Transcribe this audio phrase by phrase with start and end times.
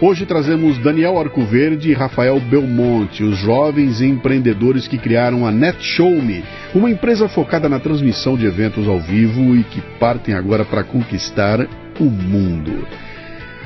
[0.00, 6.88] Hoje trazemos Daniel Arcoverde e Rafael Belmonte, os jovens empreendedores que criaram a NetShowMe, uma
[6.88, 11.66] empresa focada na transmissão de eventos ao vivo e que partem agora para conquistar
[11.98, 12.86] o mundo.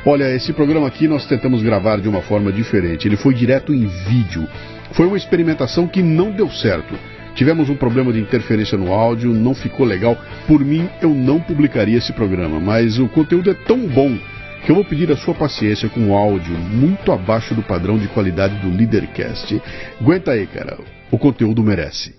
[0.07, 3.07] Olha, esse programa aqui nós tentamos gravar de uma forma diferente.
[3.07, 4.49] Ele foi direto em vídeo.
[4.93, 6.95] Foi uma experimentação que não deu certo.
[7.35, 10.17] Tivemos um problema de interferência no áudio, não ficou legal.
[10.47, 14.17] Por mim, eu não publicaria esse programa, mas o conteúdo é tão bom
[14.65, 18.07] que eu vou pedir a sua paciência com o áudio muito abaixo do padrão de
[18.09, 19.61] qualidade do Leadercast.
[20.01, 20.79] Aguenta aí, cara.
[21.11, 22.15] O conteúdo merece.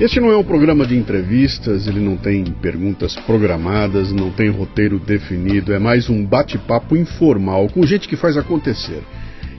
[0.00, 4.98] Este não é um programa de entrevistas, ele não tem perguntas programadas, não tem roteiro
[4.98, 9.04] definido, é mais um bate-papo informal com gente que faz acontecer,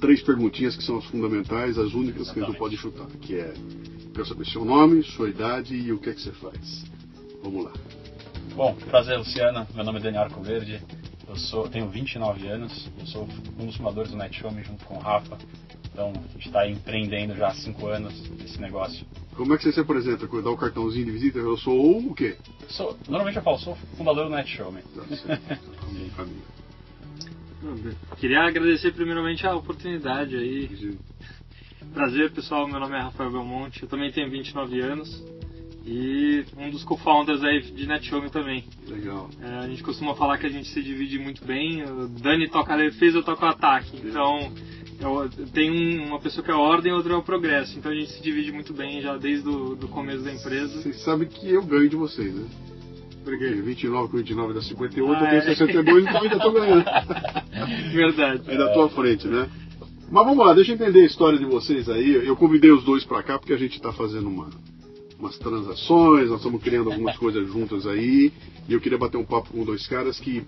[0.00, 3.36] três perguntinhas que são as fundamentais, as únicas que a gente não pode chutar, que
[3.36, 3.54] é
[4.14, 6.84] quero saber seu nome, sua idade e o que é que você faz.
[7.42, 7.72] Vamos lá.
[8.54, 9.66] Bom, prazer, Luciana.
[9.74, 10.80] Meu nome é Daniel Arcoverde.
[11.26, 12.88] Eu sou, tenho 29 anos.
[13.00, 15.36] Eu sou um dos fundadores do NetShowme junto com o Rafa.
[15.92, 18.14] Então, a gente está empreendendo já há 5 anos
[18.44, 19.04] esse negócio.
[19.36, 20.26] Como é que você se apresenta?
[20.26, 21.38] Dá o cartãozinho de visita?
[21.38, 22.36] Eu sou o quê?
[22.68, 24.82] Sou, normalmente eu falo, sou fundador do NetShowme.
[24.82, 25.60] Tá certo.
[28.18, 30.96] Queria agradecer primeiramente a oportunidade aí.
[31.92, 32.68] Prazer, pessoal.
[32.68, 33.82] Meu nome é Rafael Belmonte.
[33.82, 35.24] Eu também tenho 29 anos
[35.86, 38.64] e um dos co-founders aí de NetShowme também.
[38.88, 39.28] Legal.
[39.40, 41.82] É, a gente costuma falar que a gente se divide muito bem.
[41.82, 44.00] O Dani toca a defesa, eu toco o ataque.
[44.02, 44.52] Então,
[45.00, 47.78] eu, tem uma pessoa que é a ordem e outra é o progresso.
[47.78, 50.80] Então a gente se divide muito bem já desde o do começo da empresa.
[50.80, 52.46] Vocês sabem que eu ganho de vocês, né?
[53.24, 55.54] Porque 29 com 29 dá 58, Ah, eu tenho é.
[55.54, 56.84] 62, então ainda tô ganhando.
[57.94, 58.50] Verdade.
[58.50, 59.48] Ainda tô à frente, né?
[60.10, 62.26] Mas vamos lá, deixa eu entender a história de vocês aí.
[62.26, 64.50] Eu convidei os dois pra cá porque a gente tá fazendo uma,
[65.18, 68.30] umas transações, nós estamos criando algumas coisas juntas aí.
[68.68, 70.42] E eu queria bater um papo com dois caras que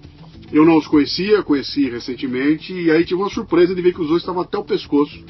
[0.53, 2.73] eu não os conhecia, conheci recentemente.
[2.73, 5.23] E aí tive uma surpresa de ver que os dois estavam até o pescoço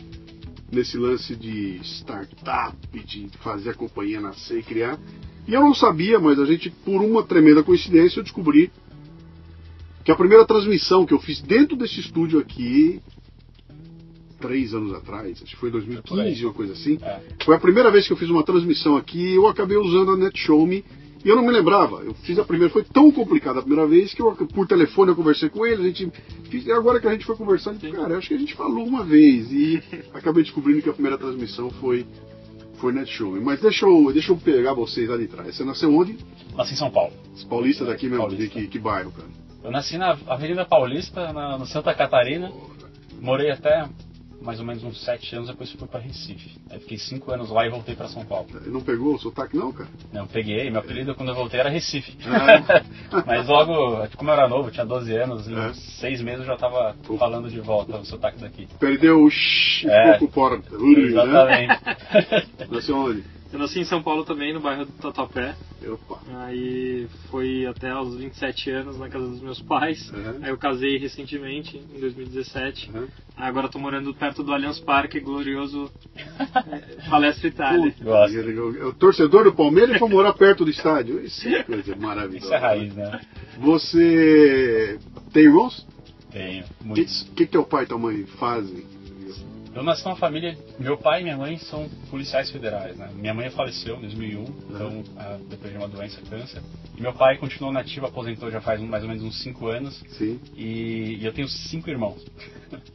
[0.70, 4.98] nesse lance de startup, de fazer a companhia nascer e criar.
[5.47, 8.70] E eu não sabia, mas a gente, por uma tremenda coincidência, eu descobri
[10.04, 13.00] que a primeira transmissão que eu fiz dentro desse estúdio aqui,
[14.41, 17.21] três anos atrás, acho que foi em 2015, uma coisa assim, É.
[17.44, 20.16] foi a primeira vez que eu fiz uma transmissão aqui e eu acabei usando a
[20.16, 20.84] NetShowMe
[21.26, 21.96] e eu não me lembrava.
[22.04, 25.16] Eu fiz a primeira, foi tão complicada a primeira vez que eu, por telefone eu
[25.16, 26.08] conversei com ele, a gente
[26.48, 28.54] fiz, e agora que a gente foi conversando, falei, cara, eu acho que a gente
[28.54, 29.82] falou uma vez e
[30.14, 32.06] acabei descobrindo que a primeira transmissão foi
[32.76, 33.40] foi NetShowMe.
[33.40, 35.56] Mas deixa eu, deixa eu pegar vocês lá de trás.
[35.56, 36.16] Você nasceu onde?
[36.54, 37.12] Nasci em São Paulo.
[37.48, 38.60] Paulista daqui mesmo, de Paulista.
[38.60, 39.28] que, que bairro, cara?
[39.64, 42.52] Eu nasci na Avenida Paulista, na, no Santa Catarina.
[43.20, 43.88] Morei até
[44.41, 46.50] mais ou menos uns sete anos, depois fui para Recife.
[46.71, 48.47] Aí fiquei cinco anos lá e voltei para São Paulo.
[48.66, 49.88] Não pegou o sotaque não, cara?
[50.12, 50.71] Não, peguei.
[50.71, 52.16] Meu apelido quando eu voltei era Recife.
[52.27, 52.84] É.
[53.27, 55.72] Mas logo, como eu era novo, tinha 12 anos, em É.
[55.74, 58.68] seis meses eu já estava falando de volta o sotaque daqui.
[58.78, 60.12] Perdeu o shh, É.
[60.15, 60.56] ficou por fora.
[60.59, 61.00] Né?
[61.06, 61.80] Exatamente.
[62.71, 63.35] Nasceu onde?
[63.53, 65.54] Eu nasci em São Paulo também, no bairro do Tatuapé.
[65.87, 66.21] Opa.
[66.41, 70.10] Aí foi até aos 27 anos na casa dos meus pais.
[70.10, 70.41] Uhum.
[70.43, 72.91] Aí eu casei recentemente, em 2017.
[72.91, 73.07] Uhum.
[73.37, 77.95] Agora tô morando perto do Allianz Parque, glorioso eh, Palestra Itália.
[78.03, 78.89] Gosto.
[78.89, 81.25] O torcedor do Palmeiras foi morar perto do estádio.
[81.25, 82.47] Isso é coisa maravilhosa.
[82.47, 83.21] Isso é raiz, né?
[83.59, 84.98] Você
[85.33, 85.87] tem irmãos?
[86.33, 86.65] Tenho.
[86.65, 87.22] O que, Muitos.
[87.37, 88.96] que teu pai e tua mãe fazem?
[89.76, 90.56] Eu nasci numa família.
[90.78, 93.10] Meu pai e minha mãe são policiais federais, né?
[93.14, 96.62] Minha mãe faleceu em 2001, então, ah, depois de uma doença, câncer.
[96.96, 100.02] E meu pai continuou nativo, aposentou já faz mais ou menos uns 5 anos.
[100.16, 100.40] Sim.
[100.56, 102.24] E, e eu tenho cinco irmãos.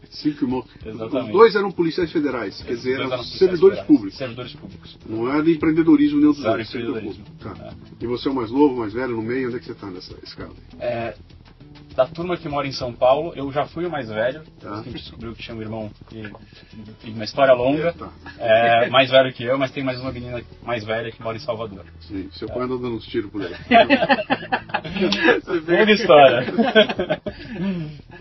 [0.09, 0.65] Cinco irmãos.
[0.83, 1.27] Exatamente.
[1.27, 3.87] Os dois eram policiais federais, quer dizer, eram policiais servidores federais.
[3.87, 4.17] públicos.
[4.17, 4.97] Servidores públicos.
[5.07, 6.67] Não de empreendedorismo nenhum dos dois.
[6.67, 7.35] servidor empreendedorismo.
[7.39, 7.55] Tá.
[7.63, 8.03] É.
[8.03, 9.49] E você é o mais novo, mais velho, no meio?
[9.49, 10.53] Onde é que você está nessa escala?
[10.79, 11.13] É,
[11.95, 14.43] da turma que mora em São Paulo, eu já fui o mais velho.
[14.59, 14.75] Tá.
[14.79, 16.23] A gente descobriu que tinha um irmão e,
[17.07, 17.93] e uma história longa.
[18.39, 18.85] É.
[18.85, 21.39] É, mais velho que eu, mas tem mais uma menina mais velha que mora em
[21.41, 21.85] Salvador.
[21.99, 22.29] Sim.
[22.31, 23.53] Seu pai anda dando uns tiros por aí.
[25.67, 26.45] Longa história.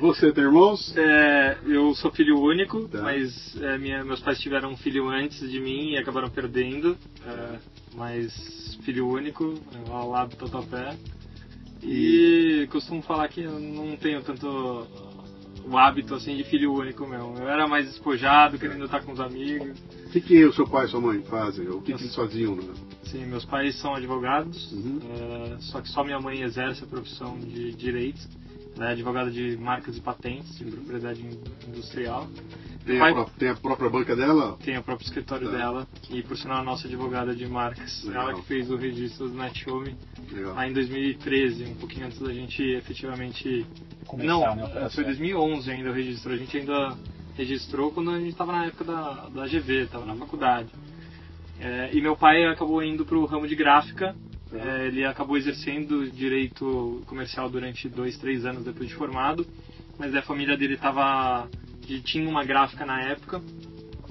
[0.00, 0.94] Você tem irmãos?
[0.96, 3.02] É, eu sou filho único, Tá.
[3.02, 6.96] mas é, minha- meus pais tiveram um filho antes de mim e acabaram perdendo.
[7.26, 7.58] é,
[7.94, 10.96] mas filho único, é, ao lado do Tatuapé.
[11.82, 14.86] E costumo falar que eu não tenho tanto
[15.66, 17.36] o hábito assim de filho único mesmo.
[17.38, 19.78] Eu era mais despojado, querendo estar com os amigos.
[20.06, 21.68] O que, que o seu pai e sua mãe fazem?
[21.68, 22.56] O que, que eles faziam?
[22.56, 22.74] Né?
[23.04, 24.98] Sim, meus pais são advogados, Uhum.
[25.54, 28.20] é, só que só minha mãe exerce a profissão de direito.
[28.80, 31.20] Ela é advogada de marcas e patentes, de propriedade
[31.68, 32.26] industrial.
[32.86, 34.56] Tem, Pai- a, pró- tem a própria banca dela?
[34.64, 35.56] Tem o próprio escritório Tá.
[35.58, 38.02] dela e, por sinal, a nossa advogada de marcas.
[38.04, 38.30] Legal.
[38.30, 39.84] Ela que fez o registro do Netshow
[40.32, 40.54] Legal.
[40.54, 43.66] lá em 2013, um pouquinho antes da gente efetivamente.
[44.06, 44.90] Começar, Não, né, operação.
[44.90, 46.32] foi 2011 ainda o registro.
[46.32, 46.96] A gente ainda
[47.36, 50.70] registrou quando a gente estava na época da, da GV, estava na faculdade.
[51.60, 54.16] É, e meu pai acabou indo para o ramo de gráfica.
[54.52, 59.46] É, ele acabou exercendo direito comercial durante dois, três anos depois de formado.
[59.98, 61.48] Mas a família dele tava,
[61.88, 63.40] ele tinha uma gráfica na época.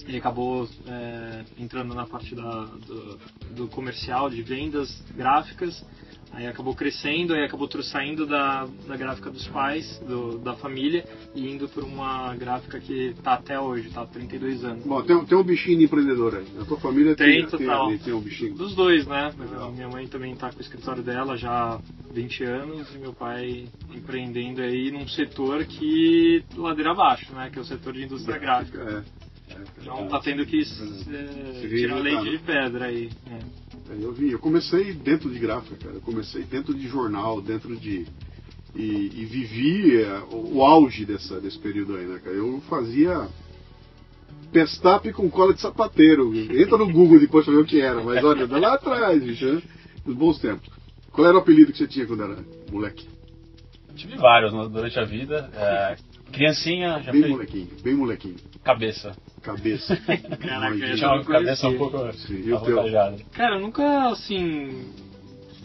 [0.08, 3.20] Ele acabou é, entrando na parte da, do,
[3.56, 5.86] do comercial, de vendas gráficas.
[6.32, 11.04] Aí acabou crescendo, aí acabou saindo da, da gráfica dos pais, do- da família,
[11.36, 14.86] e indo para uma gráfica que está até hoje, está há 32 anos.
[14.86, 16.46] Bom, tem, tem um bichinho de empreendedor aí.
[16.62, 17.88] A tua família Tem, tem, tem, total.
[17.88, 18.54] ali, tem um bichinho.
[18.56, 19.34] Dos dois, né?
[19.38, 19.72] Legal.
[19.72, 21.80] Minha mãe também está com o escritório dela já há
[22.14, 27.50] 20 anos e meu pai empreendendo aí num setor que ladeira abaixo, né?
[27.52, 29.04] Que é o setor de indústria gráfica.
[29.06, 29.30] É.
[29.82, 33.10] Então tá tendo que reinventar, tirar leite de pedra aí.
[33.28, 33.69] É,
[34.00, 35.96] eu vi, eu comecei dentro de gráfica, cara.
[35.96, 38.06] Eu comecei dentro de jornal, dentro de.
[38.76, 42.36] E, e vivi é, o, auge dessa, desse período aí, né, cara?
[42.36, 43.28] Eu fazia
[44.52, 46.34] pestape com cola de sapateiro.
[46.36, 49.62] Entra no Google depois pra ver o que era, mas olha, lá atrás, bicho, né?
[50.06, 50.70] Nos bons tempos.
[51.12, 52.38] Qual era o apelido que você tinha quando era
[52.72, 53.08] moleque?
[53.96, 55.50] Tive vários durante a vida.
[55.54, 55.98] É,
[56.30, 58.36] criancinha, já Bem fui molequinho, bem molequinho.
[58.64, 59.12] cabeça.
[59.42, 59.96] Cabeça.
[60.40, 62.80] Caraca, uma não cabeça um pouco Sim, e o teu?
[62.80, 63.18] avantajada.
[63.32, 64.92] Cara, eu nunca, assim,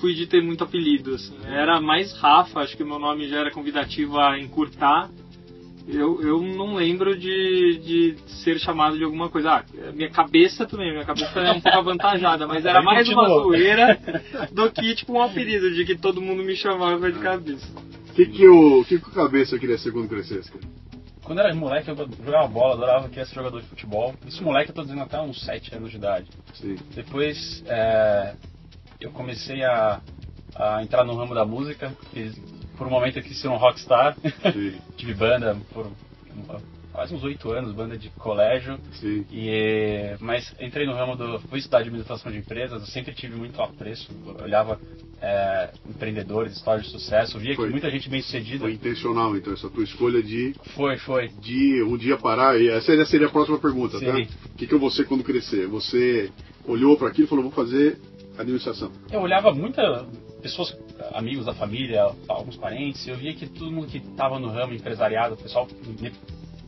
[0.01, 1.35] fui de ter muito apelido, assim.
[1.45, 5.11] Era mais Rafa, acho que o meu nome já era convidativo a encurtar.
[5.87, 9.51] Eu, eu não lembro de, de ser chamado de alguma coisa.
[9.57, 14.01] Ah, minha cabeça também, minha cabeça é um pouco avantajada, mas era mais uma zoeira
[14.51, 17.67] do que, tipo, um apelido de que todo mundo me chamava de cabeça.
[18.15, 20.65] O que, que, o, que, que o cabeça queria ser quando crescesse, cara?
[21.25, 24.15] Quando era moleque, eu jogava bola, adorava que ser jogador de futebol.
[24.25, 26.31] Isso moleque, eu tô dizendo até uns 7 anos de idade.
[26.53, 26.77] Sim.
[26.95, 28.37] Depois é,
[29.01, 30.01] eu comecei a,
[30.55, 32.31] a entrar no ramo da música, porque
[32.79, 34.17] por um momento eu quis ser um rockstar.
[34.97, 35.91] Tive banda por
[36.95, 38.79] quase uns 8 anos, banda de colégio.
[39.01, 39.27] Sim.
[39.33, 41.41] E, mas entrei no ramo do.
[41.41, 44.09] Fui estudar administração de empresas, eu sempre tive muito apreço.
[44.41, 44.81] Olhava
[45.21, 47.67] é, empreendedores, histórias de sucesso, via Foi.
[47.67, 48.61] que muita gente bem sucedida.
[48.61, 51.29] Foi intencional, então, essa tua escolha de, Foi, foi.
[51.41, 52.59] de um dia parar.
[52.61, 54.07] E essa seria- seria a próxima pergunta, Sim.
[54.07, 54.13] tá?
[54.53, 55.67] O que, que eu vou ser quando crescer?
[55.67, 56.31] Você
[56.65, 57.99] olhou para aquilo e falou, vou fazer
[58.39, 58.91] administração.
[59.11, 60.07] Eu olhava muita
[60.41, 60.77] pessoas,
[61.15, 65.37] amigos da família, alguns parentes, eu via que todo mundo que estava no ramo empresariado,
[65.37, 66.13] pessoal de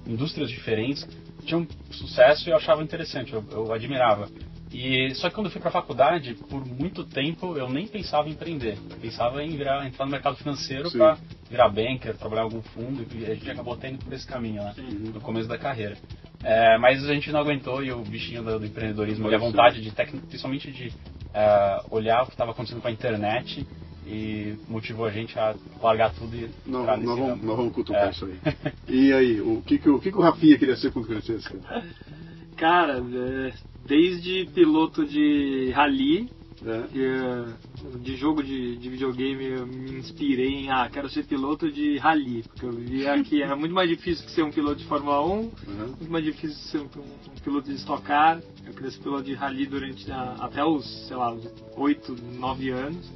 [0.06, 1.06] indústrias diferentes,
[1.44, 4.28] tinha um sucesso e eu achava interessante, eu, eu admirava.
[4.72, 8.28] E só que quando eu fui para a faculdade, por muito tempo eu nem pensava
[8.28, 8.76] em empreender.
[8.90, 13.06] Eu pensava em virar, entrar no mercado financeiro para virar banker, trabalhar em algum fundo,
[13.14, 14.74] e a gente acabou tendo por esse caminho, né?
[14.76, 15.12] Uhum.
[15.14, 15.96] No começo da carreira.
[16.42, 19.80] É, mas a gente não aguentou e o bichinho do, do empreendedorismo, e a vontade
[19.80, 20.92] de, tec- principalmente de
[21.32, 23.66] é, olhar o que estava acontecendo com a internet
[24.06, 27.42] e motivou a gente a largar tudo e Nós, entrar nós nesse vamos, ramo.
[27.44, 28.10] nós vamos cutucar É.
[28.10, 28.38] isso aí.
[28.88, 31.48] E aí, o que, que, o, que, que o Rafinha queria ser quando crescesse?
[31.58, 31.84] Cara?
[32.56, 33.52] Cara, é,
[33.86, 36.30] desde piloto de rally,
[36.64, 36.98] É.
[36.98, 41.98] é, de jogo de, de videogame, eu me inspirei em, ah, quero ser piloto de
[41.98, 45.22] rally, porque eu via que era muito mais difícil que ser um piloto de Fórmula
[45.24, 45.50] 1, Uhum.
[45.98, 48.40] muito mais difícil ser um, um piloto de Stock Car.
[48.66, 51.46] Eu queria ser piloto de rally durante a- até os, sei lá, os
[51.76, 53.06] 8, 9 anos.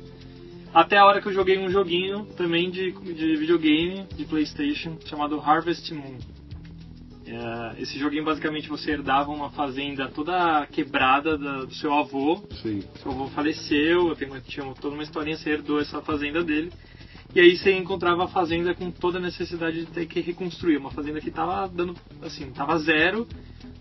[0.73, 5.41] Até a hora que eu joguei um joguinho também de, de videogame, de Playstation, chamado
[5.41, 6.17] Harvest Moon.
[7.27, 12.43] É, esse joguinho basicamente você herdava uma fazenda toda quebrada da- do seu avô.
[12.63, 12.83] Sim.
[13.03, 16.73] Seu avô faleceu, eu tenho, tinha toda uma historinha, você herdou essa fazenda dele.
[17.35, 20.77] E aí você encontrava a fazenda com toda a necessidade de ter que reconstruir.
[20.77, 23.27] Uma fazenda que estava dando, assim, estava zero,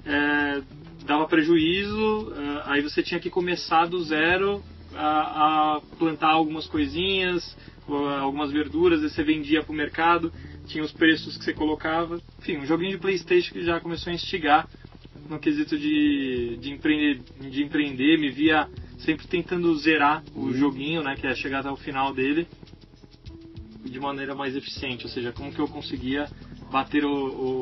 [0.05, 0.61] é,
[1.05, 4.63] dava prejuízo, é, aí você tinha que começar do zero
[4.99, 7.55] a, a plantar algumas coisinhas,
[7.87, 10.31] ou algumas verduras, aí você vendia para o mercado,
[10.67, 12.21] tinha os preços que você colocava.
[12.39, 14.67] Enfim, um joguinho de Playstation que já começou a instigar
[15.29, 18.67] no quesito de, de, empreender, de empreender, me via
[18.99, 22.47] sempre tentando zerar o joguinho, né, que é chegar até o final dele
[23.83, 26.27] de maneira mais eficiente, ou seja, como que eu conseguia
[26.71, 27.09] bater o,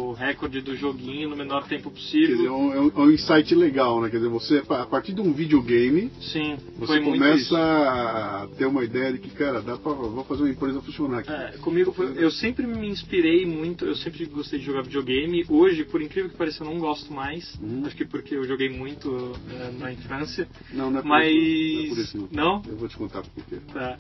[0.09, 2.55] o recorde do joguinho no menor tempo Quer dizer, é possível.
[2.57, 4.09] um, é um- é um insight legal, né?
[4.09, 9.13] Quer dizer, você, a partir de um videogame, Sim, você começa a ter uma ideia
[9.13, 11.31] de que, cara, dá pra vou fazer uma empresa funcionar aqui.
[11.31, 15.45] É, comigo eu sempre me inspirei muito, eu sempre gostei de jogar videogame.
[15.49, 17.57] Hoje, por incrível que pareça, eu não gosto mais.
[17.61, 17.83] Uhum.
[17.85, 20.47] Acho que porque eu joguei muito é, na infância.
[20.73, 21.37] Não, não é por Mas isso.
[21.37, 22.61] Não é por isso, não.
[22.61, 22.63] não?
[22.67, 23.57] Eu vou te contar por quê.
[23.73, 23.97] Tá.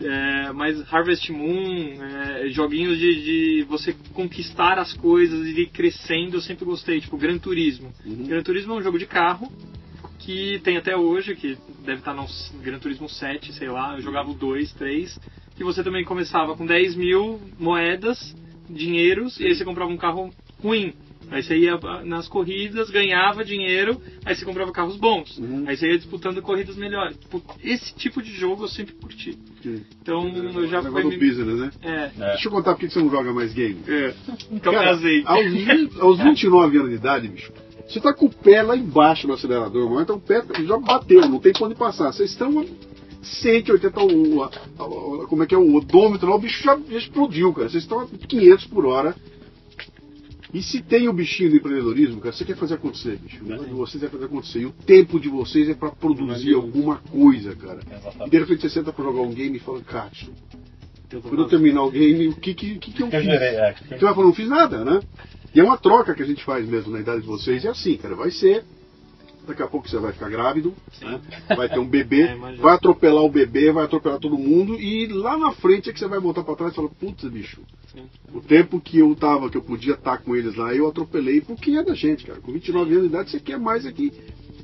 [0.00, 4.37] É, mas Harvest Moon, é, joguinhos de, de você conquistar
[4.78, 7.00] as coisas e ir crescendo, eu sempre gostei.
[7.00, 7.92] Tipo, Gran Turismo.
[8.04, 8.26] Uhum.
[8.26, 9.50] Gran Turismo é um jogo de carro
[10.18, 12.26] que tem até hoje, que deve estar no
[12.62, 13.94] Gran Turismo 7, sei lá.
[13.96, 15.18] Eu jogava o 2, 3.
[15.56, 18.36] Que você também começava com 10 mil moedas,
[18.68, 20.30] dinheiros, e aí você comprava um carro
[20.62, 20.92] ruim.
[21.30, 25.36] Aí você ia nas corridas, ganhava dinheiro, aí você comprava carros bons.
[25.38, 25.64] Uhum.
[25.66, 27.16] Aí você ia disputando corridas melhores.
[27.18, 29.36] Tipo, Esse tipo de jogo eu sempre curti.
[29.62, 29.82] Sim.
[30.00, 31.02] Então eu já o fui.
[31.02, 31.70] do business, né?
[31.82, 31.90] É.
[32.22, 32.28] É.
[32.32, 33.78] Deixa eu contar por que você não joga mais game.
[33.86, 34.14] É.
[34.50, 35.22] Então Cara, casei.
[35.26, 37.52] Aos, 20, aos 29 anos de idade, bicho,
[37.86, 41.20] você tá com o pé lá embaixo no acelerador, mas então o pé já bateu,
[41.28, 42.12] não tem pra onde passar.
[42.12, 42.64] Vocês estão a
[43.22, 46.98] 180, o, a- a- como é que é o odômetro lá, o bicho já, já
[46.98, 47.68] explodiu, cara.
[47.68, 49.14] Vocês estão a 500 por hora.
[50.52, 53.44] E se tem o bichinho do empreendedorismo, cara, você quer fazer acontecer, bicho.
[53.44, 54.60] O negócio de vocês é fazer acontecer.
[54.60, 57.80] E o tempo de vocês é pra produzir alguma coisa, cara.
[58.26, 61.82] E de repente você senta pra jogar um game e fala, tô quando eu terminar
[61.82, 63.24] o game, o que, que, que, que eu fiz?
[63.88, 65.00] Você vai falar, não fiz nada, né?
[65.54, 67.64] E é uma troca que a gente faz mesmo na idade de vocês.
[67.64, 68.64] É assim, cara, vai ser.
[69.48, 71.20] Daqui a pouco você vai ficar grávido, né?
[71.56, 75.36] vai ter um bebê, É, vai atropelar o bebê, vai atropelar todo mundo, e lá
[75.38, 77.62] na frente é que você vai voltar pra trás e falar, putz, bicho,
[77.92, 78.04] Sim.
[78.34, 81.70] o tempo que eu tava, que eu podia estar com eles lá, eu atropelei porque
[81.72, 82.40] é da gente, cara.
[82.40, 84.12] Com 29 anos de idade, você quer mais aqui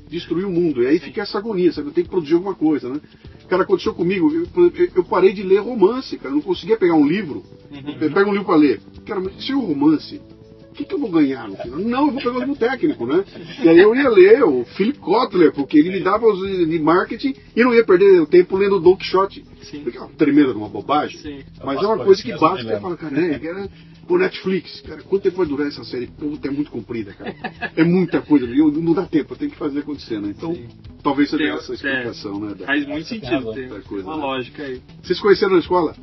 [0.07, 0.83] destruir o mundo.
[0.83, 1.87] E aí fica essa agonia, sabe?
[1.89, 3.01] Eu tenho que produzir alguma coisa, né?
[3.49, 6.29] Cara, aconteceu comigo, eu, eu- parei de ler romance, cara.
[6.29, 7.43] Eu não conseguia pegar um livro.
[7.71, 7.97] Uhum.
[8.01, 8.81] Eu pego um livro pra ler.
[9.05, 10.34] Cara, mas se um romance, o
[10.75, 11.79] que, que eu vou ganhar no final?
[11.79, 13.23] Não, eu vou pegar livro técnico, né?
[13.63, 17.33] E aí eu ia ler o Philip Kotler, porque ele me dava os de marketing
[17.55, 19.43] e não ia perder o tempo lendo Don Quixote.
[19.61, 19.81] Sim.
[19.83, 21.17] Porque é uma tremenda de uma bobagem.
[21.19, 21.39] Sim.
[21.63, 23.69] Mas é uma coisa que que eu bate, sou você fala, cara, né?
[24.07, 26.05] O Netflix, cara, quanto tempo vai durar essa série?
[26.05, 27.35] Puta, é muito comprida, cara.
[27.75, 28.71] É muita coisa, viu?
[28.71, 30.31] Não dá tempo, tem que fazer acontecer, né?
[30.37, 30.67] Então, Sim.
[31.01, 31.75] talvez tenha essa é.
[31.75, 32.53] explicação, né?
[32.53, 34.21] da- Faz muito sentido, tem coisa, uma né?
[34.23, 34.79] lógica aí.
[35.01, 35.95] Vocês conheceram na escola?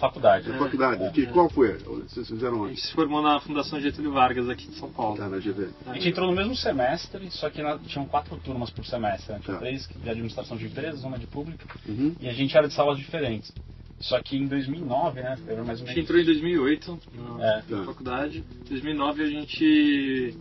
[0.00, 0.48] A faculdade.
[0.48, 1.10] Na faculdade?
[1.12, 1.74] Que, qual foi?
[1.76, 2.70] Vocês fizeram A onde?
[2.76, 5.18] gente se formou na Fundação Getúlio Vargas aqui de São Paulo.
[5.18, 5.68] Tá, na GV.
[5.86, 9.32] A gente entrou no mesmo semestre, só que na- tinham quatro turmas por semestre.
[9.34, 9.40] Né?
[9.44, 9.60] Tinha Tá.
[9.60, 12.14] três de administração de empresas, uma de pública, Uhum.
[12.18, 13.52] e a gente era de salas diferentes.
[13.98, 15.98] Só que em 2009, né, foi mais ou A gente menos...
[15.98, 17.62] entrou em 2008 na, É.
[17.68, 17.84] na Tá.
[17.84, 18.42] faculdade.
[18.64, 20.34] Em 2009 a gente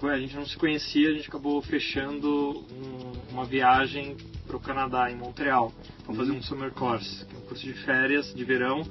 [0.00, 2.28] a gente não se conhecia, a gente acabou fechando
[2.70, 3.07] um-
[3.38, 4.16] uma viagem
[4.48, 5.72] para o Canadá, em Montreal,
[6.04, 8.82] para fazer um summer course, é um curso de férias de verão,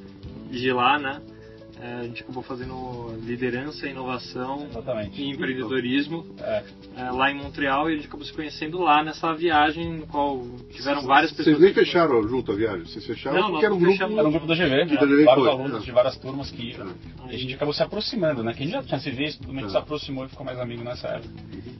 [0.49, 1.21] de lá, né?
[1.81, 5.21] É, a gente acabou fazendo liderança, inovação Exatamente.
[5.21, 6.63] e empreendedorismo É,
[6.97, 10.43] é, lá em Montreal e a gente acabou se conhecendo lá nessa viagem, no qual
[10.71, 11.57] tiveram várias pessoas.
[11.57, 12.85] Vocês nem que- fecharam junto a viagem?
[12.85, 14.03] Vocês fecharam Não, porque era um grupo...
[14.03, 15.85] era um grupo da GV, Que né, da GV vários foi, alunos é.
[15.85, 16.85] de várias turmas que Tá.
[17.29, 18.53] e a gente acabou se aproximando, né?
[18.53, 19.69] Quem já tinha se visto, todo mundo Tá.
[19.71, 21.33] se aproximou e ficou mais amigo nessa época.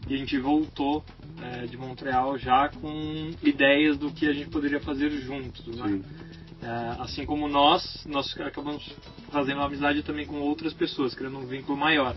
[0.09, 1.03] E a gente voltou
[1.41, 5.87] é, de Montreal já com ideias do que a gente poderia fazer juntos, né?
[5.87, 6.03] Sim.
[6.61, 8.83] É, assim como nós, nós acabamos
[9.31, 12.15] fazendo uma amizade também com outras pessoas, criando um vínculo maior.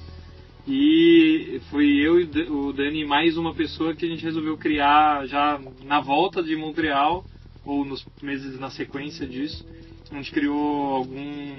[0.66, 5.60] E foi eu e o Dani mais uma pessoa que a gente resolveu criar já
[5.84, 7.24] na volta de Montreal,
[7.64, 9.64] ou nos meses na sequência disso.
[10.10, 11.54] A gente criou algum,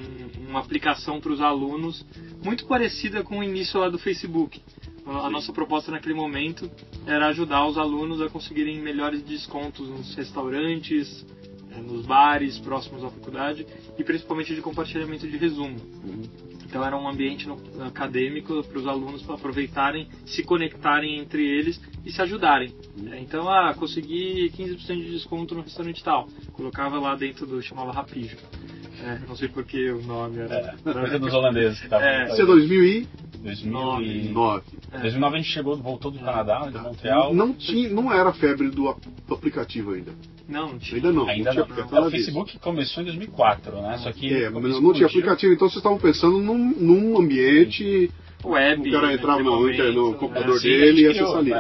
[0.50, 2.06] uma aplicação para os alunos
[2.44, 4.62] muito parecida com o início lá do Facebook.
[5.06, 6.70] A nossa proposta naquele momento
[7.08, 11.26] era ajudar os alunos a conseguirem melhores descontos nos restaurantes,
[11.80, 13.66] nos bares próximos à faculdade
[13.98, 15.78] e principalmente de compartilhamento de resumo.
[16.72, 17.50] Então era um ambiente
[17.86, 22.74] acadêmico para os alunos para aproveitarem, se conectarem entre eles e se ajudarem.
[23.20, 26.30] Então, ah, consegui 15% de desconto no restaurante tal.
[26.54, 28.38] Colocava lá dentro do, chamava Rapijo.
[29.04, 30.78] É, não sei porque o nome era.
[30.86, 32.08] É, coisa dos holandeses que estavam.
[32.08, 32.32] É.
[32.32, 33.08] Isso é 2000 e...
[33.44, 34.66] 2009.
[34.92, 35.00] É.
[35.00, 37.34] 2009 a gente chegou, voltou do Canadá, de Montreal.
[37.34, 38.96] Não, tinha, não era febre do,
[39.28, 40.14] do aplicativo ainda.
[40.48, 40.98] Não, não tinha.
[40.98, 41.28] Ainda não.
[41.28, 41.68] Ainda não.
[41.68, 41.88] não.
[41.90, 42.08] não.
[42.08, 43.98] O Facebook começou em 2004, né?
[44.00, 48.10] Só que é, mas não tinha aplicativo, então vocês estavam pensando num, num ambiente
[48.44, 48.90] web.
[48.90, 51.54] O cara entrava no, momento, no computador é, sim, dele e acessava ali.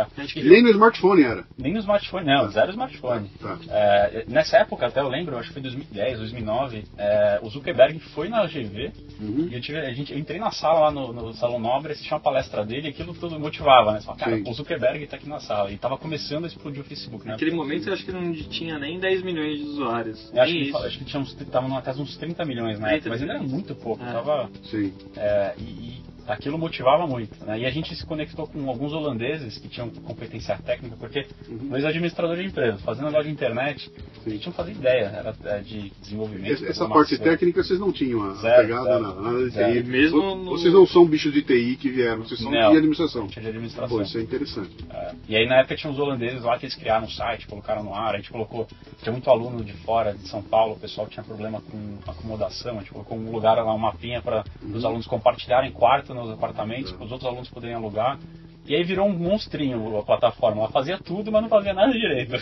[0.43, 1.45] Nem no smartphone era.
[1.57, 3.29] Nem no smartphone, não, zero smartphone.
[3.39, 3.57] Tá.
[3.69, 8.29] É, nessa época, até eu lembro, acho que foi 2010, 2009, é, o Zuckerberg foi
[8.29, 9.47] na GV Uhum.
[9.51, 12.11] e eu, tive, a gente, eu entrei na sala lá no, no Salão Nobre, assisti
[12.11, 13.99] uma palestra dele e aquilo tudo motivava, né?
[13.99, 14.43] Você fala, cara, Sim.
[14.49, 17.33] o Zuckerberg tá aqui na sala e tava começando a explodir o Facebook, né?
[17.33, 20.31] Naquele momento eu acho que não tinha nem 10 milhões de usuários.
[20.33, 20.77] Eu acho, nem que, isso.
[20.77, 23.33] acho que tinha uns, tava na casa uns 30 milhões na 30 época, mas ainda
[23.33, 24.03] era muito pouco.
[24.03, 24.11] É.
[24.11, 24.91] Tava, Sim.
[25.15, 27.43] é, e, e aquilo motivava muito.
[27.45, 27.59] Né?
[27.59, 31.69] E a gente se conectou com alguns holandeses que tinham competência técnica, porque Uhum.
[31.69, 33.91] dois administradores de empresa, fazendo negócio de internet,
[34.25, 36.65] a gente não fazia ideia era, é, de desenvolvimento.
[36.65, 39.21] Essa, parte técnica vocês não tinham a Zero, pegada zero.
[39.21, 39.51] na.
[39.51, 39.83] TI.
[39.83, 42.71] Mesmo no- Vocês não são bichos de TI que vieram, vocês são Não.
[42.71, 43.27] de administração.
[43.27, 43.97] De administração.
[43.97, 44.71] Pô, isso é interessante.
[44.89, 47.83] É, E aí na época tinha uns holandeses lá que eles criaram um site, colocaram
[47.83, 48.67] no ar, a gente colocou,
[49.01, 52.79] tinha muito aluno de fora, de São Paulo, o pessoal tinha problema com acomodação, a
[52.81, 57.05] gente colocou um lugar lá, um mapinha para os alunos compartilharem quarto nos apartamentos, para
[57.05, 58.19] os outros alunos poderem alugar.
[58.67, 62.35] E aí virou um monstrinho a plataforma, ela fazia tudo, mas não fazia nada direito.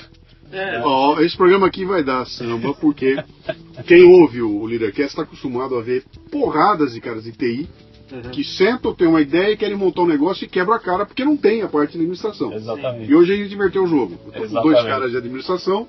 [0.51, 3.15] É, Ó, esse programa aqui vai dar samba, porque
[3.85, 7.69] quem ouve o Leadercast está acostumado a ver porradas de caras de TI
[8.11, 8.31] uhum.
[8.31, 11.37] que sentam, tem uma ideia, querem montar um negócio e quebra a cara porque não
[11.37, 12.51] tem a parte de administração.
[12.53, 13.09] Exatamente.
[13.11, 14.19] E hoje a gente inverteu o jogo.
[14.25, 15.87] Eu tô com dois caras de administração,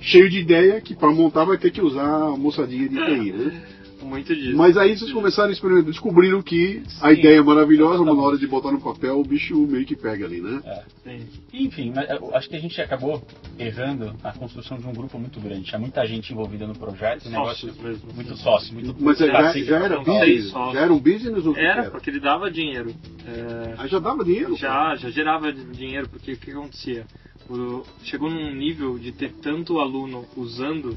[0.00, 3.62] cheio de ideia, que para montar vai ter que usar a moçadinha de TI, né?
[4.10, 4.56] Muito disso.
[4.56, 8.22] Mas aí vocês começaram a experimentar, descobriram que a Sim, ideia é maravilhosa, mas na
[8.22, 10.60] hora de botar no papel o bicho meio que pega ali, né?
[10.64, 10.82] É.
[11.04, 11.26] Sim.
[11.52, 11.92] Enfim,
[12.34, 13.22] acho que a gente acabou
[13.58, 15.62] errando na construção de um grupo muito grande.
[15.64, 18.12] Tinha muita gente envolvida no projeto, negócio mesmo.
[18.14, 20.50] muito sócio, muito Mas já, assim, já era business?
[20.50, 21.90] Já era um business ou Era, era?
[21.90, 22.92] porque ele dava dinheiro.
[23.26, 24.56] É, Aí já dava dinheiro?
[24.56, 27.06] já, já gerava dinheiro, porque o que acontecia?
[27.48, 30.96] O- chegou num nível de ter tanto aluno usando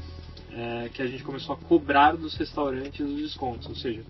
[0.56, 3.68] é, que a gente começou a cobrar dos restaurantes os descontos.
[3.68, 4.02] Ou seja,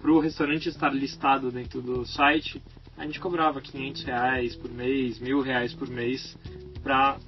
[0.00, 2.62] para o restaurante estar listado dentro do site,
[2.96, 6.36] a gente cobrava 500 reais por mês, mil reais por mês
[6.82, 7.18] para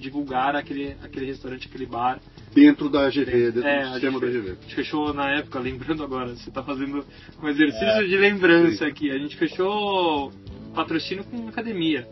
[0.00, 2.20] divulgar aquele, aquele restaurante, aquele bar
[2.54, 4.50] Dentro da GV, dentro é, do sistema da gente, GV.
[4.50, 7.04] a gente fechou na época, lembrando agora, você está fazendo
[7.42, 8.02] um exercício É.
[8.06, 9.10] de lembrança aqui.
[9.10, 10.32] A gente fechou
[10.74, 12.08] patrocínio com academia.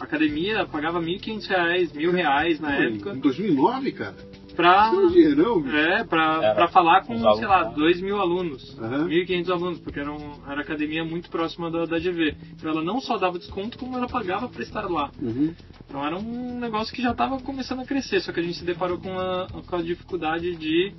[0.00, 4.14] A academia pagava 1.500 reais, mil reais na Pô, época Em 2009, cara?
[4.54, 5.76] pra, Isso é um dinheirão, bicho.
[5.76, 7.84] é, pra, Era pra falar com, sei lá, alunos, né?
[7.84, 8.78] 2 mil alunos.
[8.78, 9.08] Aham.
[9.08, 12.34] 1.500 alunos, porque era, um, era academia muito próxima da, da GV.
[12.56, 15.10] Então ela não só dava desconto, como ela pagava para estar lá.
[15.20, 15.54] Uhum.
[15.88, 18.64] Então era um negócio que já estava começando a crescer, só que a gente se
[18.64, 20.92] deparou com a, com a dificuldade de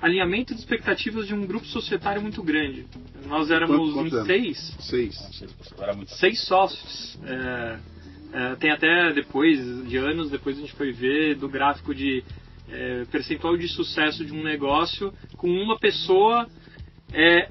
[0.00, 2.86] alinhamento de expectativas de um grupo societário muito grande.
[3.26, 4.26] Nós éramos quantos em eram?
[4.26, 5.44] seis, Seis.
[6.08, 7.18] Seis sócios.
[7.24, 7.78] É,
[8.32, 12.22] é, tem até depois de anos, depois a gente foi ver do gráfico de
[12.70, 16.46] é, percentual de sucesso de um negócio com uma pessoa
[17.12, 17.48] é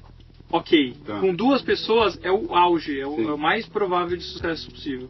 [0.50, 1.20] ok, Tá.
[1.20, 5.08] com duas pessoas é o auge, é o, é o mais provável de sucesso possível.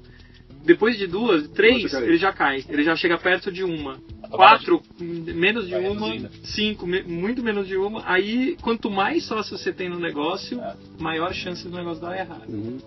[0.64, 3.98] Depois de duas, três, ele já cai, ele já chega perto de uma.
[4.30, 6.46] Quatro, menos de vai uma, reduzindo.
[6.46, 8.08] cinco, me- muito menos de uma.
[8.08, 10.76] Aí, quanto mais sócios você tem no negócio, É.
[11.00, 12.48] maior chance do negócio dar errado.
[12.48, 12.78] Uhum.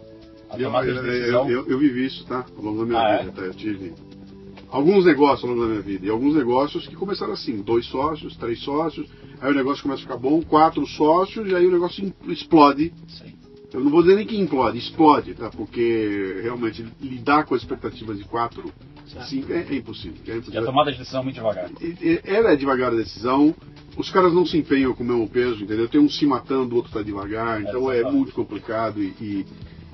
[0.49, 1.49] A Eu, tomada de eu- decisão.
[1.49, 2.45] eu- eu vivi isso, tá?
[2.57, 3.31] Ao longo da minha Ah, vida.
[3.31, 3.41] Tá?
[3.41, 3.93] Eu tive
[4.69, 6.05] alguns negócios ao longo da minha vida.
[6.05, 9.07] E alguns negócios que começaram assim: dois sócios, três sócios.
[9.41, 12.93] Aí o negócio começa a ficar bom, quatro sócios, e aí o negócio explode.
[13.07, 13.33] Sim.
[13.73, 15.49] Eu não vou dizer nem que implode, explode, tá?
[15.49, 18.71] Porque realmente lidar com as expectativas de quatro,
[19.05, 19.27] Certo.
[19.27, 20.17] cinco é, é impossível.
[20.25, 20.65] É E a impossível.
[20.65, 21.69] tomada de decisão muito devagar.
[22.23, 23.53] Ela é devagar a decisão,
[23.97, 25.89] os caras não se empenham com o mesmo peso, entendeu?
[25.89, 28.17] Tem um se matando, o outro tá devagar, então é, exatamente.
[28.17, 29.03] muito complicado.
[29.03, 29.45] E, e,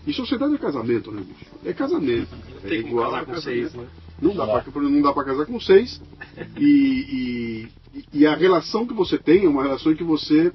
[0.05, 1.45] e sociedade é casamento, né, bicho?
[1.65, 2.29] É casamento.
[2.63, 3.85] É Tem que igual casar com seis, né?
[4.21, 6.01] Não dá, pra, não dá pra casar com seis.
[6.57, 10.51] E, e, e a relação que você tem é uma relação em que você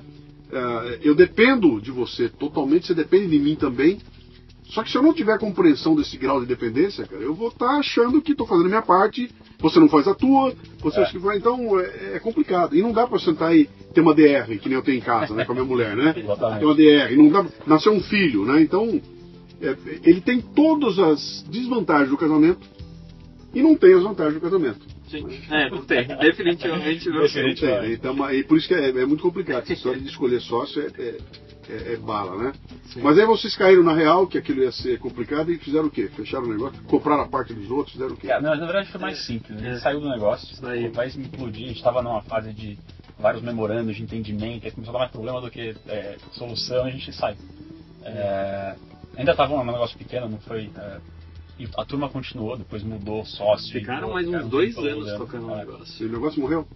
[0.50, 3.98] uh, eu dependo de você totalmente, você depende de mim também.
[4.64, 7.66] Só que se eu não tiver compreensão desse grau de dependência, cara, eu vou estar
[7.66, 9.30] tá achando que estou fazendo a minha parte,
[9.60, 11.02] você não faz a tua, você é.
[11.02, 11.38] acha que vai.
[11.38, 12.76] Então é, é, complicado.
[12.76, 15.34] E não dá para sentar e ter uma DR, que nem eu tenho em casa,
[15.34, 16.12] né, com a minha mulher, né?
[16.12, 17.16] Tem uma DR.
[17.16, 18.60] Não dá, nasceu um filho, né?
[18.60, 19.15] Então, é,
[19.60, 22.66] ele tem todas as desvantagens do casamento
[23.54, 24.80] e não tem as vantagens do casamento.
[25.08, 25.26] Sim.
[25.50, 26.06] É, não tem.
[26.06, 27.82] Definitivamente não, Definitivamente.
[27.82, 27.92] tem.
[27.92, 29.62] Então, e por isso que é, é muito complicado.
[29.62, 31.18] Essa história de escolher sócio é, é
[31.68, 32.52] é, é bala, né?
[32.92, 33.00] Sim.
[33.02, 36.08] Mas aí vocês caíram na real que aquilo ia ser complicado e fizeram o quê?
[36.14, 36.80] Fecharam o negócio?
[36.84, 37.92] Compraram a parte dos outros?
[37.92, 38.30] Fizeram o quê?
[38.30, 39.58] É, não, na verdade foi mais simples.
[39.58, 39.80] A gente é.
[39.80, 42.78] saiu do negócio, o país implodir, a gente estava numa fase de
[43.18, 46.90] vários memorandos de entendimento, aí começou a dar mais problema do que é, solução, a
[46.90, 47.36] gente saiu.
[48.04, 48.76] É,
[49.16, 50.70] ainda estava um negócio pequeno, não foi.
[50.76, 51.00] É,
[51.58, 53.72] e a turma continuou, depois mudou sócio.
[53.72, 56.06] Ficaram mais uns dois anos tocando o negócio.
[56.06, 56.66] E o negócio morreu?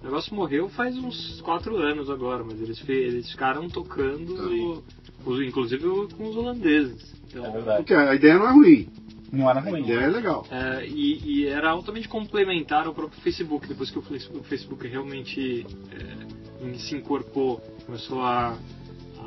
[0.00, 4.82] O negócio morreu faz uns 4 anos agora, mas eles, eles ficaram tocando,
[5.24, 5.44] tá.
[5.44, 7.14] inclusive com os holandeses.
[7.28, 7.76] Então, é verdade.
[7.78, 8.88] Porque a ideia não é ruim.
[9.32, 9.76] Não era ruim.
[9.76, 10.46] A ideia é legal.
[10.50, 13.66] É, e, e, era altamente complementar ao próprio Facebook.
[13.66, 14.02] Depois que o
[14.42, 18.56] Facebook realmente é, se incorporou, começou a,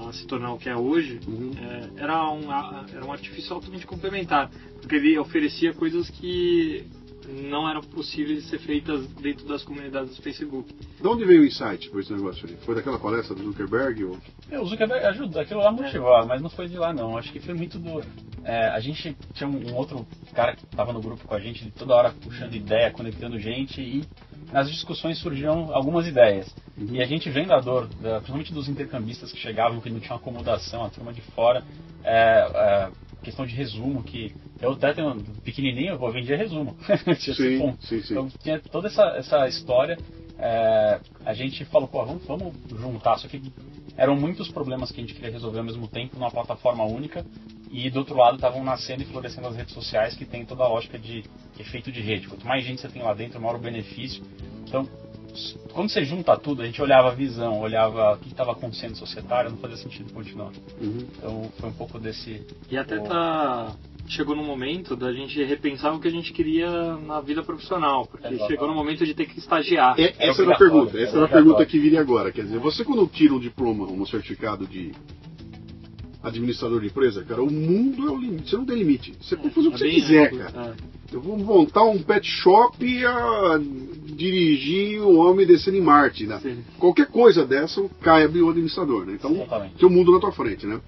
[0.07, 1.51] a, se tornar o que é hoje, uhum.
[1.57, 4.49] é, era, um, era um artifício altamente complementar.
[4.79, 6.85] Porque ele oferecia coisas que
[7.27, 10.73] não eram possíveis de ser feitas dentro das comunidades do Facebook.
[10.99, 12.57] De onde veio o insight por esse negócio ali?
[12.65, 14.03] Foi daquela palestra do Zuckerberg?
[14.03, 14.17] Ou...
[14.49, 16.25] É, o Zuckerberg ajuda, aquilo lá motivou, é.
[16.25, 17.17] mas não foi de lá não.
[17.17, 18.03] Acho que foi muito do.
[18.43, 21.95] É, a gente tinha um, outro cara que estava no grupo com a gente, toda
[21.95, 24.03] hora puxando ideia, conectando gente e
[24.53, 26.55] nas discussões surgiam algumas ideias.
[26.77, 26.89] Uhum.
[26.91, 30.85] E a gente vendo a dor, principalmente dos intercambistas que chegavam, que não tinham acomodação,
[30.85, 31.63] a turma de fora,
[32.03, 32.91] é, é,
[33.23, 36.77] questão de resumo, que eu até tenho um pequenininho, eu vendia resumo.
[37.19, 37.33] sim,
[37.81, 38.13] sim, sim.
[38.13, 39.97] Então tinha toda essa, essa história.
[40.37, 43.17] É, a gente falou, pô, vamos, vamos juntar.
[43.17, 43.41] Só que
[43.97, 47.25] eram muitos problemas que a gente queria resolver ao mesmo tempo numa plataforma única.
[47.73, 50.67] E do outro lado estavam nascendo e florescendo as redes sociais que tem toda a
[50.67, 51.23] lógica de
[51.59, 52.27] efeito de rede.
[52.27, 54.23] Quanto mais gente você tem lá dentro, maior o benefício.
[54.67, 54.87] Então,
[55.73, 59.49] quando você junta tudo, a gente olhava a visão, olhava o que estava acontecendo societário,
[59.49, 60.51] não fazia sentido continuar.
[60.79, 61.07] Uhum.
[61.17, 62.45] Então foi um pouco desse.
[62.69, 63.75] E até tá
[64.07, 68.37] chegou no momento da gente repensar o que a gente queria na vida profissional, porque
[68.47, 69.99] chegou no momento de ter que estagiar.
[69.99, 72.31] É, essa é, é a pergunta, essa é a pergunta que viria agora.
[72.31, 74.91] Quer dizer, você quando tira um diploma, um certificado de
[76.23, 79.13] administrador de empresa, cara, o mundo é o limite, você não tem limite.
[79.21, 80.75] Você pode fazer o que é você quiser, cara.
[80.89, 81.15] É.
[81.15, 83.59] Eu vou montar um pet shop a
[84.15, 86.39] dirigir o homem descendo em Marte, né?
[86.79, 89.13] Qualquer coisa dessa cai o administrador, né?
[89.13, 90.79] Então, tem o mundo na tua frente, né?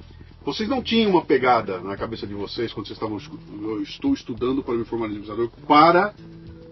[0.44, 3.20] Vocês não tinham uma pegada na cabeça de vocês quando vocês estavam
[3.64, 6.14] eu estou estudando para me formar administrador para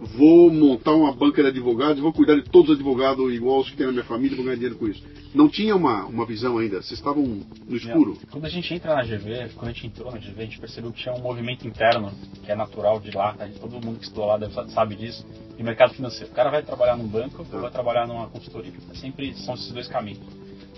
[0.04, 3.78] vou montar uma banca de advogados, vou cuidar de todos os advogados igual os que
[3.78, 5.04] tem na minha família, vou ganhar dinheiro com isso.
[5.34, 8.18] Não tinha uma, uma visão ainda, vocês estavam no escuro.
[8.30, 10.92] Quando a gente entra na GV, quando a gente entrou na GV, a gente percebeu
[10.92, 12.12] que tinha um movimento interno,
[12.44, 13.48] que é natural de lá, tá?
[13.60, 15.26] todo mundo que estudou lá deve, sabe disso,
[15.58, 16.32] de mercado financeiro.
[16.32, 18.74] O cara vai trabalhar num banco ou vai trabalhar numa consultoria.
[18.94, 20.22] Sempre são esses dois caminhos.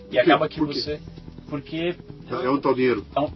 [0.10, 1.02] E acaba que você
[1.50, 1.96] porque.
[2.30, 3.06] É onde está o dinheiro?
[3.10, 3.32] Então,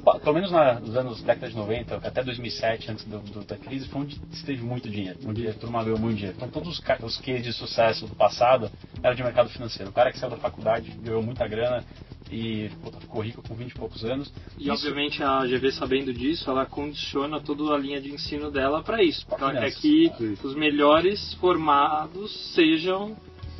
[0.00, 4.02] pelo menos nos anos década de 90, até 2007, antes do, do, da crise, foi
[4.02, 6.36] onde esteve muito dinheiro, onde a turma ganhou muito dinheiro.
[6.36, 8.70] Então, todos os, os cases de sucesso do passado
[9.02, 9.90] eram de mercado financeiro.
[9.90, 11.84] O cara que saiu da faculdade ganhou muita grana
[12.30, 14.32] e puta, ficou rico com 20 e poucos anos.
[14.58, 14.72] E, isso...
[14.72, 19.26] obviamente, a GV, sabendo disso, ela condiciona toda a linha de ensino dela para isso.
[19.26, 20.10] Porque ela quer que
[20.42, 23.16] os melhores formados sejam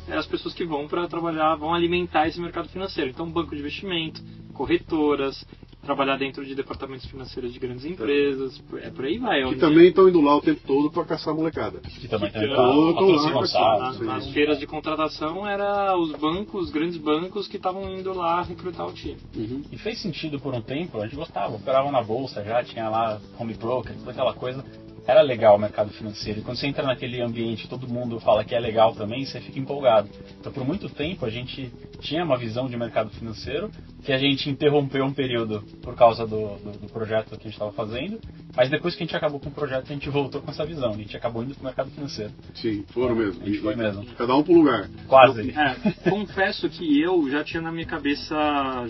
[0.07, 3.09] é as pessoas que vão para trabalhar, vão alimentar esse mercado financeiro.
[3.09, 4.21] Então, banco de investimento,
[4.53, 5.45] corretoras,
[5.85, 9.43] trabalhar dentro de departamentos financeiros de grandes empresas, é por aí vai.
[9.45, 11.79] Que também estão indo lá o tempo todo para caçar a molecada.
[11.79, 16.97] Que também estão lá, lá nas, nas feiras de contratação era os bancos, os grandes
[16.97, 19.17] bancos que estavam indo lá recrutar o time.
[19.35, 19.63] Uhum.
[19.71, 23.21] E fez sentido por um tempo, a gente gostava, operava na bolsa já, tinha lá
[23.39, 24.63] home broker, toda aquela coisa
[25.07, 26.39] era legal o mercado financeiro.
[26.39, 29.59] E quando você entra naquele ambiente, todo mundo fala que é legal também, você fica
[29.59, 30.09] empolgado.
[30.39, 33.69] Então, por muito tempo, a gente tinha uma visão de mercado financeiro
[34.03, 37.53] que a gente interrompeu um período por causa do, do, do projeto que a gente
[37.53, 38.19] estava fazendo,
[38.55, 40.91] mas depois que a gente acabou com o projeto, a gente voltou com essa visão.
[40.91, 42.31] A gente acabou indo para o mercado financeiro.
[42.53, 43.43] Sim, foram mesmo.
[43.43, 44.05] A gente foi mesmo.
[44.17, 44.89] Cada um para um lugar.
[45.07, 45.51] Quase.
[45.51, 48.35] É, confesso que eu já tinha na minha cabeça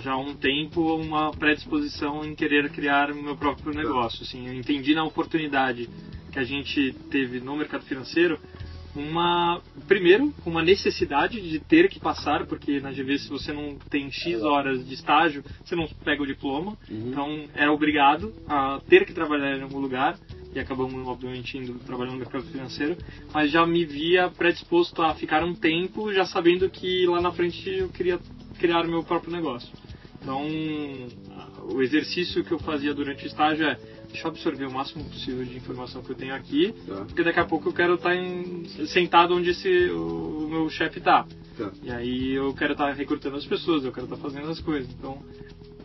[0.03, 4.23] já há um tempo uma predisposição em querer criar o meu próprio negócio.
[4.23, 5.89] Assim, eu entendi na oportunidade
[6.35, 8.37] que a gente teve no mercado financeiro
[8.93, 14.11] uma primeiro uma necessidade de ter que passar porque na GV se você não tem
[14.11, 17.09] x horas de estágio você não pega o diploma uhum.
[17.09, 20.17] então é obrigado a ter que trabalhar em algum lugar
[20.53, 22.97] e acabamos obviamente indo trabalhando no mercado financeiro
[23.33, 27.69] mas já me via predisposto a ficar um tempo já sabendo que lá na frente
[27.69, 28.19] eu queria
[28.59, 29.71] criar o meu próprio negócio.
[30.21, 30.41] Então,
[31.71, 33.77] o exercício que eu fazia durante o estágio é
[34.15, 37.03] deixa eu absorver o máximo possível de informação que eu tenho aqui, Tá.
[37.05, 40.99] porque daqui a pouco eu quero estar em- sentado onde esse, o, o meu chefe
[40.99, 41.25] está.
[41.57, 41.71] Tá.
[41.83, 44.89] E aí eu quero estar recrutando as pessoas, eu quero estar fazendo as coisas.
[44.93, 45.21] Então,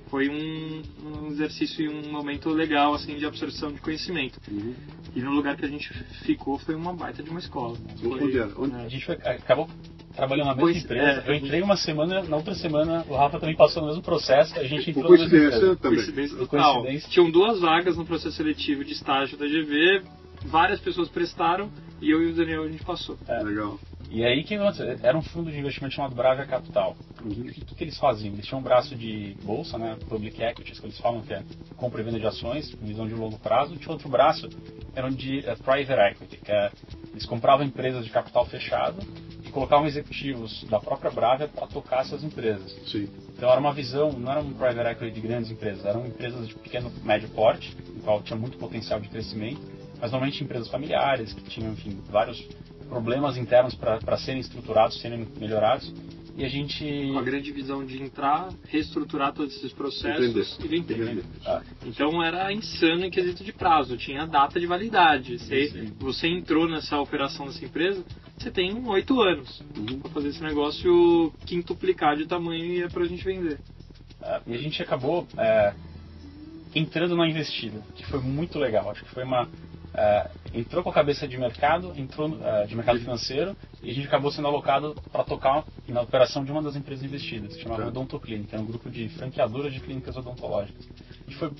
[0.08, 4.38] foi um, um exercício e um momento legal assim de absorção de conhecimento.
[4.50, 4.74] Uhum.
[5.14, 5.92] E no lugar que a gente
[6.24, 7.76] ficou foi uma baita de uma escola.
[8.00, 8.40] Foi?
[8.56, 8.74] Onde?
[8.76, 9.68] A gente foi- acabou
[10.14, 11.22] trabalhando na mesma Pois, empresa.
[11.26, 11.30] é.
[11.30, 14.64] eu entrei uma semana, na outra semana o Rafa também passou no mesmo processo, a
[14.64, 15.96] gente entrou na mesma coincidência também.
[15.98, 16.74] Coincidência total.
[16.82, 17.08] coincidência.
[17.10, 20.02] Tinham duas vagas no processo seletivo de estágio da GV,
[20.46, 23.18] várias pessoas prestaram e eu e o Daniel a gente passou.
[23.29, 23.79] Legal.
[24.11, 24.98] E aí que aconteceu?
[25.05, 26.96] era um fundo de investimento chamado Bravia Capital.
[27.22, 27.31] Uhum.
[27.31, 28.35] O que, que eles faziam?
[28.35, 31.44] Eles tinham um braço de bolsa, né, public equities, que eles falam que é
[31.76, 33.76] compra e venda de ações, visão de longo prazo.
[33.76, 34.48] Tinha outro braço,
[34.96, 36.72] era um de eh, private equity, que é,
[37.12, 38.98] eles compravam empresas de capital fechado
[39.44, 42.76] e colocavam executivos da própria Bravia para tocar essas empresas.
[42.90, 43.09] Sim.
[43.37, 46.55] Então era uma visão, não era um private equity de grandes empresas, eram empresas de
[46.57, 49.61] pequeno, médio porte, no qual tinha muito potencial de crescimento,
[50.00, 52.40] mas normalmente empresas familiares, que tinham, enfim, vários
[52.88, 55.92] problemas internos para serem estruturados, serem melhorados.
[56.36, 56.82] E a gente.
[57.12, 60.46] Com a grande visão de entrar, reestruturar todos esses processos Entender.
[60.64, 61.02] e vender.
[61.02, 61.24] Entender.
[61.44, 65.38] Ah, Então era insano em quesito de prazo, tinha data de validade.
[65.38, 65.92] Você, Sim.
[65.98, 68.02] você entrou nessa operação dessa empresa,
[68.38, 69.98] você tem oito anos Uhum.
[70.00, 73.58] para fazer esse negócio quintuplicar de tamanho e é pra gente vender.
[74.22, 75.74] ah, e a gente acabou é,
[76.74, 78.88] entrando na investida, que foi muito legal.
[78.90, 79.46] Acho que foi uma.
[79.94, 84.07] É, entrou com a cabeça de mercado, entrou é, de mercado financeiro e a gente
[84.07, 87.88] acabou sendo alocado para tocar na operação de uma das empresas investidas, que chamava Tá.
[87.88, 90.87] Odontoclinic, era um grupo de franqueadoras de clínicas odontológicas.
[91.30, 91.50] E foi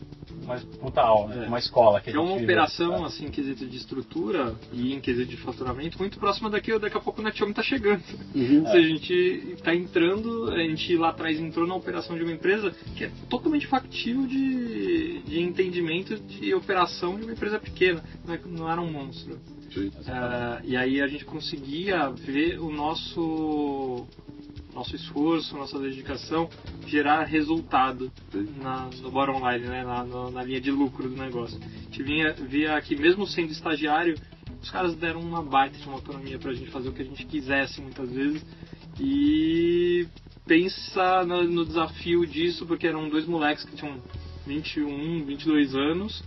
[0.43, 1.45] uma puta aula, né?
[1.45, 1.49] É.
[1.49, 3.07] uma escola que a É gente uma operação, É.
[3.07, 7.01] assim, em quesito de estrutura e em quesito de faturamento, muito próxima daqui, daqui a
[7.01, 8.03] pouco o Netiome tá chegando.
[8.35, 8.65] Uhum.
[8.67, 9.13] Seja, a gente
[9.55, 13.67] está entrando, a gente lá atrás entrou na operação de uma empresa que é totalmente
[13.69, 19.39] factível de, de entendimento de operação de uma empresa pequena, não, é- era um monstro.
[19.73, 19.89] Sim.
[20.09, 24.05] Ah, e aí a gente conseguia ver o nosso
[24.75, 26.49] nosso esforço, nossa dedicação
[26.87, 28.11] gerar resultado
[28.63, 29.85] na, no bottom line, né?
[29.85, 31.59] na, no- na linha de lucro do negócio.
[31.63, 34.17] A gente vinha, via que mesmo sendo estagiário,
[34.63, 37.25] os caras deram uma baita de uma autonomia pra gente fazer o que a gente
[37.27, 38.45] quisesse muitas vezes.
[38.99, 40.07] E
[40.47, 43.99] pensa no, no desafio disso, porque eram dois moleques que tinham
[44.47, 46.23] 21, 22 anos,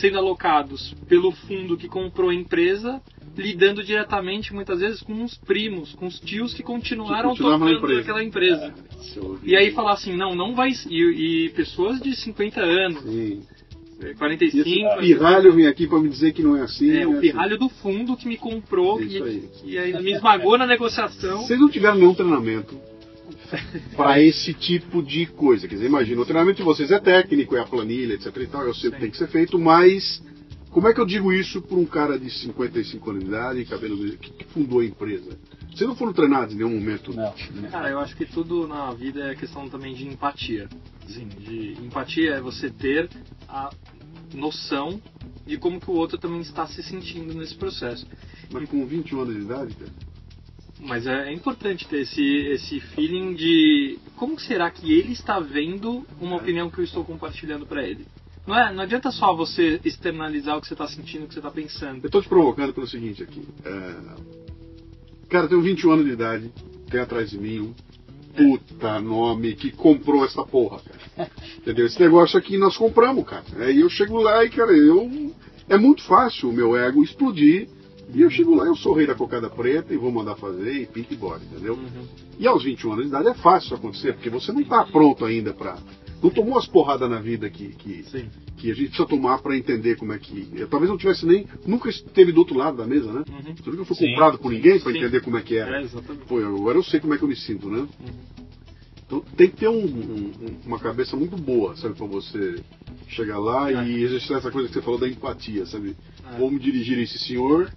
[0.00, 3.00] sendo alocados pelo fundo que comprou a empresa,
[3.36, 8.00] lidando diretamente muitas vezes com os primos, com os tios que continuaram Que tocando empresa.
[8.00, 8.74] aquela empresa.
[9.22, 10.70] Ouvi- E aí falar assim, não, não vai.
[10.88, 13.42] E, e pessoas de 50 anos, Sim.
[14.00, 14.68] E 45.
[14.68, 16.90] esse pirralho vem aqui pra me dizer que não é assim.
[16.92, 17.20] É, é o assim.
[17.20, 19.42] pirralho do fundo que me comprou Isso e, aí.
[19.64, 21.38] e aí me esmagou na negociação.
[21.40, 22.76] Vocês não tiveram nenhum treinamento
[23.96, 25.66] para esse tipo de coisa.
[25.66, 28.62] Quer dizer, imagina, o treinamento de vocês é técnico, é a planilha, etc e tal,
[28.62, 29.02] eu sei o que Sim.
[29.02, 30.22] tem que ser feito, mas
[30.70, 33.96] como é que eu digo isso para um cara de 55 anos de idade, cabelo
[34.16, 35.38] que, que fundou a empresa?
[35.72, 37.14] Vocês não foram treinados em nenhum momento?
[37.14, 37.34] Não.
[37.70, 40.68] Cara, eu acho que tudo na vida é questão também de empatia.
[41.04, 43.08] Assim, de empatia é você ter
[43.48, 43.70] a
[44.34, 45.00] noção
[45.46, 48.06] de como que o outro também está se sentindo nesse processo.
[48.50, 49.92] Mas com 21 anos de idade, cara?
[50.80, 56.06] Mas é, é importante ter esse, esse feeling de como será que ele está vendo
[56.20, 58.06] uma opinião que eu estou compartilhando para ele.
[58.46, 61.40] Não, é, não adianta só você externalizar o que você está sentindo, o que você
[61.40, 62.02] está pensando.
[62.02, 63.46] Eu tô te provocando pelo seguinte aqui.
[63.64, 64.38] É...
[65.28, 66.50] Cara, eu tenho 21 anos de idade,
[66.90, 67.74] tem atrás de mim um
[68.34, 71.30] puta nome que comprou essa porra, cara.
[71.58, 71.84] Entendeu?
[71.84, 73.44] Esse negócio aqui nós compramos, cara.
[73.58, 75.34] Aí eu chego lá e, cara, eu.
[75.68, 77.68] É muito fácil o meu ego explodir.
[78.14, 80.72] E eu chego lá, eu sou o rei da cocada preta e vou mandar fazer
[80.82, 81.74] e pinta e bora, entendeu?
[81.74, 82.06] Uhum.
[82.38, 85.24] E aos 21 anos de idade é fácil isso acontecer, porque você não tá pronto
[85.24, 85.76] ainda pra.
[86.22, 88.28] Não tomou as porradas na vida que, que, Sim.
[88.56, 90.48] que a gente precisa tomar para entender como é que.
[90.54, 91.46] Eu, talvez não tivesse nem.
[91.66, 93.22] Nunca esteve do outro lado da mesa, né?
[93.30, 93.54] Uhum.
[93.54, 95.78] Você nunca Sim, comprado por ninguém para entender como é que era.
[95.80, 96.24] É, exatamente.
[96.26, 97.78] Pô, eu- agora eu sei como é que eu me sinto, né?
[97.80, 97.88] Uhum.
[99.06, 102.62] Então tem que ter um- um- um- uma cabeça muito boa, sabe, para você
[103.06, 103.86] chegar lá É.
[103.88, 105.94] e exercitar essa coisa que você falou da empatia, sabe?
[106.34, 106.36] É.
[106.38, 107.70] Vou me dirigir a esse senhor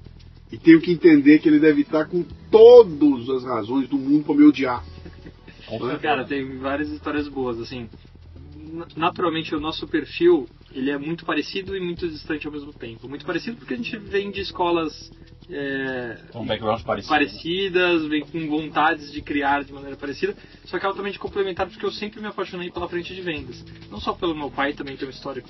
[0.52, 4.36] e tenho que entender que ele deve estar com todas as razões do mundo para
[4.36, 4.84] me odiar.
[5.68, 7.90] Com Cara, tem várias histórias boas, assim.
[8.74, 13.08] Na- Naturalmente, o nosso perfil, ele é muito parecido e muito distante ao mesmo tempo.
[13.08, 15.12] Muito parecido porque a gente vem de escolas
[15.52, 17.10] é, Com background parecido.
[17.10, 20.36] parecidas, vem com vontades de criar de maneira parecida,
[20.66, 23.64] só que altamente complementar porque eu sempre me apaixonei pela frente de vendas.
[23.90, 25.44] Não só pelo meu pai, também tem uma história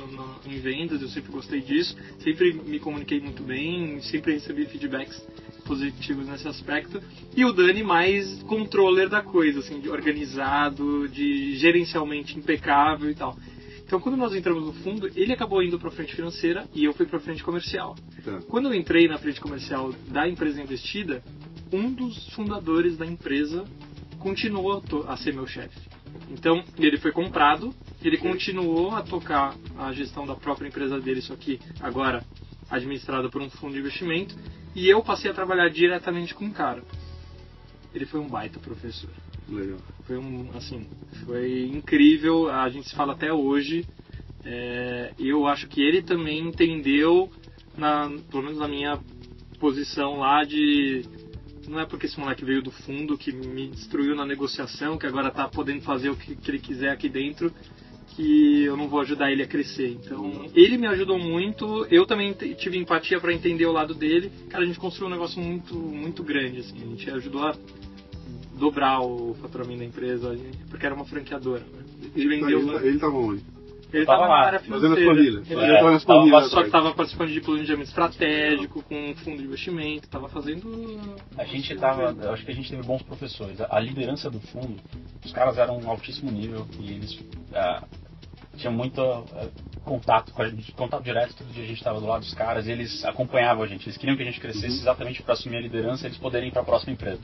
[0.45, 5.21] em vendas, eu sempre gostei disso, sempre me comuniquei muito bem, sempre recebi feedbacks
[5.65, 7.01] positivos nesse aspecto.
[7.35, 13.37] E o Dani mais controller da coisa, assim, de organizado, de gerencialmente impecável e tal.
[13.91, 16.93] Então, quando nós entramos no fundo, ele acabou indo para a frente financeira e eu
[16.93, 17.93] fui para a frente comercial.
[18.23, 18.39] Tá.
[18.47, 21.21] Quando eu entrei na frente comercial da empresa investida,
[21.73, 23.65] um dos fundadores da empresa
[24.17, 25.77] continuou a ser meu chefe.
[26.29, 31.35] Então, ele foi comprado, ele continuou a tocar a gestão da própria empresa dele, só
[31.35, 32.23] que agora
[32.69, 34.33] administrada por um fundo de investimento,
[34.73, 36.81] e eu passei a trabalhar diretamente com o cara.
[37.93, 39.09] Ele foi um baita professor.
[39.51, 39.79] Legal.
[40.05, 40.87] Foi um, assim,
[41.25, 42.49] foi incrível.
[42.49, 43.85] A gente se fala até hoje.
[44.45, 47.29] É, eu acho que ele também entendeu,
[47.77, 48.99] na, pelo menos na minha
[49.59, 51.03] posição lá de
[51.67, 55.29] não é porque esse moleque veio do fundo que me destruiu na negociação, que agora
[55.29, 57.53] tá podendo fazer o que, que ele quiser aqui dentro,
[58.15, 59.89] que eu não vou ajudar ele a crescer.
[59.91, 64.31] Então, ele me ajudou muito, eu também tive empatia para entender o lado dele.
[64.49, 66.75] Cara, a gente construiu um negócio muito, muito grande, assim.
[66.81, 67.55] A gente ajudou a
[68.61, 70.37] dobrar o faturamento da empresa,
[70.69, 71.61] porque era uma franqueadora.
[71.61, 71.83] Né?
[72.15, 72.65] Ele, vendeu.
[72.79, 73.43] tá- ele tava onde?
[73.93, 75.13] Ele Tava estava lá, na área Fazendo as financeira.
[75.13, 75.51] planilhas.
[75.51, 76.49] Ele É, Ele planilhas.
[76.49, 80.97] só que estava participando de planejamento estratégico com um fundo de investimento, estava fazendo.
[81.37, 83.59] A gente tava, eu acho que a gente teve bons professores.
[83.59, 84.77] A liderança do fundo,
[85.25, 87.19] os caras eram um altíssimo nível e eles
[87.53, 87.83] ah,
[88.55, 89.49] tinham muito ah,
[89.83, 92.67] contato com a gente, contato direto, todo dia a gente estava do lado dos caras
[92.67, 93.87] e eles acompanhavam a gente.
[93.87, 96.51] Eles queriam que a gente crescesse exatamente para assumir a liderança e eles poderem ir
[96.53, 97.19] para a próxima empresa.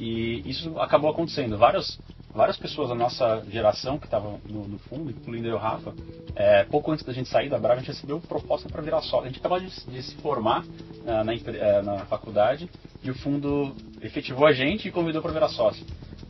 [0.00, 1.58] E isso acabou acontecendo.
[1.58, 2.00] Várias,
[2.34, 5.92] várias pessoas da nossa geração que estavam no, no fundo, incluindo eu e o Rafa,
[6.34, 9.24] é, pouco antes da gente sair da Brava, a gente recebeu proposta para virar sócio.
[9.24, 10.64] A gente acabou de, de se formar
[11.06, 12.70] ah, na, empre- eh, na faculdade
[13.02, 15.84] e o fundo efetivou a gente e convidou para virar sócio.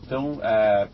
[0.05, 0.89] Então, é,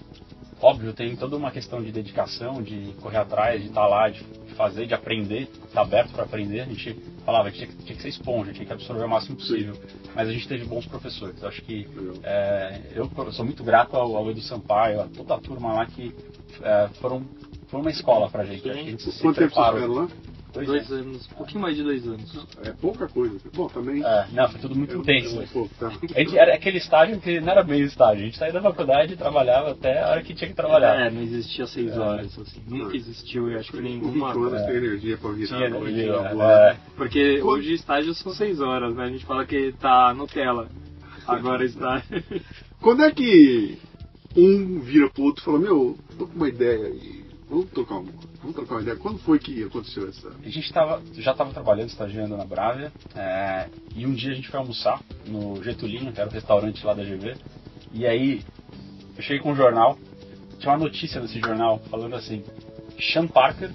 [0.61, 4.25] óbvio, tem toda uma questão de dedicação, de correr atrás, de estar lá, de
[4.57, 6.61] fazer, de aprender, estar aberto para aprender.
[6.61, 9.37] A gente falava que tinha, que tinha que ser esponja, tinha que absorver o máximo
[9.37, 9.75] possível.
[10.15, 11.41] Mas a gente teve bons professores.
[11.43, 11.87] Eu acho que
[12.23, 16.15] é, eu sou muito grato ao, ao Edu Sampaio, a toda a turma lá que
[16.63, 17.23] é, foram
[17.69, 18.69] foi uma escola pra gente.
[18.69, 19.95] Acho que a gente se Quanto tempo preparou.
[19.95, 20.09] lá?
[20.57, 21.07] Dois Dois anos.
[21.07, 22.47] anos, um pouquinho mais de dois anos.
[22.65, 23.39] É pouca coisa.
[23.55, 24.03] Bom, também.
[24.05, 25.41] É, não, foi tudo muito eu- intenso.
[25.41, 25.89] eu- pô, tá.
[26.15, 28.23] A gente era aquele estágio que não era bem estágio.
[28.23, 30.95] A gente saía da faculdade e trabalhava até a hora que tinha que trabalhar.
[31.07, 32.63] É, não existia seis horas, assim.
[32.67, 34.33] Nunca existiu, eu acho que nenhuma.
[34.33, 36.77] 20 anos tem energia pra virar Tinha noite, energia, é.
[36.97, 39.05] Porque hoje estágios são seis horas, né?
[39.05, 40.69] A gente fala que tá Nutella.
[41.27, 42.03] Agora está.
[42.81, 43.79] Quando é que
[44.37, 48.13] um vira pro outro e fala, meu, tô com uma ideia aí, vamos trocar uma,
[48.41, 48.97] vamos trocar uma ideia.
[48.97, 50.29] Quando foi que aconteceu essa?
[50.29, 54.49] A gente tava, já estava trabalhando, estagiando na Brávia, é, e um dia a gente
[54.49, 57.37] foi almoçar no Getulinho, que era o restaurante lá da GV,
[57.93, 58.43] e aí
[59.17, 59.99] eu cheguei com um jornal,
[60.59, 62.45] tinha uma notícia nesse jornal falando assim,
[63.01, 63.71] Sean Parker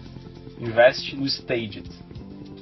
[0.60, 1.90] investe no Staged.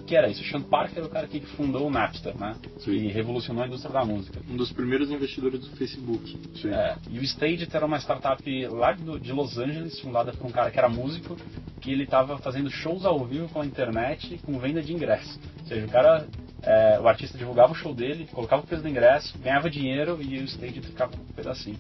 [0.10, 0.42] O que, era isso?
[0.42, 2.56] O Sean Parker era o cara que fundou o Napster, né?
[2.80, 2.94] Sim.
[2.94, 4.40] E revolucionou a indústria da música.
[4.50, 6.36] Um dos primeiros investidores do Facebook.
[6.60, 6.72] Sim.
[6.74, 10.72] É, e o Staged era uma startup lá de Los Angeles, fundada por um cara
[10.72, 11.38] que era músico,
[11.80, 15.40] que ele estava fazendo shows ao vivo com a internet com venda de ingresso.
[15.60, 16.26] Ou seja, o cara,
[16.64, 20.40] é, o artista divulgava o show dele, colocava o preço do ingresso, ganhava dinheiro e
[20.40, 21.78] o Staged ficava com um pedacinho.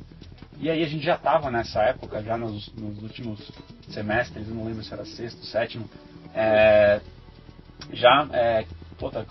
[0.59, 3.51] E aí a gente já estava nessa época, já nos, nos últimos
[3.89, 5.89] semestres, não lembro se era sexto, sétimo,
[6.35, 7.01] é,
[7.91, 8.65] já é,
[8.97, 9.25] puta,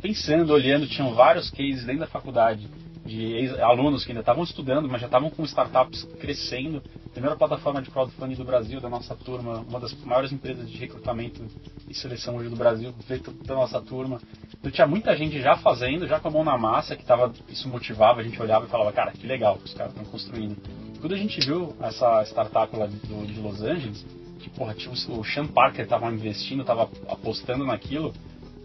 [0.00, 2.68] pensando, olhando, tinham vários cases dentro da faculdade
[3.04, 6.82] de alunos que ainda estavam estudando, mas já estavam com startups crescendo.
[7.12, 11.44] Primeira plataforma de crowdfunding do Brasil, da nossa turma, uma das maiores empresas de recrutamento
[11.88, 14.20] e seleção hoje do Brasil, tudo da nossa turma.
[14.58, 17.68] Então tinha muita gente já fazendo, já com a mão na massa, que tava, isso
[17.68, 20.56] motivava, a gente olhava e falava, cara, que legal, os caras estão construindo.
[21.00, 24.04] Quando a gente viu essa startup lá do, de Los Angeles,
[24.44, 28.12] que porra, tinha o, Sean Parker estava investindo, estava apostando naquilo,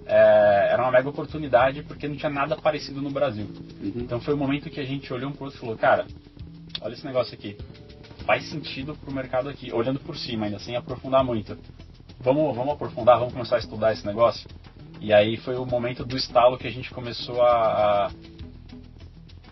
[0.06, 3.46] é, era uma mega oportunidade porque não tinha nada parecido no Brasil.
[3.82, 3.94] Uhum.
[3.96, 6.06] Então foi o momento que a gente olhou um pro outro e falou, cara,
[6.82, 7.58] olha esse negócio aqui.
[8.26, 11.58] Faz sentido pro mercado aqui, olhando por cima ainda, sem aprofundar muito.
[12.20, 14.50] Vamos, vamos aprofundar, vamos começar a estudar esse negócio?
[15.00, 18.12] E aí foi o momento do estalo que a gente começou a, a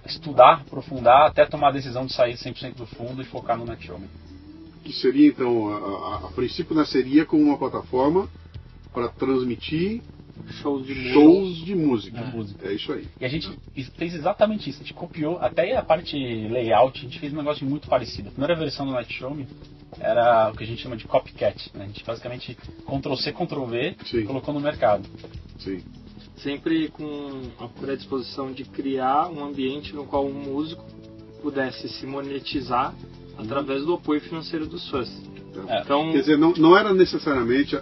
[0.06, 4.10] estudar, aprofundar, até tomar a decisão de sair 100% do fundo e focar no NetShowme.
[4.84, 8.28] Que seria então, a, a- a princípio nasceria como uma plataforma
[8.94, 10.02] para transmitir
[10.62, 11.14] Shows de música.
[11.14, 12.22] shows de música.
[12.24, 12.68] De música.
[12.70, 13.06] É isso aí.
[13.20, 13.50] E a gente
[13.98, 17.66] fez exatamente isso, a gente copiou, até a parte layout, a gente fez um negócio
[17.66, 18.30] muito parecido.
[18.30, 19.46] A primeira versão do Night Show Me
[20.00, 21.84] era o que a gente chama de copycat, né?
[21.84, 24.24] A gente basicamente Ctrl C, Ctrl V Sim.
[24.26, 25.08] colocou no mercado.
[25.60, 25.84] Sim.
[26.38, 30.86] sempre com a predisposição de criar um ambiente no qual um músico
[31.42, 32.94] pudesse se monetizar
[33.38, 35.10] através do apoio financeiro dos fãs.
[35.68, 35.82] É.
[35.82, 37.80] Então, Quer dizer, não, não era necessariamente.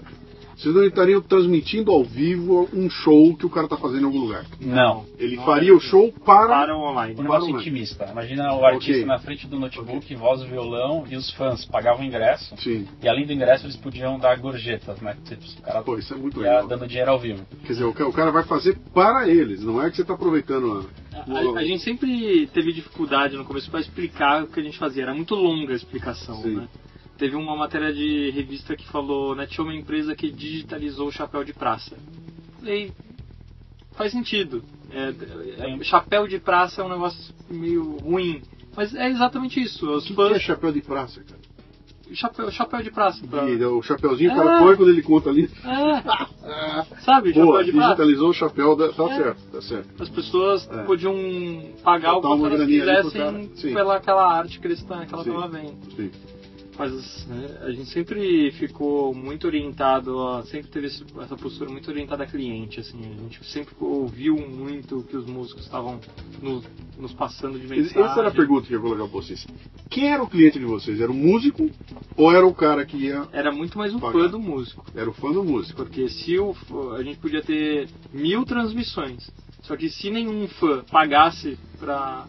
[0.56, 4.20] Vocês não estariam transmitindo ao vivo um show que o cara está fazendo em algum
[4.20, 4.45] lugar.
[4.62, 5.06] Não.
[5.20, 6.47] Ele Não faria o show para.
[6.47, 7.16] para o online.
[7.20, 8.08] Um negócio intimista.
[8.12, 9.06] Imagina o artista Ok.
[9.06, 12.56] na frente do notebook, voz e violão, e os fãs pagavam ingresso.
[12.58, 12.88] Sim.
[13.03, 15.16] E além do ingresso, eles podiam dar gorjetas, né?
[15.26, 16.68] Tipo, O cara Pô, isso é muito ia legal.
[16.68, 17.45] dando dinheiro ao vivo.
[17.66, 21.06] Quer dizer, o cara vai fazer para eles, não é que você está aproveitando a.
[21.16, 25.03] A, a gente sempre teve dificuldade no começo para explicar o que a gente fazia.
[25.03, 26.56] Era muito longa a explicação, Sim.
[26.58, 26.68] né?
[27.18, 31.43] Teve uma matéria de revista que falou Netshow é uma empresa que digitalizou o chapéu
[31.43, 31.95] de praça.
[32.59, 32.91] Falei,
[33.93, 34.63] faz sentido.
[34.91, 35.13] É,
[35.80, 38.41] é, chapéu de praça é um negócio meio ruim.
[38.76, 39.89] Mas é exatamente isso.
[39.89, 40.41] Os O que é fãs.
[40.41, 41.45] chapéu de praça, cara?
[42.13, 43.26] Chapéu, chapéu de praça.
[43.26, 43.49] Pra...
[43.49, 45.49] E o chapéuzinho que o cara põe quando ele conta ali.
[45.63, 48.89] É, sabe, Boa, digitalizou o chapéu da.
[48.93, 49.16] Tá É.
[49.18, 50.03] certo, tá certo.
[50.03, 50.84] As pessoas É.
[50.84, 51.16] podiam
[51.84, 55.76] pagar o Botar quanto elas quisessem pela aquela arte cristã que ela estava vendo.
[55.95, 56.11] Sim.
[56.78, 62.24] Mas né, a gente sempre ficou muito orientado, a, sempre teve essa postura muito orientada
[62.24, 66.00] a cliente, assim, a gente sempre ouviu muito o que os músicos estavam
[66.42, 66.66] nos,
[66.98, 68.04] nos passando de mensagem.
[68.04, 69.48] Essa era a pergunta que eu ia colocar pra vocês.
[69.90, 71.00] Quem era o cliente de vocês?
[71.00, 71.70] Era o músico
[72.18, 73.26] ou era o cara que ia.
[73.32, 74.20] Era muito mais um Pagar.
[74.24, 75.78] fã do músico, Era o fã do músico?
[75.82, 76.54] porque se o,
[76.94, 82.28] a gente podia ter mil transmissões, só que se nenhum fã pagasse para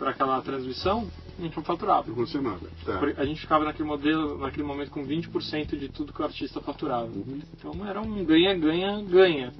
[0.00, 2.06] aquela transmissão, a gente não faturava.
[2.08, 2.68] Não nada.
[2.84, 3.00] Tá.
[3.16, 7.06] A gente ficava naquele modelo, naquele momento com 20% de tudo que o artista faturava.
[7.06, 7.40] Uhum.
[7.56, 9.52] Então era um ganha, ganha, ganha.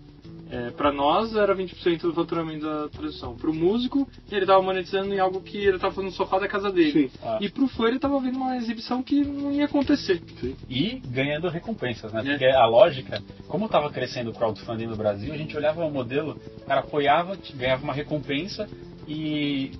[0.51, 3.35] É, para nós era 20% do faturamento da tradução.
[3.35, 6.47] Para o músico, ele estava monetizando em algo que ele estava fazendo no sofá da
[6.47, 7.09] casa dele.
[7.09, 7.19] Sim.
[7.23, 7.39] Ah.
[7.41, 10.23] E para o fã, ele estava vendo uma exibição que não ia acontecer.
[10.41, 10.55] Sim.
[10.69, 12.23] E ganhando recompensas, né?
[12.25, 12.31] É.
[12.31, 16.39] Porque a lógica, como estava crescendo o crowdfunding no Brasil, a gente olhava o modelo,
[16.59, 18.69] o cara apoiava, ganhava uma recompensa
[19.09, 19.73] e.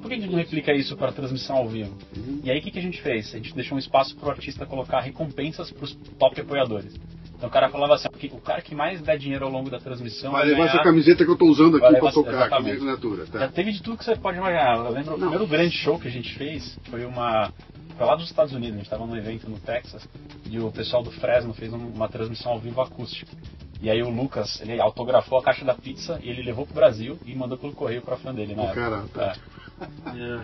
[0.00, 1.96] Por que a gente não replica isso para transmissão ao vivo?
[2.16, 2.40] Uhum.
[2.44, 3.34] E aí o que, que a gente fez?
[3.34, 6.94] A gente deixou um espaço para o artista colocar recompensas para os top apoiadores.
[7.36, 9.78] Então o cara falava assim, "Ok, o cara que mais der dinheiro ao longo da
[9.78, 12.76] transmissão Vai levar ganhar- essa camiseta que eu tô usando aqui levar- tocar, aqui, exatamente.
[12.76, 13.26] assinatura.
[13.26, 13.48] Já Tá.
[13.48, 14.76] teve de tudo que você pode imaginar.
[14.78, 15.28] Eu lembro o Não.
[15.28, 17.52] primeiro grande show que a gente fez foi uma.
[17.98, 20.06] Foi lá dos Estados Unidos, a gente estava num evento no Texas
[20.50, 23.30] e o pessoal do Fresno fez um- uma transmissão ao vivo acústica.
[23.86, 27.16] E aí o Lucas, ele autografou a caixa da pizza e ele levou pro Brasil
[27.24, 28.72] e mandou pelo correio pra fã dele, né?
[28.74, 29.36] Cara, tá.
[30.12, 30.40] É.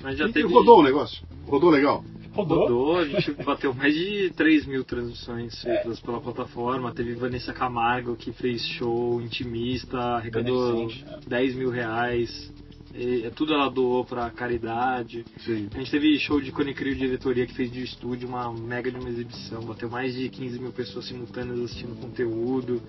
[0.00, 0.48] Mas já E teve.
[0.50, 1.22] rodou o negócio?
[1.46, 2.02] Rodou legal?
[2.32, 2.60] Rodou.
[2.60, 5.74] Rodou, a gente bateu mais de 3 mil transmissões É.
[5.82, 6.90] feitas pela plataforma.
[6.90, 11.28] Teve Vanessa Camargo que fez show intimista, arrecadou Beneficente, é.
[11.28, 12.50] 10 mil reais.
[12.98, 15.24] E, tudo ela doou pra caridade.
[15.44, 15.68] Sim.
[15.74, 18.98] A gente teve show de Cone Crew diretoria que fez de estúdio uma mega de
[18.98, 19.62] uma exibição.
[19.62, 22.82] Bateu mais de 15 mil pessoas simultâneas assistindo conteúdo.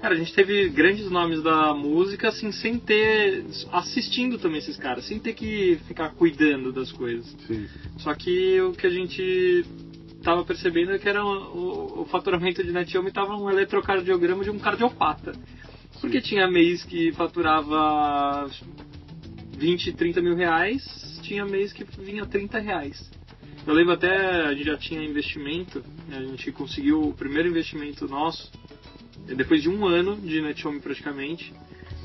[0.00, 3.44] Cara, a gente teve grandes nomes da música assim, sem ter.
[3.72, 7.26] assistindo também esses caras, sem ter que ficar cuidando das coisas.
[7.46, 7.66] Sim.
[7.98, 9.64] Só que o que a gente
[10.22, 14.58] tava percebendo é que era o, o faturamento de Netiome tava um eletrocardiograma de um
[14.58, 15.32] cardiopata.
[16.00, 18.48] Porque tinha mês que faturava
[19.58, 23.10] 20, 30 mil reais, tinha mês que vinha 30 reais.
[23.66, 28.50] Eu lembro até, a gente já tinha investimento, a gente conseguiu o primeiro investimento nosso,
[29.28, 31.52] eh, depois de um ano de Netiome praticamente,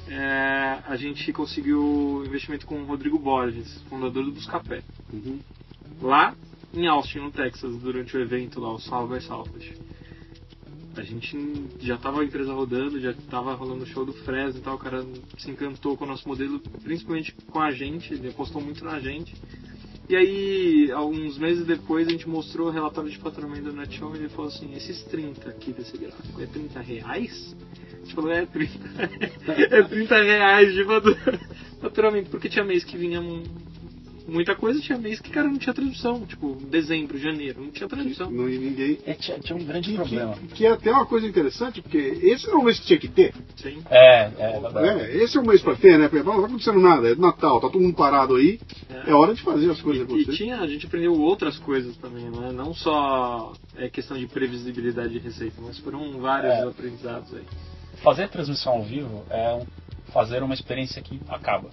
[0.10, 4.82] eh, a gente conseguiu investimento com o Rodrigo Borges, fundador do Buscapé
[5.14, 5.40] Uhum.
[6.02, 6.36] lá
[6.74, 9.74] em Austin, no Texas, durante o evento lá, o Salva Salvage.
[10.96, 11.36] A gente
[11.80, 14.78] já tava a empresa rodando, já tava rolando o show do Fresno e tal, o
[14.80, 15.04] cara
[15.38, 19.34] se encantou com o nosso modelo, principalmente com a gente, ele apostou muito na gente.
[20.08, 24.20] E aí, alguns meses depois, a gente mostrou o relatório de faturamento do Netshow e
[24.20, 27.56] ele falou assim, esses 30 aqui desse gráfico, é 30 reais?
[27.94, 28.72] A gente falou, é 30,
[29.48, 31.18] é 30 reais de fatu-
[31.82, 33.44] faturamento, porque tinha mês que vinha um-
[34.28, 36.26] muita coisa, tinha mês que, cara, não tinha tradução.
[36.26, 38.32] Tipo, dezembro, janeiro, não tinha tradução.
[38.32, 38.98] Não, e ninguém.
[39.06, 40.34] E tinha, tinha um grande Que, problema.
[40.36, 43.08] que, que é até uma coisa interessante, porque esse era o mês que tinha que
[43.08, 43.34] ter.
[43.56, 43.82] Sim.
[43.90, 44.88] É, é, verdade.
[45.02, 46.10] É, esse é o mês pra ter, né?
[46.12, 48.60] Não tá acontecendo nada, é Natal, tá todo mundo parado aí.
[48.90, 49.10] É.
[49.12, 50.38] É hora de fazer as coisas E acontecerem.
[50.38, 52.52] tinha, a gente aprendeu outras coisas também, né?
[52.54, 56.64] Não só é questão de previsibilidade de receita, mas foram vários É.
[56.64, 57.44] aprendizados aí.
[58.02, 59.66] Fazer transmissão ao vivo é um-
[60.12, 61.70] fazer uma experiência que acaba.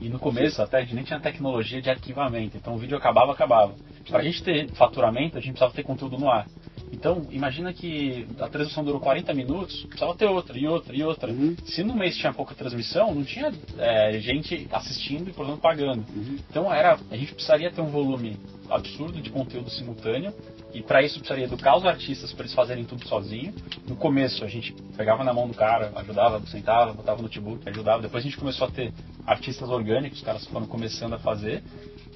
[0.00, 3.32] E no começo até a gente nem tinha tecnologia de arquivamento, então o vídeo acabava,
[3.32, 3.74] acabava.
[4.08, 6.46] Para a gente ter faturamento, a gente precisava ter conteúdo no ar.
[6.92, 11.30] Então, imagina que a transmissão durou 40 minutos, precisava ter outra, e outra, e outra.
[11.30, 11.56] Uhum.
[11.64, 16.04] Se no mês tinha pouca transmissão, não tinha é, gente assistindo e, portanto, pagando.
[16.14, 16.38] Uhum.
[16.50, 18.36] Então, era, a gente precisaria ter um volume
[18.68, 20.32] absurdo de conteúdo simultâneo,
[20.72, 23.52] e para isso precisaria educar os artistas para eles fazerem tudo sozinho.
[23.88, 28.02] No começo, a gente pegava na mão do cara, ajudava, sentava, botava no notebook, ajudava.
[28.02, 28.92] Depois a gente começou a ter
[29.26, 31.62] artistas orgânicos, os caras foram começando a fazer.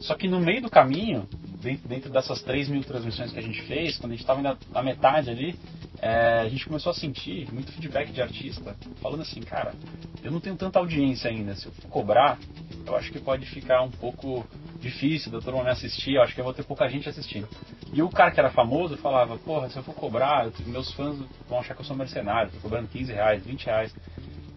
[0.01, 1.26] Só que no meio do caminho,
[1.61, 4.82] dentro, dentro dessas 3 mil transmissões que a gente fez, quando a gente estava na,
[4.82, 5.59] metade ali,
[6.01, 9.74] é, a gente começou a sentir muito feedback de artista, falando assim, cara,
[10.22, 12.38] eu não tenho tanta audiência ainda, se eu for cobrar,
[12.86, 14.47] eu acho que pode ficar um pouco
[14.78, 17.49] difícil da turma me assistir, eu acho que eu vou ter pouca gente assistindo.
[17.92, 21.16] E o cara que era famoso falava, porra, se eu for cobrar, meus fãs
[21.49, 23.95] vão achar que eu sou mercenário, tô cobrando 15 reais, 20 reais.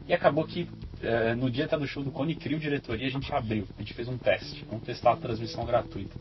[0.08, 0.70] E acabou que
[1.02, 3.94] é, no dia até do show do Cone Crio Diretoria a gente abriu, a gente
[3.94, 6.16] fez um teste, vamos testar a transmissão gratuita.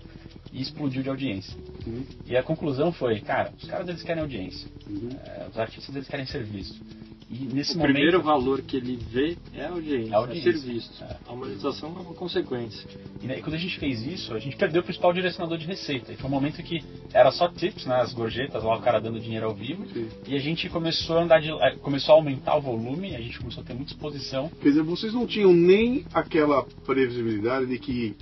[0.52, 1.56] E explodiu de audiência.
[1.86, 2.04] Uhum.
[2.24, 5.10] E a conclusão foi, cara, os caras eles querem audiência, Uhum.
[5.24, 6.80] é, os artistas eles querem ser vistos.
[7.28, 10.50] E nesse O momento primeiro valor que ele vê é a audiência, É a audiência.
[10.50, 11.02] é ser visto.
[11.02, 11.16] É.
[11.28, 12.88] A monetização é uma consequência.
[13.20, 16.12] E daí, quando a gente fez isso, a gente perdeu o principal direcionador de receita.
[16.12, 19.18] E foi um momento que era só tips, né, as gorjetas, lá o cara dando
[19.18, 19.84] dinheiro ao vivo.
[19.88, 20.08] Sim.
[20.28, 23.38] E a gente começou a andar de, eh, começou a aumentar o volume, a gente
[23.40, 24.48] começou a ter muita exposição.
[24.62, 28.14] Quer dizer, vocês não tinham nem aquela previsibilidade de que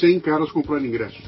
[0.00, 1.22] 100 caras compraram ingresso.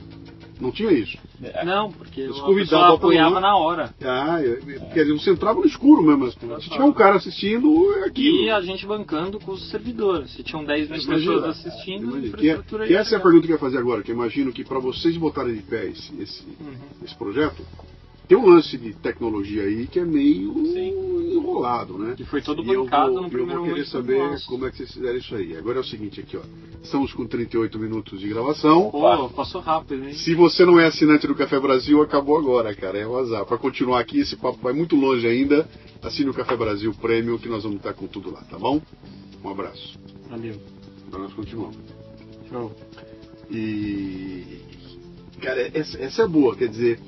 [0.60, 1.16] Não tinha isso.
[1.42, 2.38] É, Não, porque Eles
[2.68, 3.92] pra apoiava na hora.
[4.02, 6.30] Ah, é- é- quer dizer, você entrava no escuro mesmo.
[6.60, 8.44] Se tinha um cara assistindo, é aquilo.
[8.44, 10.30] E a gente bancando com os servidores.
[10.32, 12.36] Se tinham 10 mil pessoas assistindo, imagina.
[12.36, 14.10] Que, é- infraestrutura que ia essa é a pergunta que eu ia fazer agora, que
[14.12, 16.74] eu imagino que para vocês botarem de pé esse, esse, Uhum.
[17.04, 17.62] esse projeto,
[18.28, 21.36] tem um lance de tecnologia aí que é meio Sim.
[21.36, 22.14] enrolado, né?
[22.16, 24.46] Que foi todo eu bancado no eu primeiro vou querer momento saber nosso.
[24.46, 25.56] como é que vocês fizeram isso aí.
[25.56, 26.42] Agora é o seguinte aqui, ó.
[26.82, 28.90] Estamos com 38 minutos de gravação.
[28.90, 30.14] Pô, passou rápido, hein?
[30.14, 32.98] Se você não é assinante do Café Brasil, acabou agora, cara.
[32.98, 33.44] É um azar.
[33.44, 35.68] Para continuar aqui, esse papo vai muito longe ainda.
[36.02, 38.80] Assine o Café Brasil Premium que nós vamos estar com tudo lá, tá bom?
[39.44, 39.98] Um abraço.
[40.28, 40.54] Valeu.
[41.06, 41.76] Agora nós continuamos.
[42.48, 42.72] Show.
[43.50, 44.60] E.
[45.40, 46.98] Cara, essa, essa é boa, quer dizer.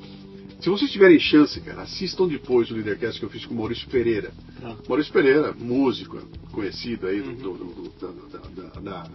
[0.61, 3.87] Se vocês tiverem chance, cara, assistam depois o Leadercast que eu fiz com o Maurício
[3.89, 4.33] Pereira.
[4.61, 4.77] Tá.
[4.89, 6.19] Maurício Pereira, músico,
[6.53, 7.37] conhecido aí do- Uhum.
[7.37, 9.11] do- do- da, da- da- da-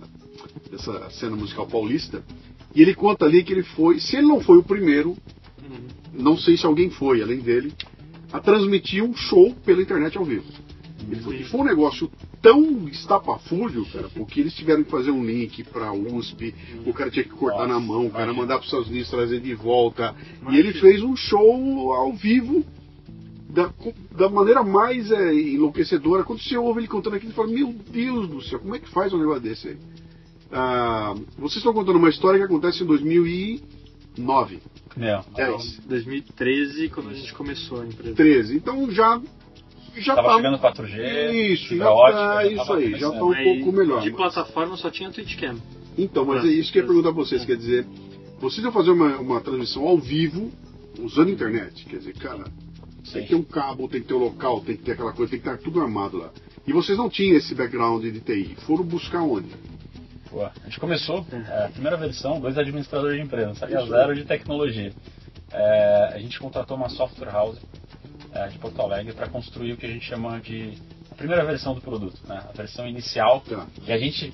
[0.69, 2.23] dessa cena musical paulista.
[2.75, 5.87] E ele conta ali que ele foi, se ele não foi o primeiro, Uhum.
[6.13, 7.73] não sei se alguém foi, além dele,
[8.31, 10.45] a transmitir um show pela internet ao vivo.
[11.09, 12.11] Ele falou que foi um negócio
[12.41, 16.53] tão estapafúrdio, cara, porque eles tiveram que fazer um link pra USP,
[16.85, 19.09] o cara tinha que cortar Nossa, na mão, o cara mandar para os Estados Unidos
[19.09, 20.15] trazer de volta.
[20.49, 22.63] E ele fez um show ao vivo
[23.49, 23.71] da,
[24.11, 26.23] da maneira mais é, enlouquecedora.
[26.23, 28.89] Quando você ouve ele contando aquilo, você fala, meu Deus do céu, como é que
[28.89, 29.77] faz um negócio desse aí?
[30.51, 34.59] Ah, vocês estão contando uma história que acontece em 2009,
[34.97, 38.15] Não, 10, 2013, quando a gente começou a empresa.
[38.15, 38.55] 13.
[38.55, 39.21] Então já
[40.01, 43.33] já tava tá- chegando 4G, Isso, já ótica, tá, já isso aí, já tá um
[43.33, 44.01] pouco melhor.
[44.01, 45.57] De plataforma só tinha Twitchcam.
[45.97, 46.87] Então, mas É, é isso que eu ia é.
[46.87, 47.85] perguntar pra vocês, quer dizer,
[48.39, 50.51] vocês vão fazer uma, uma transmissão ao vivo
[50.99, 53.21] usando a internet, quer dizer, cara, tem Sim.
[53.21, 55.39] que ter um cabo, tem que ter o local, tem que ter aquela coisa, tem
[55.39, 56.29] que estar tudo armado lá.
[56.67, 59.47] E vocês não tinham esse background de TI, foram buscar onde?
[60.29, 63.87] Pô, A gente começou, é, a primeira versão, dois administradores de empresa, Isso.
[63.89, 64.93] zero de tecnologia.
[65.51, 67.57] É, a gente contratou uma software house
[68.33, 70.77] é, de Porto Alegre para construir o que a gente chama de
[71.11, 72.43] a primeira versão do produto, né?
[72.47, 73.41] a versão inicial.
[73.41, 73.65] Tá.
[73.85, 74.33] E a gente,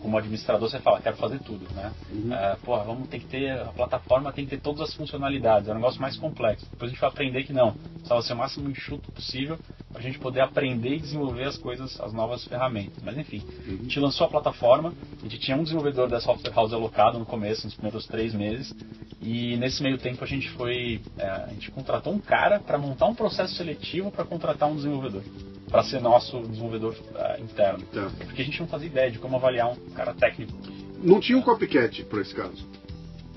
[0.00, 1.92] como administrador, você fala, quero fazer tudo, né?
[2.10, 2.34] Uhum.
[2.34, 5.72] É, porra, vamos ter que ter, a plataforma tem que ter todas as funcionalidades, é
[5.72, 6.66] um negócio mais complexo.
[6.70, 9.58] Depois a gente vai aprender que não, precisava ser o máximo enxuto possível
[9.90, 13.02] para a gente poder aprender e desenvolver as coisas, as novas ferramentas.
[13.02, 16.72] Mas enfim, a gente lançou a plataforma, a gente tinha um desenvolvedor da software house
[16.72, 18.74] alocado no começo, nos primeiros três meses,
[19.26, 23.06] e nesse meio tempo a gente foi, é, a gente contratou um cara para montar
[23.06, 25.24] um processo seletivo para contratar um desenvolvedor,
[25.68, 27.84] para ser nosso desenvolvedor é, interno.
[27.92, 28.08] Tá.
[28.18, 30.52] Porque a gente não fazia ideia de como avaliar um cara técnico.
[31.02, 32.64] Não tinha um copycat para esse caso.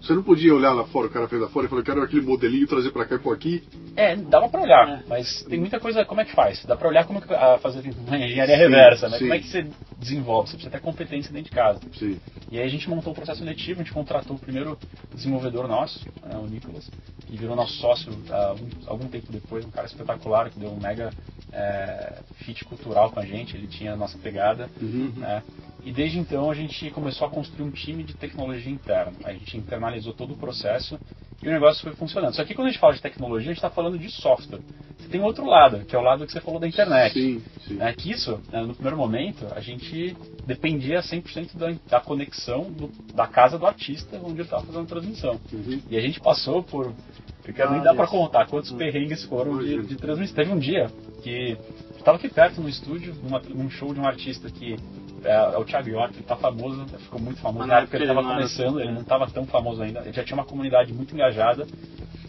[0.01, 2.01] Você não podia olhar lá fora, o cara fez lá fora e falou, eu quero
[2.01, 3.63] aquele modelinho, trazer para cá e pôr aqui.
[3.95, 5.03] É, dava pra olhar, É.
[5.07, 6.63] mas tem muita coisa, como é que faz?
[6.65, 9.17] Dá pra olhar como que, a fazer uma engenharia reversa, né?
[9.17, 9.25] sim.
[9.25, 10.49] Como é que você desenvolve?
[10.49, 11.81] Você precisa ter competência dentro de casa.
[11.93, 12.17] Sim.
[12.51, 14.77] E aí a gente montou o processo seletivo, a gente contratou o primeiro
[15.13, 16.89] desenvolvedor nosso, né, o Nicolas,
[17.27, 20.79] que virou nosso sócio ah, um- algum tempo depois, um cara espetacular, que deu um
[20.79, 21.13] mega
[21.51, 24.69] é, fit cultural com a gente, ele tinha a nossa pegada.
[24.81, 25.11] Uhum.
[25.17, 25.43] né?
[25.83, 29.13] E desde então a gente começou a construir um time de tecnologia interna.
[29.23, 30.99] A gente internalizou todo o processo
[31.41, 32.35] e o negócio foi funcionando.
[32.35, 34.59] Só que quando a gente fala de tecnologia, a gente está falando de software.
[34.97, 37.13] Você tem outro lado, que é o lado que você falou da internet.
[37.13, 37.77] Sim, sim.
[37.81, 40.15] É que isso, né, no primeiro momento, a gente
[40.45, 44.87] dependia 100% da, da conexão do- da casa do artista onde ele estava fazendo a
[44.87, 45.39] transmissão.
[45.53, 45.81] Uhum.
[45.89, 46.93] E a gente passou por.
[47.41, 48.09] Porque nem Ah, dá pra Deus.
[48.09, 50.35] contar quantos perrengues foram de, de transmissão.
[50.35, 50.87] Teve um dia
[51.23, 51.57] que
[51.99, 54.77] eu tava aqui perto no estúdio, numa, num show de um artista que
[55.23, 57.67] é, é o Thiago York, ele tá famoso, ficou muito famoso.
[57.67, 59.99] Na época ele época tava ele não era começando, ele não tava tão famoso ainda,
[59.99, 61.67] ele já tinha uma comunidade muito engajada.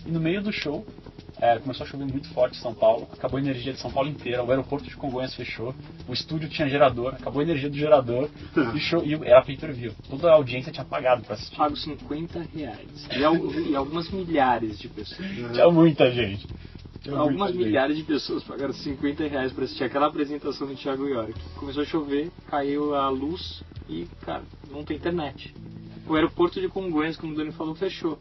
[0.05, 0.85] E no meio do show,
[1.41, 4.09] é, começou a chover muito forte em São Paulo, acabou a energia de São Paulo
[4.09, 5.73] inteira, o aeroporto de Congonhas fechou,
[6.09, 9.57] o estúdio tinha gerador, acabou a energia do gerador, e, o show, e era pay
[9.57, 9.93] per view.
[10.09, 11.57] Toda a audiência tinha pagado pra assistir.
[11.57, 13.09] Pago 50 reais.
[13.13, 15.29] E, e algumas milhares de pessoas.
[15.53, 16.47] Tinha muita gente.
[17.09, 21.35] Algumas milhares de pessoas pagaram 50 reais pra assistir aquela apresentação do Thiago York.
[21.57, 25.55] Começou a chover, caiu a luz e, cara, não tem internet.
[26.07, 28.19] O aeroporto de Congonhas, como o Dani falou, fechou.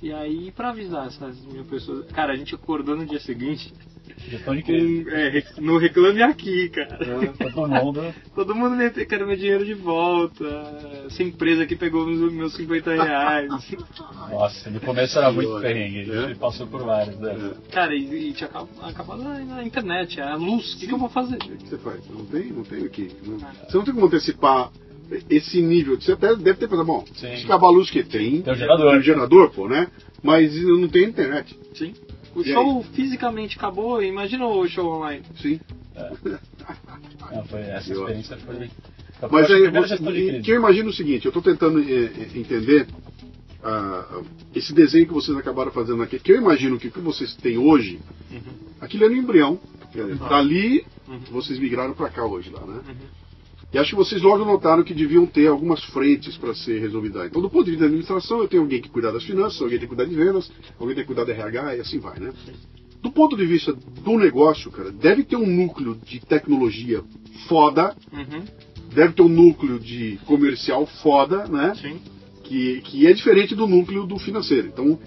[0.00, 2.06] E aí, pra avisar essas mil pessoas.
[2.12, 3.72] Cara, a gente acordou no dia seguinte
[4.28, 5.04] Gestão de crise.
[5.04, 6.98] com, é, no Reclame Aqui, cara.
[7.54, 8.14] Todo mundo.
[8.34, 10.44] Todo mundo me quer meu dinheiro de volta.
[11.06, 13.48] Essa empresa que pegou os meus 50 reais.
[14.30, 16.10] Nossa, no começo era muito perrengue.
[16.10, 16.34] A gente é?
[16.34, 17.18] passou por vários.
[17.18, 17.52] Né?
[17.70, 20.74] Cara, e, e tinha acab- acabado na, internet, a luz.
[20.74, 21.36] O que, que eu vou fazer?
[21.36, 22.00] O que você faz?
[22.08, 23.10] Não tem, não tem o que.
[23.24, 24.70] não- Você não tem como antecipar
[25.28, 26.00] esse nível.
[26.00, 27.36] Você até deve ter pensado, bom, Sim.
[27.36, 28.42] se acabar a luz que tem.
[28.42, 28.90] Tem o gerador.
[28.90, 29.88] Tem o gerador, pô, né?
[30.22, 31.54] Mas não tem internet.
[31.74, 31.94] Sim.
[32.34, 35.22] O E show fisicamente acabou, imagina o show online.
[35.40, 35.60] Sim.
[37.32, 38.54] Não, foi, essa Eu- experiência foi.
[38.56, 41.84] foi Mas aí, você, que eu imagino o seguinte, eu estou tentando eh,
[42.34, 42.86] eh, entender
[43.62, 44.20] ah,
[44.54, 47.56] esse desenho que vocês acabaram fazendo aqui, que eu imagino que o que vocês têm
[47.56, 48.00] hoje,
[48.80, 49.58] aquilo é no embrião.
[49.92, 51.20] Dizer, Dali, Uhum.
[51.30, 52.80] vocês migraram para cá hoje lá, né?
[52.88, 52.94] Uhum.
[53.74, 57.26] E acho que vocês logo notaram que deviam ter algumas frentes para ser resolvidas.
[57.26, 59.78] Então, do ponto de vista da administração, eu tenho alguém que cuidar das finanças, alguém
[59.80, 60.48] tem que cuidar de vendas,
[60.78, 62.32] alguém tem que cuidar da RH e assim vai, né?
[63.02, 67.02] Do ponto de vista do negócio, cara, deve ter um núcleo de tecnologia
[67.48, 68.44] foda, Uhum.
[68.94, 71.74] deve ter um núcleo de comercial foda, né?
[71.74, 72.00] Sim.
[72.44, 74.68] Que, que é diferente do núcleo do financeiro.
[74.68, 74.98] Então,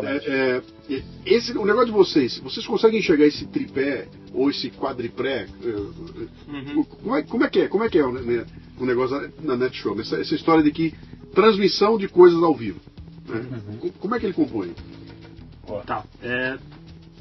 [0.00, 0.26] Totalmente.
[0.30, 5.46] é, é, esse, o negócio de vocês, vocês conseguem enxergar esse tripé ou esse quadripré?
[5.62, 6.84] é, Uhum.
[6.84, 7.68] como, é, como é que é?
[7.68, 8.44] Como é que é o, né,
[8.78, 9.98] o negócio na NetShow?
[10.00, 10.94] Essa, essa história de que
[11.34, 12.80] transmissão de coisas ao vivo.
[13.26, 13.44] né?
[13.80, 14.74] Co- Como é que ele compõe?
[15.84, 16.04] Tá.
[16.22, 16.56] É,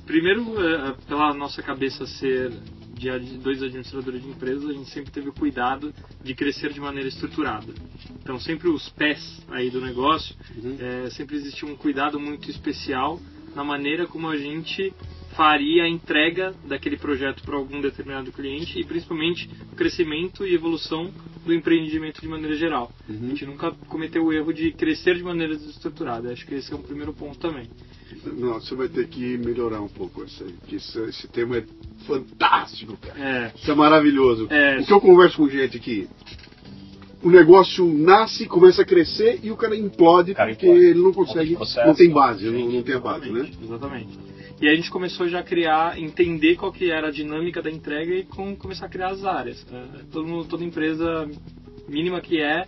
[0.06, 2.52] primeiro, é, pela nossa cabeça ser
[2.96, 5.94] de dois administradores de empresas, a gente sempre teve o cuidado
[6.24, 7.74] de crescer de maneira estruturada.
[8.22, 10.36] Então, sempre os pés aí do negócio,
[10.80, 13.20] é, sempre existia um cuidado muito especial
[13.54, 14.94] na maneira como a gente
[15.36, 21.12] faria a entrega daquele projeto para algum determinado cliente e principalmente o crescimento e evolução
[21.46, 22.92] do empreendimento de maneira geral.
[23.08, 26.32] A gente nunca cometeu o erro de crescer de maneira desestruturada.
[26.32, 27.70] Acho que esse é um primeiro ponto também.
[28.38, 31.64] Não, você vai ter que melhorar um pouco isso aí, que esse, esse tema é
[32.06, 33.20] fantástico, cara.
[33.20, 34.48] É, Isso é maravilhoso.
[34.50, 34.80] É.
[34.80, 36.08] O que eu converso com gente que
[37.24, 40.86] o negócio nasce, começa a crescer e o cara implode O cara porque implode.
[40.86, 41.88] ele não consegue, processo.
[41.88, 43.50] não tem base, não, Sim, não tem a base, né?
[43.64, 44.20] Exatamente.
[44.62, 47.70] E aí a gente começou já a criar, entender qual que era a dinâmica da
[47.72, 49.66] entrega e com, começar a criar as áreas.
[49.72, 51.28] É, todo mundo- toda empresa
[51.90, 52.66] mínima que é,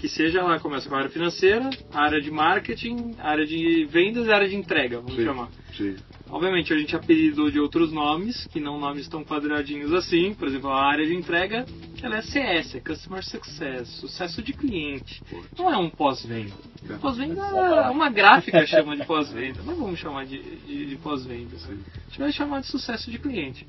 [0.00, 3.84] que seja, ela começa com a área financeira, a área de marketing, a área de
[3.84, 5.24] vendas e a área de entrega, vamos Sim.
[5.24, 5.48] chamar.
[5.76, 5.96] Sim.
[6.30, 10.32] Obviamente a gente apelidou de outros nomes, que não nomes tão quadradinhos assim.
[10.32, 11.66] Por exemplo, a área de entrega,
[12.02, 15.22] ela é CS, é Customer Success, sucesso de cliente.
[15.58, 16.54] Não é um pós-venda.
[16.88, 16.94] É.
[16.94, 19.60] Pós-venda, é uma gráfica chama de pós-venda.
[19.62, 21.56] Não vamos chamar de, de, de pós-venda.
[21.56, 23.66] A gente vai chamar de sucesso de cliente.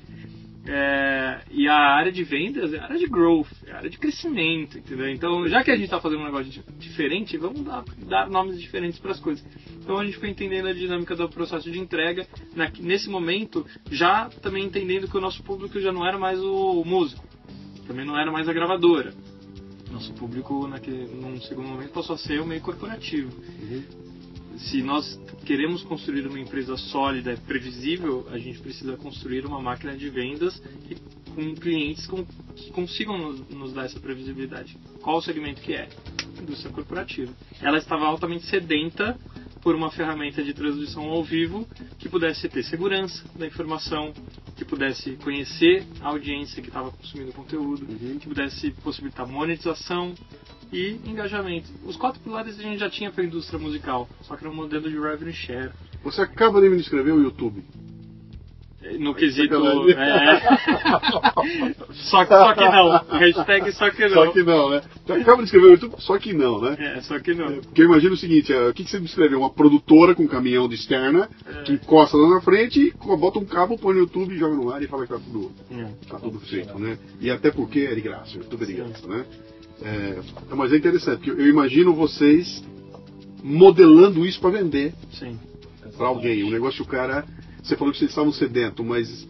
[0.64, 3.98] É, e a área de vendas é a área de growth, é a área de
[3.98, 5.08] crescimento, entendeu?
[5.08, 8.60] Então, já que a gente está fazendo um negócio di- diferente, vamos dar, dar nomes
[8.60, 9.44] diferentes para as coisas.
[9.82, 14.28] Então, a gente foi entendendo a dinâmica do processo de entrega, na- nesse momento, já
[14.40, 17.24] também entendendo que o nosso público já não era mais o músico,
[17.86, 19.12] também não era mais a gravadora.
[19.90, 23.32] Nosso público, naquele, num segundo momento, passou a ser o meio corporativo
[24.62, 30.08] se nós queremos construir uma empresa sólida, previsível, a gente precisa construir uma máquina de
[30.08, 30.96] vendas que,
[31.34, 34.76] com clientes com, que consigam nos, nos dar essa previsibilidade.
[35.00, 35.88] Qual o segmento que é?
[36.40, 37.32] Indústria corporativa.
[37.60, 39.18] Ela estava altamente sedenta
[39.62, 41.66] por uma ferramenta de transmissão ao vivo
[41.98, 44.12] que pudesse ter segurança da informação,
[44.56, 47.86] que pudesse conhecer a audiência que estava consumindo o conteúdo,
[48.18, 50.14] que pudesse possibilitar monetização
[50.72, 51.68] e engajamento.
[51.84, 54.56] Os quatro pilares a gente já tinha para a indústria musical, só que era um
[54.56, 55.70] modelo de revenue share.
[56.02, 57.62] Você acaba de me descrever o YouTube.
[58.98, 59.54] No quesito.
[59.96, 60.40] É...
[61.92, 63.18] só, só que não.
[63.18, 64.14] Hashtag só que não.
[64.14, 64.82] Só que não, né?
[65.08, 66.76] Acaba de escrever no YouTube, só que não, né?
[66.78, 67.60] É, só que não.
[67.60, 69.38] Porque eu imagino o seguinte, é, o que, que você me escreveu?
[69.38, 71.62] Uma produtora com um caminhão de externa, É.
[71.62, 74.88] que encosta lá na frente, bota um cabo, põe no YouTube, joga no ar e
[74.88, 75.88] fala que tá tudo, É.
[76.08, 76.98] tá tudo feito, né?
[77.20, 79.24] E até porque é de graça, tudo é de graça, né?
[79.84, 82.62] É, mas é interessante, porque eu imagino vocês
[83.42, 84.94] modelando isso para vender
[85.96, 86.44] para alguém.
[86.44, 87.24] Um negócio que o cara.
[87.62, 89.26] Você falou que vocês estavam sedento, mas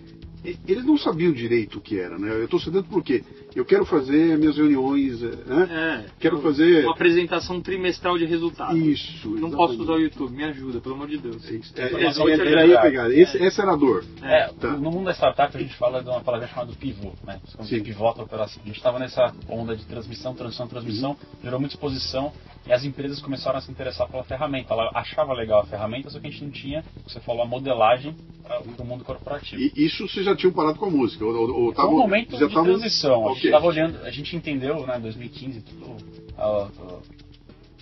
[0.67, 2.31] eles não sabiam direito o que era, né?
[2.31, 3.23] Eu estou sedento por quê?
[3.55, 6.05] Eu quero fazer minhas reuniões, eh, né?
[6.07, 6.11] É.
[6.19, 6.85] Quero fazer.
[6.85, 8.77] Uma apresentação trimestral de resultados.
[8.79, 9.29] Isso.
[9.29, 9.57] Não exatamente.
[9.57, 11.43] posso usar o YouTube, me ajuda, pelo amor de Deus.
[11.49, 13.15] É, é, é, de era aí a pegada.
[13.15, 14.05] Esse, essa era a dor.
[14.23, 14.69] É, Tá.
[14.73, 17.41] no mundo da startup a gente fala de uma palavra chamada pivô, né?
[17.57, 17.77] Quando Sim.
[17.79, 18.63] você pivota a operação.
[18.63, 21.17] A gente estava nessa onda de transmissão, transmissão, transmissão, Uhum.
[21.43, 22.33] gerou muita exposição
[22.67, 24.73] e as empresas começaram a se interessar pela ferramenta.
[24.73, 28.15] Ela achava legal a ferramenta, só que a gente não tinha, você falou, a modelagem
[28.43, 29.61] para o mundo corporativo.
[29.61, 31.25] E isso vocês já tinham parado com a música?
[31.25, 33.29] Ou, ou, ou um momento de tavam- transição.
[33.29, 35.97] A gente olhando, a gente entendeu, né, em 2015, tudo,
[36.37, 36.69] a, a-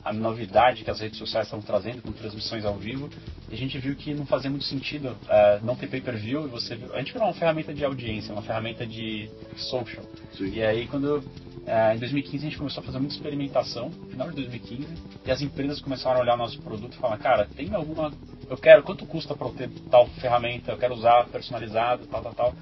[0.04, 3.08] a novidade que as redes sociais estavam trazendo com transmissões ao vivo,
[3.50, 6.98] e a gente viu que não fazia muito sentido eh, não ter pay-per-view, você a
[6.98, 10.04] gente virou uma ferramenta de audiência, uma ferramenta de social.
[10.36, 10.52] Sim.
[10.52, 11.22] E aí quando
[11.66, 14.86] eh, em 2015 a gente começou a fazer muita experimentação, no final de 2015,
[15.26, 18.12] e as empresas começaram a olhar nosso produto e falar, cara, tem alguma
[18.50, 22.34] eu quero, quanto custa para eu ter tal ferramenta, eu quero usar personalizado, tal, tal,
[22.34, 22.54] tal.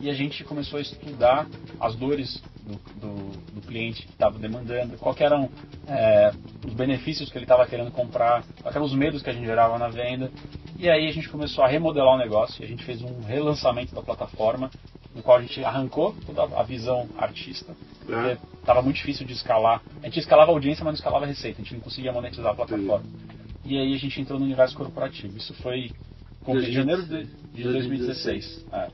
[0.00, 1.46] E a gente começou a estudar
[1.80, 5.48] as dores do, do, do cliente que estava demandando, quais eram
[5.86, 6.32] é,
[6.66, 9.78] os benefícios que ele estava querendo comprar, quais eram os medos que a gente gerava
[9.78, 10.30] na venda.
[10.78, 13.94] E aí a gente começou a remodelar o negócio, e a gente fez um relançamento
[13.94, 14.70] da plataforma,
[15.14, 17.74] no qual a gente arrancou toda a visão artista,
[18.04, 19.80] porque estava muito difícil de escalar.
[20.02, 22.52] A gente escalava a audiência, mas não escalava a receita, a gente não conseguia monetizar
[22.52, 23.06] a plataforma.
[23.64, 25.36] E aí a gente entrou no universo corporativo.
[25.36, 25.90] Isso foi
[26.44, 28.66] com em janeiro de, de 2016.
[28.72, 28.90] É,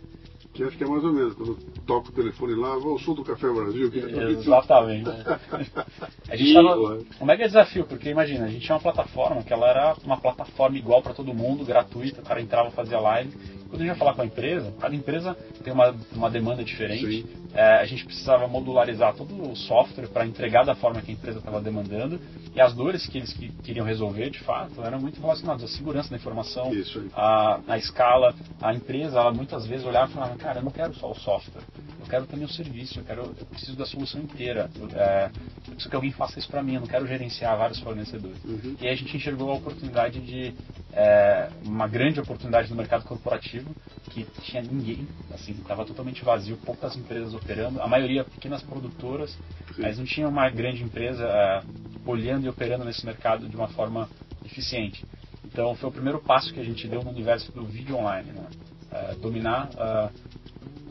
[0.52, 3.14] Que acho que é mais ou menos, quando toca o telefone lá, vou ao sul
[3.14, 3.90] do Café Brasil.
[3.90, 5.08] Que exatamente.
[6.28, 6.76] A gente tava
[7.20, 10.76] um mega desafio, porque imagina, a gente tinha uma plataforma que ela era uma plataforma
[10.76, 13.32] igual para todo mundo, gratuita, o cara entrava, fazia live.
[13.68, 15.34] Quando a gente ia falar com a empresa, cada empresa
[15.64, 17.22] tem uma, uma demanda diferente.
[17.22, 17.41] Sim.
[17.54, 21.38] É, a gente precisava modularizar todo o software para entregar da forma que a empresa
[21.38, 22.18] estava demandando.
[22.54, 26.10] E as dores que eles que- queriam resolver, de fato, eram muito relacionadas à segurança
[26.10, 26.70] da informação,
[27.14, 28.34] a, a escala.
[28.60, 31.62] A empresa, ela muitas vezes olhava e falava, cara, eu não quero só o software,
[32.00, 34.70] eu quero também o serviço, eu, quero, eu preciso da solução inteira.
[34.78, 37.80] Eu, é, eu preciso que alguém faça isso para mim, eu não quero gerenciar vários
[37.80, 38.42] fornecedores.
[38.44, 38.76] Uhum.
[38.80, 40.54] E aí a gente enxergou a oportunidade de
[40.92, 43.74] é, uma grande oportunidade no mercado corporativo
[44.10, 49.30] que tinha ninguém, assim, estava totalmente vazio, poucas empresas operando, a maioria pequenas produtoras,
[49.74, 49.82] Sim.
[49.82, 51.62] mas não tinha uma grande empresa é,
[52.06, 54.08] olhando e operando nesse mercado de uma forma
[54.44, 55.04] eficiente.
[55.44, 58.46] Então foi o primeiro passo que a gente deu no universo do vídeo online, né?
[58.90, 60.10] É, dominar a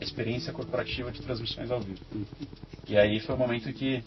[0.00, 2.00] experiência corporativa de transmissões ao vivo.
[2.88, 4.02] E aí foi o momento que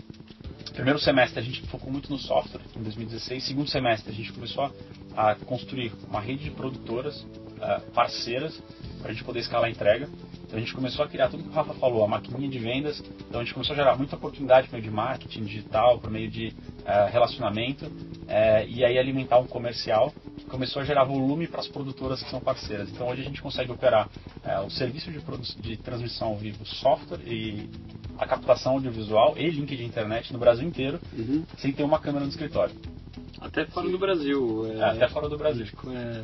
[0.74, 3.46] primeiro semestre a gente focou muito no software, em 2016.
[3.46, 4.72] Segundo semestre a gente começou
[5.16, 7.26] a construir uma rede de produtoras
[7.62, 8.62] ah, parceiras
[9.01, 10.10] para a gente poder escalar a entrega.
[10.45, 13.03] Então a gente começou a criar tudo que o Rafa falou, a maquininha de vendas.
[13.28, 16.30] Então a gente começou a gerar muita oportunidade por meio de marketing digital, por meio
[16.30, 16.53] de
[16.86, 17.91] ah, relacionamento
[18.28, 22.30] eh, e aí alimentar um comercial que começou a gerar volume para as produtoras que
[22.30, 22.89] são parceiras.
[22.89, 24.08] Então hoje a gente consegue operar
[24.43, 25.20] eh, o serviço de,
[25.62, 27.70] de transmissão ao vivo, software e
[28.18, 31.43] a captação audiovisual e link de internet no Brasil inteiro Uhum.
[31.58, 32.74] sem ter uma câmera no escritório,
[33.39, 34.66] Até fora do Brasil.
[34.68, 35.66] é, até fora do Brasil.
[35.88, 36.24] é,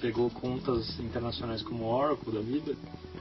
[0.00, 2.74] pegou contas internacionais como Oracle da vida.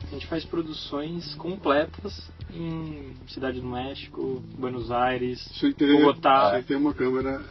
[0.04, 6.52] A gente faz produções completas em Cidade do México, Buenos Aires, Sem ter, Bogotá.
[6.54, 7.44] sem ter uma câmera.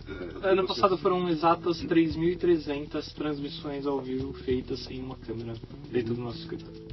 [0.43, 5.55] é, Ano passado foram exatas 3.300 transmissões ao vivo feitas sem uma câmera
[5.91, 6.85] dentro do nosso escritório.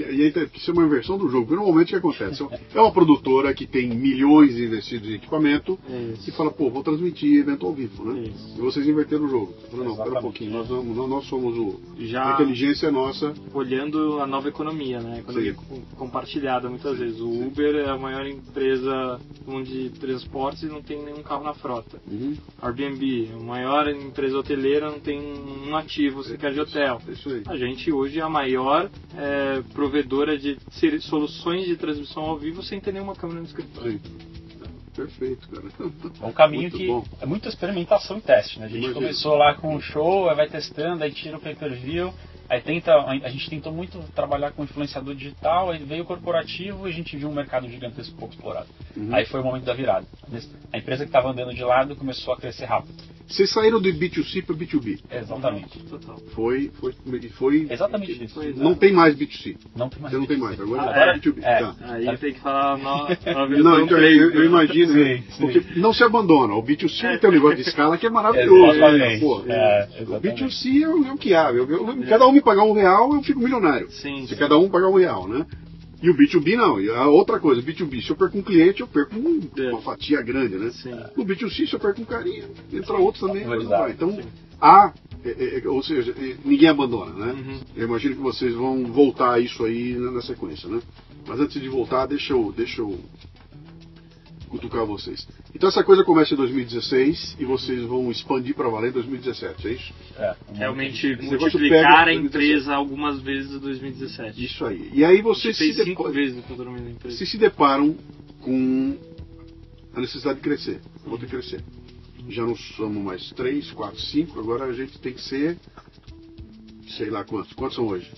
[0.00, 1.46] E aí tem- isso é uma inversão do jogo.
[1.46, 2.42] Porque normalmente o que acontece?
[2.74, 5.78] É uma produtora que tem milhões investidos em equipamento
[6.14, 6.28] Isso.
[6.28, 8.20] e fala, pô, vou transmitir evento ao vivo, né?
[8.28, 8.54] Isso.
[8.58, 9.54] E vocês inverteram o jogo.
[9.70, 10.68] Falaram, não, pera um pouquinho, nós,
[11.08, 11.80] nós, somos o.
[11.98, 13.34] Já- A inteligência é nossa.
[13.54, 15.16] olhando a nova economia, né?
[15.16, 15.58] A economia Sim.
[15.68, 17.20] com- compartilhada muitas vezes.
[17.20, 19.20] O Uber é a maior empresa
[19.64, 22.00] de transportes e não tem nenhum carro na frota.
[22.10, 22.36] Uhum.
[22.62, 27.00] Airbnb, a maior empresa hoteleira, não tem um ativo sequer de hotel.
[27.08, 27.42] Isso aí.
[27.46, 29.89] A gente hoje é a maior é, provedora
[30.38, 33.92] de ser- soluções de transmissão ao vivo sem ter nenhuma câmera no escritório.
[33.92, 34.00] Sim.
[34.94, 35.66] Perfeito, cara.
[36.20, 37.04] É um caminho Muito que bom.
[37.20, 38.66] é muita experimentação e teste, né?
[38.66, 39.00] A gente Imagino.
[39.00, 42.12] começou lá com um show, aí vai testando, aí tira o pay-per-view,
[42.48, 46.90] aí tenta, a gente tentou muito trabalhar com influenciador digital, aí veio o corporativo e
[46.90, 48.66] a gente viu um mercado gigantesco pouco explorado.
[48.96, 49.14] Uhum.
[49.14, 50.06] Aí foi o momento da virada.
[50.72, 52.92] A empresa que estava andando de lado começou a crescer rápido.
[53.30, 54.98] Vocês saíram do B2C para B2B.
[55.08, 55.78] Exatamente.
[55.84, 56.18] Total.
[56.34, 56.92] Foi, foi,
[57.38, 57.66] foi.
[57.70, 58.34] Exatamente isso.
[58.34, 59.56] Foi- Não tem mais B2C.
[59.76, 60.40] Não tem mais Você não tem B2C.
[60.40, 60.60] mais.
[60.60, 61.38] Agora, Agora, é B2B.
[61.42, 61.60] é.
[61.60, 61.74] Tá.
[61.80, 63.04] Aí tem que falar na
[63.46, 64.20] versão Não, então, 3.
[64.20, 65.22] eu, eu imagino, Sim, né?
[65.30, 65.40] sim.
[65.42, 66.54] porque não se abandona.
[66.54, 68.72] O B2C tem um negócio de escala que é maravilhoso.
[68.76, 69.20] Exatamente.
[69.20, 70.44] Pô, É, o exatamente.
[70.44, 71.50] B2C é o, é o que há.
[71.52, 73.88] Eu- eu- cada um me pagar um real, eu fico milionário.
[73.92, 74.36] Sim, Se sim.
[74.40, 75.46] cada um pagar um real, né?
[76.02, 76.80] E o B2B não.
[76.80, 79.70] E a outra coisa, B2B, se eu perco um cliente, eu perco um- É.
[79.70, 80.70] uma fatia grande, né?
[80.70, 80.98] Sim.
[81.16, 83.44] No B2C, se eu perco um carinha, entra outro também.
[83.90, 84.18] Então,
[84.60, 84.94] há,
[85.24, 87.32] é, é, é, ou seja, é, ninguém abandona, né?
[87.32, 87.60] Uhum.
[87.76, 90.80] Eu imagino que vocês vão voltar a isso aí na, na sequência, né?
[91.26, 92.98] Mas antes de voltar, deixa eu, deixa eu
[94.50, 95.26] cutucar vocês.
[95.54, 99.72] Então essa coisa começa em 2016 e vocês vão expandir para valer em 2017, é
[99.72, 99.94] isso?
[100.18, 104.44] É, Realmente Esse negócio multiplicar a empresa algumas vezes em 2017.
[104.44, 104.90] Isso aí.
[104.92, 107.16] E aí vocês se, cinco vezes o condomínio da empresa.
[107.16, 107.96] se se deparam
[108.40, 108.98] com
[109.94, 110.80] a necessidade de crescer.
[111.06, 111.62] Vou ter que crescer.
[112.28, 115.56] Já não somos mais 3, 4, 5, agora a gente tem que ser.
[116.96, 117.52] Sei lá quantos.
[117.52, 118.10] Quantos são hoje?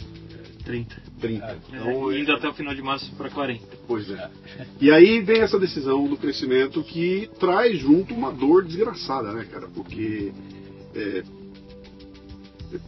[0.64, 0.96] 30.
[1.20, 1.44] 30.
[1.44, 1.56] É.
[1.68, 3.64] Então, É, indo até o final de março para 40.
[3.86, 4.30] Pois é.
[4.80, 9.68] E aí vem essa decisão do crescimento que traz junto uma dor desgraçada, né, cara?
[9.68, 10.32] Porque.
[10.94, 11.22] é,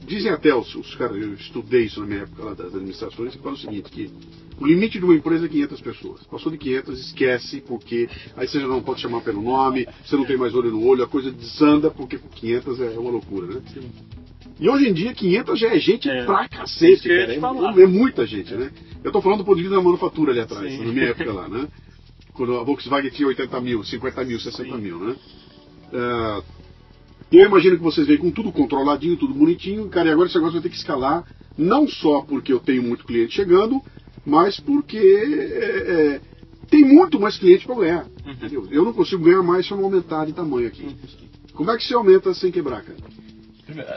[0.07, 3.43] dizem até os, os caras, eu estudei isso na minha época lá das administrações, que
[3.43, 4.11] fala o seguinte, que
[4.59, 6.23] o limite de uma empresa é 500 pessoas.
[6.25, 10.25] Passou de 500, esquece, porque aí você já não pode chamar pelo nome, você não
[10.25, 13.63] tem mais olho no olho, a coisa desanda, porque com 500 é uma loucura, né?
[13.73, 13.91] Sim.
[14.59, 16.25] E hoje em dia, 500 já é gente É.
[16.25, 17.35] pra cacete, cara.
[17.35, 18.71] É, é muita gente, né?
[19.03, 20.85] Eu tô falando do ponto de vista da manufatura ali atrás, Sim.
[20.85, 21.69] na minha época lá, né?
[22.33, 24.81] Quando a Volkswagen tinha 80 mil, 50 mil, 60 Sim.
[24.81, 25.17] mil, né?
[25.93, 26.43] Ah,
[27.33, 30.55] eu imagino que vocês veem com tudo controladinho, tudo bonitinho, cara, e agora esse negócio
[30.55, 31.25] vai ter que escalar,
[31.59, 33.81] não só porque eu tenho muito cliente chegando,
[34.25, 36.21] mas porque é, é,
[36.71, 38.05] tem muito mais cliente para ganhar.
[38.05, 38.69] Uhum.
[38.71, 40.87] Eu não consigo ganhar mais se eu não aumentar de tamanho aqui.
[41.53, 42.99] Como é que você aumenta sem quebrar, cara?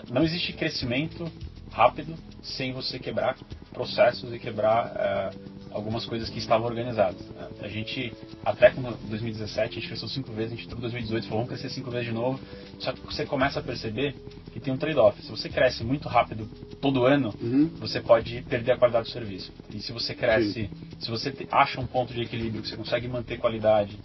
[0.10, 1.30] Não existe crescimento
[1.72, 3.36] rápido sem você quebrar
[3.74, 5.30] processos e quebrar eh,
[5.72, 7.22] algumas coisas que estavam organizadas.
[7.30, 7.48] né?
[7.62, 8.12] A gente,
[8.44, 11.60] até com 2017, a gente cresceu cinco vezes, a gente entrou em 2018 falou, vamos
[11.60, 12.40] crescer cinco vezes de novo.
[12.80, 14.16] Só que você começa a perceber
[14.52, 15.22] que tem um trade-off.
[15.22, 16.48] Se você cresce muito rápido
[16.82, 17.68] todo ano, Uhum.
[17.80, 19.52] você pode perder a qualidade do serviço.
[19.72, 23.38] E se você cresce, se você acha um ponto de equilíbrio que você consegue manter
[23.38, 24.00] qualidade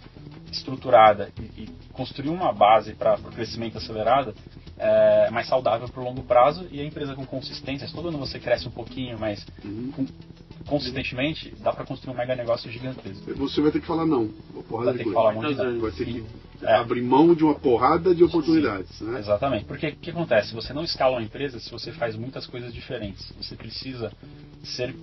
[0.51, 4.35] estruturada e, e construir uma base para o crescimento acelerado,
[4.85, 8.39] é mais saudável para o longo prazo e a empresa com consistência, todo ano você
[8.39, 9.91] cresce um pouquinho, mas Uhum.
[9.95, 10.05] com-
[10.67, 13.33] consistentemente, dá para construir um mega negócio gigantesco.
[13.35, 14.29] Você vai ter que falar não.
[14.53, 15.55] Uma porrada Vai ter de que coisa.
[15.55, 15.79] falar um.
[15.81, 16.25] Vai ter que
[16.61, 16.73] É.
[16.75, 19.19] abrir mão de uma porrada de oportunidades, né?
[19.19, 19.65] Exatamente.
[19.65, 20.53] Porque o que acontece?
[20.53, 23.31] Você não escala uma empresa se você faz muitas coisas diferentes.
[23.41, 24.11] Você precisa
[24.63, 24.95] ser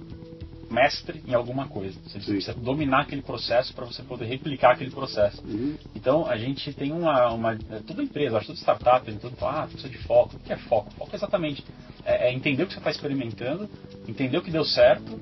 [0.70, 1.98] mestre em alguma coisa.
[2.04, 2.32] Você Sim.
[2.32, 5.42] precisa dominar aquele processo para você poder replicar aquele processo.
[5.44, 5.76] Uhum.
[5.94, 9.66] Então a gente tem uma, uma é, toda empresa, acho toda startup, todo fala, ah,
[9.66, 10.36] precisa de foco.
[10.36, 10.90] O que é foco?
[10.92, 11.64] Foco é exatamente
[12.04, 13.68] é, é entender o que você está experimentando,
[14.08, 15.20] entender o que deu certo,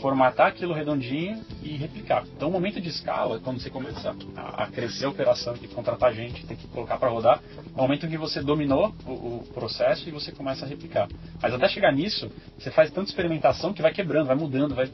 [0.00, 2.24] formatar aquilo redondinho e replicar.
[2.36, 6.12] Então o momento de escala, quando você começa a, crescer a operação, tem que contratar
[6.12, 9.44] gente, tem que colocar para rodar, é o momento em que você dominou o, o
[9.54, 11.08] processo e você começa a replicar.
[11.40, 14.90] Mas até chegar nisso, você faz tanta experimentação que vai quebrando, vai mudando, vai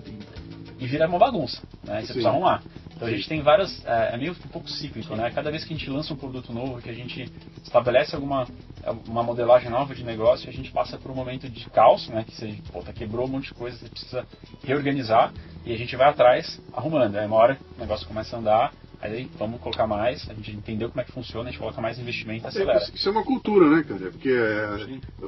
[0.78, 1.98] e vira uma bagunça, né?
[1.98, 2.12] E você Sim.
[2.12, 2.62] precisa arrumar.
[2.96, 5.30] Então a gente tem várias, é, é meio um pouco cíclico, né?
[5.30, 7.30] Cada vez que a gente lança um produto novo, que a gente
[7.62, 8.46] estabelece alguma
[9.06, 12.24] uma modelagem nova de negócio, a gente passa por um momento de caos, né?
[12.24, 14.26] Que você, puta, quebrou um monte de coisa, você precisa
[14.64, 15.32] reorganizar
[15.64, 17.16] e a gente vai atrás arrumando.
[17.16, 20.88] Aí uma hora o negócio começa a andar, aí vamos colocar mais, a gente entendeu
[20.88, 22.78] como é que funciona, a gente coloca mais investimento e acelera.
[22.78, 24.10] É, Isso é uma cultura, né, cara?
[24.10, 25.26] Porque é,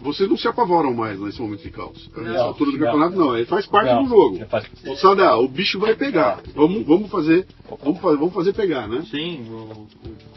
[0.00, 2.08] vocês não se apavoram mais nesse momento de caos.
[2.16, 2.84] Nessa Não, altura do não.
[2.86, 3.36] campeonato, não.
[3.36, 4.46] Ele faz parte Não, do jogo.
[4.46, 6.40] faz- Moçada, o bicho vai pegar.
[6.54, 7.46] Vamos, vamos fazer.
[7.82, 9.04] Vamos, fa- vamos fazer pegar, né?
[9.10, 9.86] Sim, o-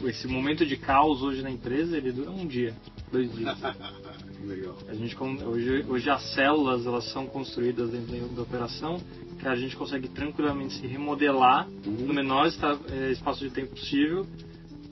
[0.04, 2.74] o- esse momento de caos hoje na empresa, ele dura um dia,
[3.12, 3.56] dois dias.
[4.44, 4.74] Legal.
[4.88, 9.00] A gente, hoje, hoje as células elas são construídas dentro da operação
[9.38, 12.06] que a gente consegue tranquilamente se remodelar Uhum.
[12.06, 12.48] no menor
[12.90, 14.26] eh, espaço de tempo possível,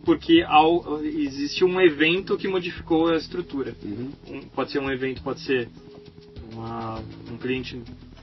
[0.05, 3.75] porque ao, existe um evento que modificou a estrutura.
[3.83, 4.13] Uhum.
[4.29, 5.69] Um- pode ser um evento, pode ser
[6.53, 7.81] uma- um cliente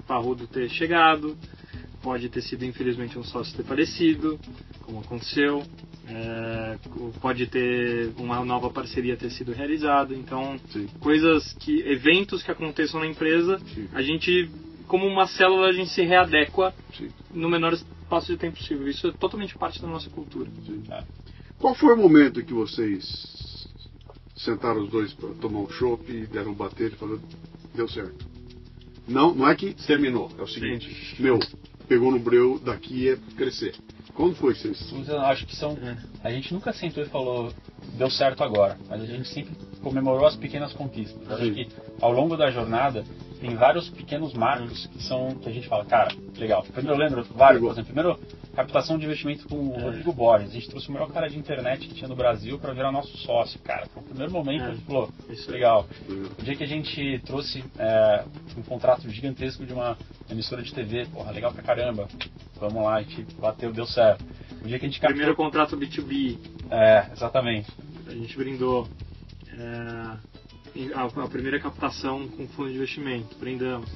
[0.08, 1.38] parrudo ter chegado,
[2.02, 4.40] pode ter sido infelizmente um sócio ter falecido,
[4.82, 5.66] como aconteceu,
[6.08, 6.78] é,
[7.22, 10.88] pode ter uma nova parceria ter sido realizada, então Sim.
[11.02, 13.90] coisas que eventos que aconteçam na empresa, Sim.
[13.94, 14.50] a gente
[14.88, 17.12] como uma célula a gente se readequa Sim.
[17.34, 18.88] no menor espaço de tempo possível.
[18.88, 20.50] Isso é totalmente parte da nossa cultura.
[21.60, 23.68] Qual foi o momento que vocês
[24.36, 27.22] sentaram os dois para tomar um chopp e deram um bater e falaram,
[27.74, 28.26] deu certo?
[29.08, 30.30] Não, não é que terminou.
[30.38, 31.40] É o seguinte, meu,
[31.88, 33.76] pegou no breu, daqui é crescer.
[34.14, 34.96] Quando foi isso?
[35.08, 35.78] Eu acho que são.
[36.24, 37.54] A gente nunca sentou e falou,
[37.98, 41.18] deu certo agora, mas a gente sempre comemorou as pequenas conquistas.
[41.28, 41.68] Eu acho que
[42.02, 43.04] ao longo da jornada
[43.40, 46.64] tem vários pequenos marcos que são que a gente fala, cara, legal.
[46.64, 48.20] Primeiro eu lembro vários, por exemplo, primeiro
[48.56, 50.50] captação de investimento com o Rodrigo Borges.
[50.50, 53.16] A gente trouxe o melhor cara de internet que tinha no Brasil para virar nosso
[53.18, 53.86] sócio, cara.
[53.88, 55.88] Foi o primeiro momento a gente falou, isso legal.
[56.10, 58.24] O dia que a gente trouxe é,
[58.58, 59.96] um contrato gigantesco de uma
[60.30, 62.08] emissora de TV, porra, legal pra caramba.
[62.60, 64.26] Vamos lá, a gente bateu, deu certo.
[64.64, 65.16] O dia que a gente captou...
[65.16, 66.38] Primeiro contrato B2B.
[66.72, 67.72] É, exatamente.
[68.08, 68.88] A gente brindou
[69.54, 70.18] é,
[70.94, 73.90] a, a, primeira captação com fundo de investimento, brindamos.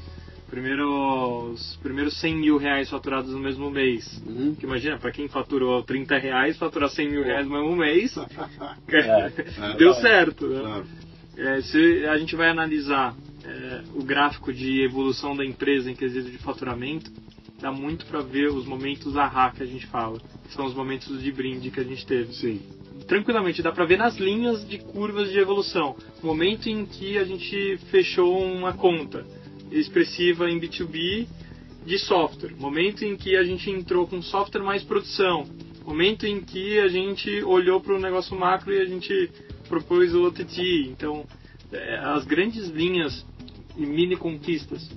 [0.50, 4.22] Primeiro, os primeiros 100 mil reais faturados no mesmo mês.
[4.28, 4.54] Uhum.
[4.54, 8.18] Que imagina, para quem faturou 30 reais, faturar 100 mil reais no mesmo mês,
[8.90, 9.30] é,
[9.80, 10.48] deu certo.
[10.48, 10.84] Né?
[11.38, 13.16] É, se a gente vai analisar
[13.46, 17.10] é, o gráfico de evolução da empresa em quesito de faturamento,
[17.62, 21.22] dá muito para ver os momentos ahá que a gente fala, que são os momentos
[21.22, 22.34] de brinde que a gente teve.
[22.34, 22.62] Sim.
[23.08, 25.96] Tranquilamente, dá para ver nas linhas de curvas de evolução.
[26.24, 29.26] Momento em que a gente fechou uma conta
[29.72, 31.28] expressiva em B2B
[31.86, 32.54] de software.
[32.58, 35.46] Momento em que a gente entrou com software mais produção.
[35.86, 39.32] Momento em que a gente olhou para o negócio macro e a gente
[39.68, 40.88] propôs o OTT.
[40.90, 41.26] Então,
[41.72, 43.26] é, as grandes linhas
[43.78, 44.90] e mini conquistas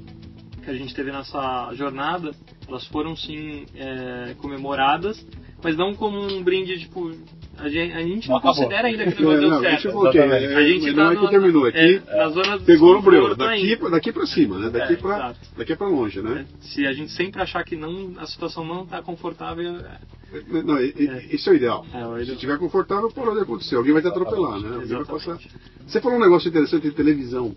[0.63, 2.35] que a gente teve nessa jornada,
[2.67, 5.25] elas foram sim é, comemoradas,
[5.63, 7.13] mas não como um brinde tipo
[7.59, 9.93] a gente, a gente não, não considera ainda que o negócio deu certo.
[9.93, 13.03] Voltei, é, a gente não tá é que terminou, aqui é, na zona pegou no
[13.03, 14.71] breu, daqui, daqui para cima, né?
[14.71, 16.45] daqui é, para daqui para longe, né?
[16.49, 20.81] É, se a gente sempre achar que não, a situação não está confortável, é, não,
[20.81, 21.87] isso é o ideal.
[22.25, 23.77] Se estiver confortável, pode acontecer.
[23.77, 24.75] Alguém vai te atropelar, né?
[24.75, 25.39] Alguém vai passar.
[25.87, 27.55] Você falou um negócio interessante de televisão.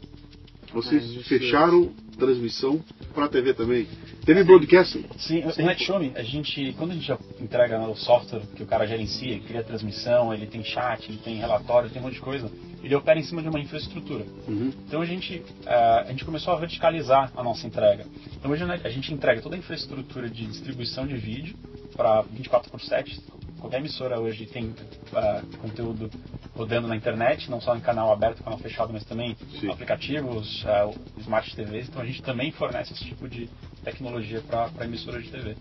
[0.78, 2.80] Vocês fecharam transmissão
[3.12, 3.88] para a TV também.
[4.24, 5.06] Teve broadcasting?
[5.18, 9.32] Sim, o NetShowme, a gente, quando a gente entrega o software que o cara gerencia,
[9.32, 12.52] ele cria transmissão, ele tem chat, ele tem relatório, tem um monte de coisa,
[12.84, 14.24] ele opera em cima de uma infraestrutura.
[14.48, 14.72] Uhum.
[14.88, 18.06] Então a gente, uh, a gente começou a verticalizar a nossa entrega.
[18.36, 21.56] Então hoje a gente entrega toda a infraestrutura de distribuição de vídeo
[21.96, 23.20] para 24 por 7,
[23.60, 26.10] qualquer emissora hoje tem uh, conteúdo
[26.56, 29.70] rodando na internet, não só em canal aberto, canal fechado, mas também Sim.
[29.70, 31.88] aplicativos, uh, smart TVs.
[31.90, 33.50] Então a gente também fornece esse tipo de
[33.84, 35.56] tecnologia para emissoras de TV.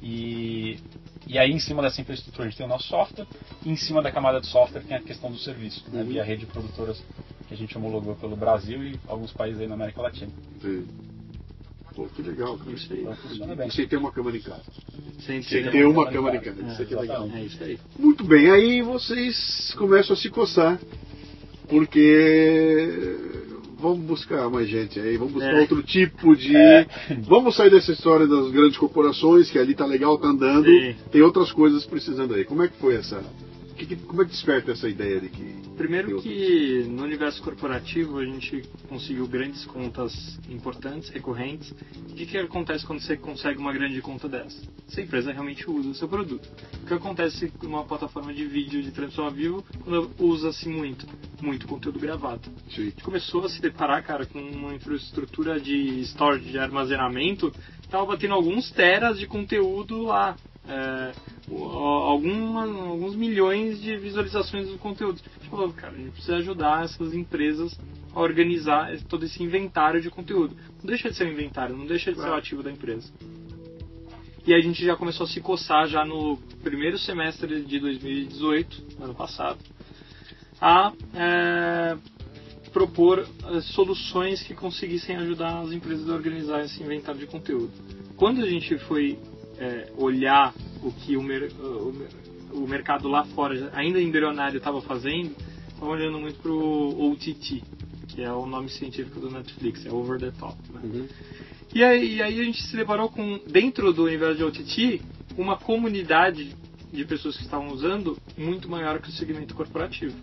[0.00, 0.78] E,
[1.26, 3.26] e aí em cima dessa infraestrutura a gente tem o nosso software
[3.64, 6.08] e em cima da camada de software tem a questão do serviço, né, uhum.
[6.08, 7.02] via rede de produtoras
[7.46, 10.32] que a gente homologou pelo Brasil e alguns países aí na América Latina.
[10.60, 11.11] Sim.
[11.94, 12.72] Pô, que legal, cara.
[12.72, 13.56] Isso aí.
[13.56, 13.70] Bem.
[13.70, 14.62] Sem ter uma câmera em casa.
[15.20, 16.62] Sem, Sem ter uma câmera em casa.
[16.62, 17.30] Isso aqui é legal.
[17.34, 17.78] É isso aí.
[17.98, 20.80] Muito bem, aí vocês começam a se coçar,
[21.68, 23.18] porque
[23.78, 25.60] vamos buscar mais gente aí, vamos buscar é.
[25.60, 26.56] outro tipo de.
[26.56, 26.86] É.
[27.26, 30.66] Vamos sair dessa história das grandes corporações, que ali tá legal, tá andando.
[30.66, 30.94] Sim.
[31.10, 32.44] Tem outras coisas precisando aí.
[32.44, 33.22] Como é que foi essa
[33.86, 35.54] que, que, como é que desperta essa ideia de que.
[35.76, 41.70] Primeiro que no universo corporativo a gente conseguiu grandes contas importantes, recorrentes.
[41.70, 44.60] O que, que acontece quando você consegue uma grande conta dessa?
[44.88, 46.48] Se a empresa realmente usa o seu produto.
[46.82, 51.06] O que acontece com uma plataforma de vídeo de transmissão ao vivo quando usa-se muito?
[51.40, 52.48] Muito conteúdo gravado.
[52.70, 52.82] Sim.
[52.82, 57.52] A gente começou a se deparar, cara, com uma infraestrutura de storage, de armazenamento,
[57.82, 60.36] estava batendo alguns teras de conteúdo lá
[60.68, 61.12] é,
[61.50, 65.20] alguma, alguns milhões de visualizações do conteúdo.
[65.24, 67.78] A gente falou, cara, a gente precisa ajudar essas empresas
[68.14, 70.56] a organizar todo esse inventário de conteúdo.
[70.78, 73.10] Não deixa de ser um inventário, não deixa de ser o ativo da empresa.
[74.46, 79.14] E a gente já começou a se coçar já no primeiro semestre de 2018, ano
[79.14, 79.58] passado,
[80.60, 81.96] a é,
[82.72, 87.70] propor é, soluções que conseguissem ajudar as empresas a organizar esse inventário de conteúdo.
[88.16, 89.18] Quando a gente foi
[89.62, 90.52] é, olhar
[90.82, 91.94] o que o, mer o,
[92.52, 95.36] o, mercado lá fora, ainda embrionário, estava fazendo,
[95.68, 97.62] estava olhando muito para o OTT,
[98.08, 100.56] que é o nome científico do Netflix, é Over the Top.
[100.72, 100.80] Né?
[100.82, 101.08] Uhum.
[101.72, 105.00] E, aí, e aí a gente se deparou com, dentro do universo de OTT,
[105.38, 106.54] uma comunidade
[106.92, 110.14] de pessoas que estavam usando muito maior que o segmento corporativo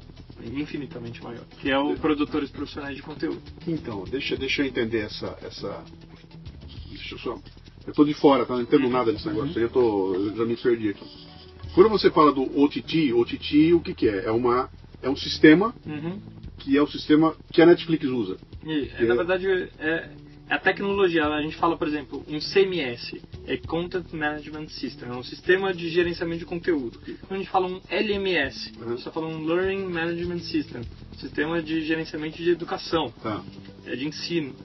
[0.53, 3.41] infinitamente maior, que é o produtores profissionais de conteúdo.
[3.67, 5.83] Então, deixa, deixa eu entender essa, essa
[6.89, 7.41] deixa eu só
[7.87, 8.53] eu tô de fora, tá?
[8.53, 8.91] Não entendo uhum.
[8.91, 11.03] nada desse negócio aí, eu, tô, eu já me perdi aqui.
[11.73, 14.25] Quando você fala do OTT, OTT o que, que é?
[14.25, 14.69] É, uma,
[15.01, 16.19] é um sistema uhum.
[16.57, 18.37] que é o sistema que a Netflix usa.
[18.65, 20.09] E, é, na verdade, é, é
[20.49, 21.25] a tecnologia.
[21.25, 25.89] A gente fala, por exemplo, um CMS, é Content Management System, é um sistema de
[25.89, 26.99] gerenciamento de conteúdo.
[27.27, 28.85] Quando a gente fala um LMS, uhum.
[28.85, 30.81] a gente está falando um Learning Management System,
[31.19, 33.43] sistema de gerenciamento de educação, tá.
[33.85, 34.55] é de ensino.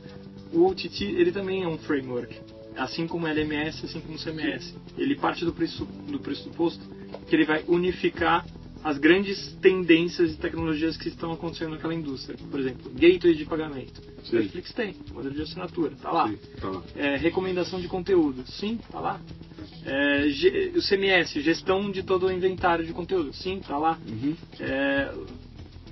[0.52, 2.34] O OTT, ele também é um framework
[2.76, 4.74] assim como LMS, assim como CMS.
[4.96, 6.84] Ele parte do, do pressuposto
[7.28, 8.44] que ele vai unificar
[8.84, 12.36] as grandes tendências e tecnologias que estão acontecendo naquela indústria.
[12.50, 14.02] Por exemplo, gateway de pagamento.
[14.24, 14.36] Sim.
[14.36, 16.28] Netflix tem, modelo de assinatura, tá lá.
[16.28, 16.82] Sim, tá lá.
[16.94, 19.20] É, recomendação de conteúdo, sim, tá lá.
[19.86, 20.26] É,
[20.76, 23.98] o CMS, gestão de todo o inventário de conteúdo, sim, tá lá.
[24.06, 24.36] Uhum.
[24.60, 25.14] É,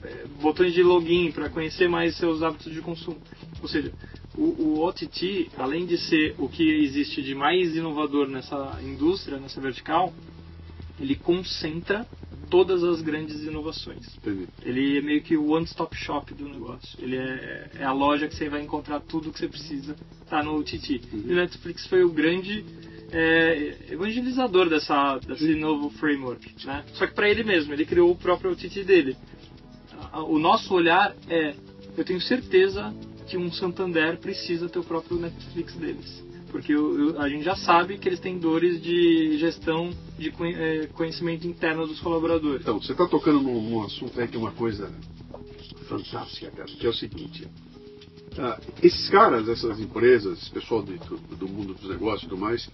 [0.04, 3.18] é, botões de login para conhecer mais seus hábitos de consumo.
[3.62, 3.92] Ou seja,
[4.36, 9.60] o, o OTT, além de ser o que existe de mais inovador nessa indústria, nessa
[9.60, 10.12] vertical,
[10.98, 12.06] ele concentra
[12.48, 14.14] todas as grandes inovações.
[14.18, 14.46] Entendi.
[14.62, 16.98] Ele é meio que o one-stop shop do negócio.
[17.02, 19.96] Ele é, é a loja que você vai encontrar tudo que você precisa,
[20.28, 21.00] tá no OTT.
[21.12, 21.24] Uhum.
[21.26, 22.64] E o Netflix foi o grande
[23.10, 26.66] é, evangelizador dessa, desse novo framework.
[26.66, 26.84] Né?
[26.94, 29.16] Só que para ele mesmo, ele criou o próprio OTT dele.
[30.28, 31.54] O nosso olhar é,
[31.96, 32.94] eu tenho certeza
[33.32, 36.22] que um Santander precisa ter o próprio Netflix deles.
[36.50, 40.86] Porque o- o- a gente já sabe que eles têm dores de gestão de é,
[40.88, 42.60] conhecimento interno dos colaboradores.
[42.60, 44.92] Então, você está tocando num, num assunto aí que é uma coisa
[45.88, 47.48] fantástica, cara, que é o seguinte.
[48.38, 52.40] Ah, esses caras, essas empresas, esse pessoal de- do, do mundo dos negócios e tudo
[52.40, 52.68] mais,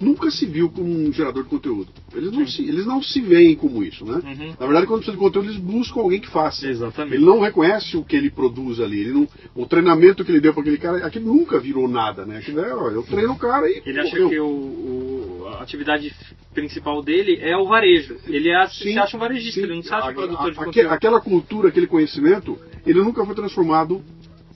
[0.00, 1.88] nunca se viu como um gerador de conteúdo.
[2.14, 4.20] Eles não, se, eles não se veem como isso, né?
[4.24, 4.54] Uhum.
[4.58, 6.66] Na verdade, quando precisa de conteúdo, eles buscam alguém que faça.
[6.66, 7.14] Exatamente.
[7.16, 9.00] Ele não reconhece o que ele produz ali.
[9.00, 12.38] Ele não, o treinamento que ele deu para aquele cara, aquilo nunca virou nada, né?
[12.38, 13.82] Aquilo é, ó, eu treino o cara e.
[13.86, 16.12] Ele acha que o, o- a atividade
[16.52, 18.16] principal dele é o varejo.
[18.26, 19.66] Ele é, Sim, se acha um varejista, sim.
[19.66, 20.92] ele não se acha A- um produtor de a- aque- conteúdo.
[20.92, 24.02] Aquela cultura, aquele conhecimento, ele nunca foi transformado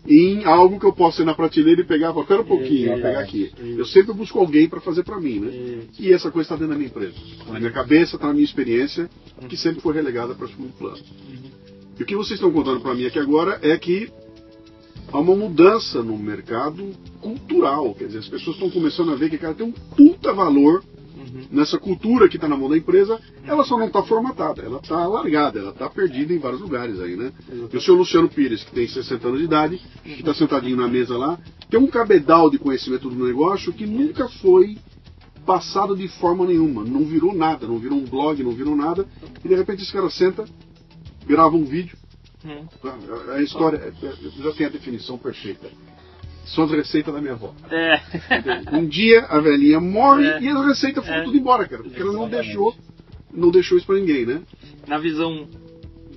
[0.06, 3.20] em algo que eu possa ir na prateleira e pegar, espera um pouquinho, vou pegar
[3.20, 3.52] aqui.
[3.58, 5.82] Eu sempre busco alguém para fazer para mim, né?
[5.98, 7.14] E essa coisa está dentro da minha empresa.
[7.48, 9.08] Na minha cabeça, está na minha experiência,
[9.48, 10.98] que sempre foi relegada para segundo plano.
[11.98, 14.10] E o que vocês estão contando para mim aqui agora é que
[15.12, 17.94] há uma mudança no mercado cultural.
[17.94, 20.82] Quer dizer, as pessoas estão começando a ver que cara tem um puta valor
[21.32, 21.46] Uhum.
[21.50, 23.20] nessa cultura que está na mão da empresa.
[23.44, 27.16] Ela só não está formatada, ela está largada, ela está perdida em vários lugares aí,
[27.16, 27.32] né?
[27.72, 30.88] E o senhor Luciano Pires, que tem 60 anos de idade, que está sentadinho na
[30.88, 34.76] mesa lá, tem um cabedal de conhecimento do negócio que nunca foi
[35.46, 36.84] passado de forma nenhuma.
[36.84, 39.06] Não virou nada, não virou um blog, não virou nada.
[39.44, 40.44] E de repente esse cara senta,
[41.26, 41.96] grava um vídeo.
[42.44, 42.66] Uhum.
[43.28, 45.68] A, a história é- é- já tem a definição perfeita.
[46.46, 47.54] São as receitas da minha avó.
[47.70, 48.00] É.
[48.76, 50.40] Um dia a velhinha morre É.
[50.42, 51.24] e as receitas foram É.
[51.24, 51.82] tudo embora, cara.
[51.82, 52.46] Porque ela não Exatamente.
[52.46, 52.74] deixou,
[53.32, 54.42] não deixou isso pra ninguém, né?
[54.86, 55.46] Na visão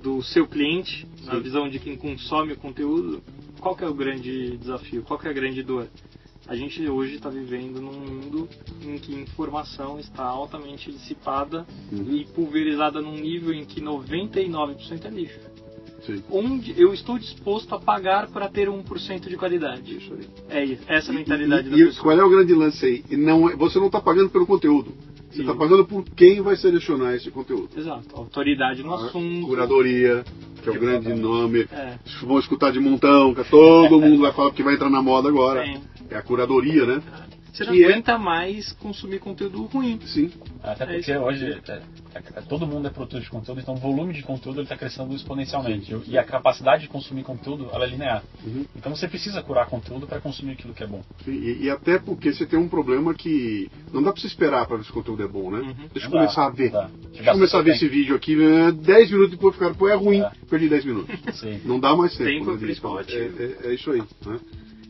[0.02, 1.40] do seu cliente, na Sim.
[1.40, 3.22] visão de quem consome o conteúdo,
[3.60, 5.02] qual que é o grande desafio?
[5.02, 5.86] Qual que é a grande dor?
[6.46, 8.46] A gente hoje está vivendo num mundo
[8.82, 12.12] em que informação está altamente dissipada Uhum.
[12.14, 15.38] e pulverizada num nível em que 99% é lixo.
[16.06, 16.22] Sim.
[16.30, 19.96] Onde eu estou disposto a pagar para ter 1% de qualidade?
[19.96, 20.26] Isso aí.
[20.50, 22.02] É isso, essa é a mentalidade e, da e pessoa.
[22.02, 23.04] qual é o grande lance aí?
[23.10, 24.92] E Não, é- você não está pagando pelo conteúdo.
[25.30, 27.68] Você está pagando por quem vai selecionar esse conteúdo.
[27.76, 29.46] Exato, autoridade no A assunto.
[29.48, 30.24] Curadoria,
[30.62, 31.66] que é o grande nome.
[31.72, 35.28] É, Vão escutar de montão, que todo mundo vai falar que vai entrar na moda
[35.28, 35.62] agora.
[35.64, 35.80] tem.
[36.10, 37.02] É a curadoria, né?
[37.54, 40.00] Você não Que é- aguenta mais consumir conteúdo ruim.
[40.06, 40.28] Sim.
[40.60, 41.20] Até É porque isso.
[41.20, 41.82] hoje é, é,
[42.34, 45.96] é, todo mundo é produtor de conteúdo, então o volume de conteúdo está crescendo exponencialmente.
[46.08, 48.24] E a capacidade de consumir conteúdo ela é linear.
[48.44, 48.66] Uhum.
[48.74, 51.00] Então você precisa curar conteúdo para consumir aquilo que é bom.
[51.24, 54.66] Sim, E, e até porque você tem um problema que não dá pra você esperar
[54.66, 55.60] pra ver se o conteúdo é bom, né?
[55.60, 55.74] Uhum.
[55.92, 56.70] Deixa eu Não começar dá, a ver.
[56.70, 56.90] dá.
[57.12, 59.94] Deixa eu começar a ver esse vídeo aqui, né, 10 minutos depois ficaram, pô, é
[59.94, 60.30] ruim, É.
[60.50, 61.14] perdi 10 minutos.
[61.38, 61.60] Sim.
[61.64, 62.30] Não dá mais tempo.
[62.30, 62.98] Tempo é né, principal.
[62.98, 64.02] É, é- é isso aí.
[64.26, 64.40] Né?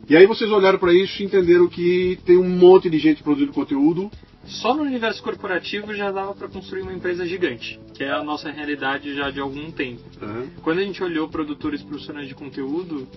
[0.08, 3.52] E aí vocês olharam pra isso e entenderam que tem um monte de gente produzindo
[3.52, 4.10] conteúdo.
[4.44, 8.50] Só no universo corporativo já dava para construir uma empresa gigante, que é a nossa
[8.50, 10.02] realidade já de algum tempo.
[10.20, 10.48] né?
[10.62, 13.08] Quando a gente olhou produtores profissionais de conteúdo,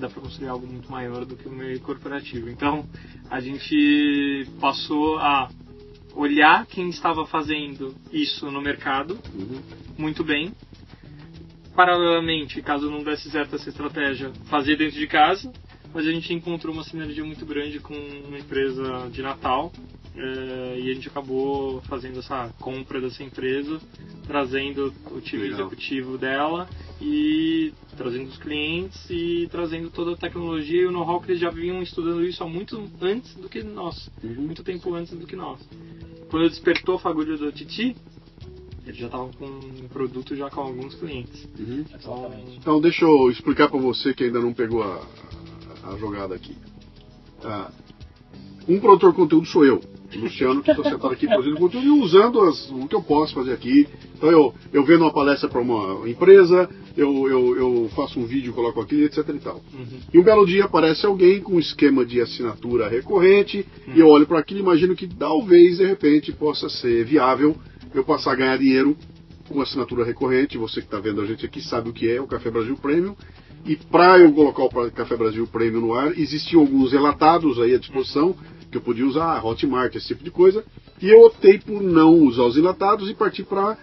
[0.00, 2.50] dá para construir algo muito maior do que o meio corporativo.
[2.50, 2.84] Então,
[3.30, 5.48] a gente passou a
[6.16, 9.60] olhar quem estava fazendo isso no mercado Uhum.
[9.96, 10.52] muito bem.
[11.76, 15.52] Paralelamente, caso não desse certo essa estratégia, fazer dentro de casa.
[15.94, 17.94] Mas a gente encontrou uma sinergia muito grande com
[18.28, 19.72] uma empresa de Natal
[20.14, 23.80] eh, e a gente acabou fazendo essa compra dessa empresa,
[24.26, 25.60] trazendo o time Legal.
[25.60, 26.68] executivo dela
[27.00, 31.50] e trazendo os clientes e trazendo toda a tecnologia e o know-how que eles já
[31.50, 34.34] vinham estudando isso há muito antes do que nós, Uhum.
[34.42, 35.60] muito tempo antes do que nós.
[36.30, 37.96] Quando despertou a fagulha do Titi,
[38.86, 41.48] ele já estava com um produto já com alguns clientes.
[41.58, 41.84] Uhum.
[41.92, 42.56] Exatamente.
[42.58, 45.04] Então deixa eu explicar pra você que ainda não pegou a,
[45.88, 46.56] a jogada aqui.
[47.44, 47.70] Ah,
[48.68, 49.80] um produtor de conteúdo sou eu.
[50.14, 53.52] Luciano, que estou sentado aqui produzindo conteúdo e usando as, o que eu posso fazer
[53.52, 53.86] aqui.
[54.16, 58.52] Então eu, eu vendo uma palestra para uma empresa, eu, eu, eu, faço um vídeo,
[58.52, 59.56] coloco aqui, etc e tal.
[59.74, 60.00] Uhum.
[60.12, 63.94] E um belo dia aparece alguém com um esquema de assinatura recorrente uhum.
[63.94, 67.56] e eu olho para aquilo e imagino que talvez, de repente, possa ser viável
[67.94, 68.96] eu passar a ganhar dinheiro
[69.48, 70.58] com assinatura recorrente.
[70.58, 73.14] Você que está vendo a gente aqui sabe o que é o Café Brasil Premium.
[73.64, 77.78] E para eu colocar o Café Brasil Premium no ar, existiam alguns relatados aí à
[77.78, 78.34] disposição
[78.70, 80.64] que eu podia usar, Hotmart, esse tipo de coisa.
[81.00, 83.76] E eu optei por não usar os enlatados e partir para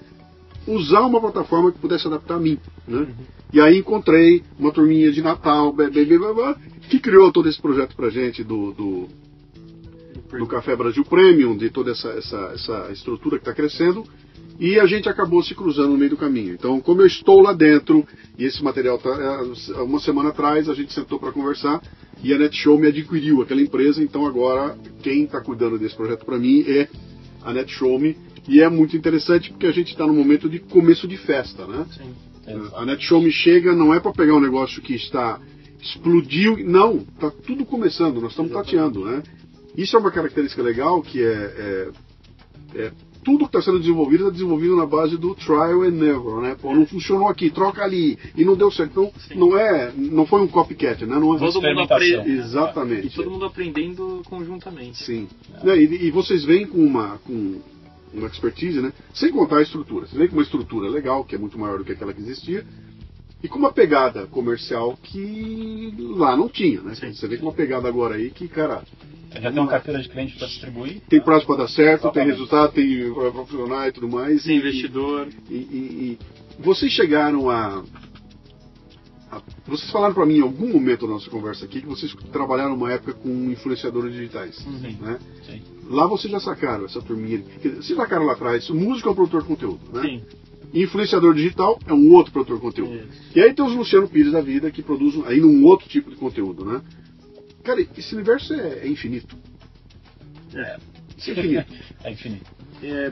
[0.68, 2.58] usar uma plataforma que pudesse adaptar a mim.
[2.88, 3.08] Né?
[3.52, 6.56] E aí encontrei uma turminha de Natal, blá, blá, blá,
[6.90, 9.08] que criou todo esse projeto para gente do, do,
[10.38, 14.04] do, Café Brasil Premium, de toda essa, essa, essa estrutura que está crescendo.
[14.60, 16.54] E a gente acabou se cruzando no meio do caminho.
[16.54, 18.06] Então, como eu estou lá dentro,
[18.38, 21.82] e esse material tá, é, uma semana atrás a gente sentou para conversar,
[22.24, 26.38] e a Netshow me adquiriu aquela empresa, então agora quem está cuidando desse projeto para
[26.38, 26.88] mim é
[27.42, 28.16] a Netshow me
[28.48, 31.86] e é muito interessante porque a gente está no momento de começo de festa, né?
[31.92, 32.14] Sim.
[32.76, 35.40] A Netshow me chega não é para pegar um negócio que está
[35.82, 39.22] explodiu, não, está tudo começando, nós estamos tateando, né?
[39.76, 41.92] Isso é uma característica legal que é,
[42.74, 42.92] é, é
[43.24, 46.56] tudo que está sendo desenvolvido está desenvolvido na base do trial and error, né?
[46.62, 48.92] Pô, não funcionou aqui, troca ali e não deu certo.
[48.92, 49.36] Então Sim.
[49.36, 51.18] não é, não foi um copycat, né?
[51.18, 51.88] Não é todo mundo
[52.28, 53.08] exatamente.
[53.08, 55.04] E todo mundo aprendendo conjuntamente.
[55.04, 55.28] Sim.
[55.64, 55.78] É.
[55.78, 57.62] E, e, vocês vêm com uma com
[58.14, 58.94] uma expertise, né?
[59.14, 60.06] Sem contar a estrutura.
[60.06, 62.64] Vocês vêm com uma estrutura legal, que é muito maior do que aquela que existia.
[63.44, 66.96] E com uma pegada comercial que lá não tinha, né?
[66.96, 67.14] Sim.
[67.14, 68.84] Você vê com uma pegada agora aí que, cara,
[69.34, 71.02] já tem uma carteira de cliente para distribuir?
[71.10, 74.46] Tem prazo para dar certo, tem resultado, tem profissional e tudo mais.
[74.46, 75.28] Tem investidor.
[75.50, 76.20] E, e, e,
[76.58, 77.84] vocês chegaram a,
[79.30, 82.72] a vocês falaram para mim em algum momento da nossa conversa aqui que vocês trabalharam
[82.72, 84.56] numa época com influenciadores digitais.
[84.56, 84.98] Sim.
[85.02, 85.20] Né?
[85.46, 85.62] Sim.
[85.90, 87.44] Lá vocês já sacaram essa turminha.
[87.62, 90.02] Vocês sacaram lá atrás, o músico é um produtor de conteúdo, né?
[90.02, 90.24] Sim.
[90.74, 92.96] Influenciador digital é um outro produtor de conteúdo.
[92.96, 93.38] Isso.
[93.38, 96.16] E aí tem os Luciano Pires da vida que produzem ainda um outro tipo de
[96.16, 96.82] conteúdo, né?
[97.64, 99.38] Cara, esse universo é, é infinito.
[100.54, 100.78] É.
[101.18, 101.74] Isso é infinito.
[102.04, 102.52] é infinito.
[102.84, 103.12] É,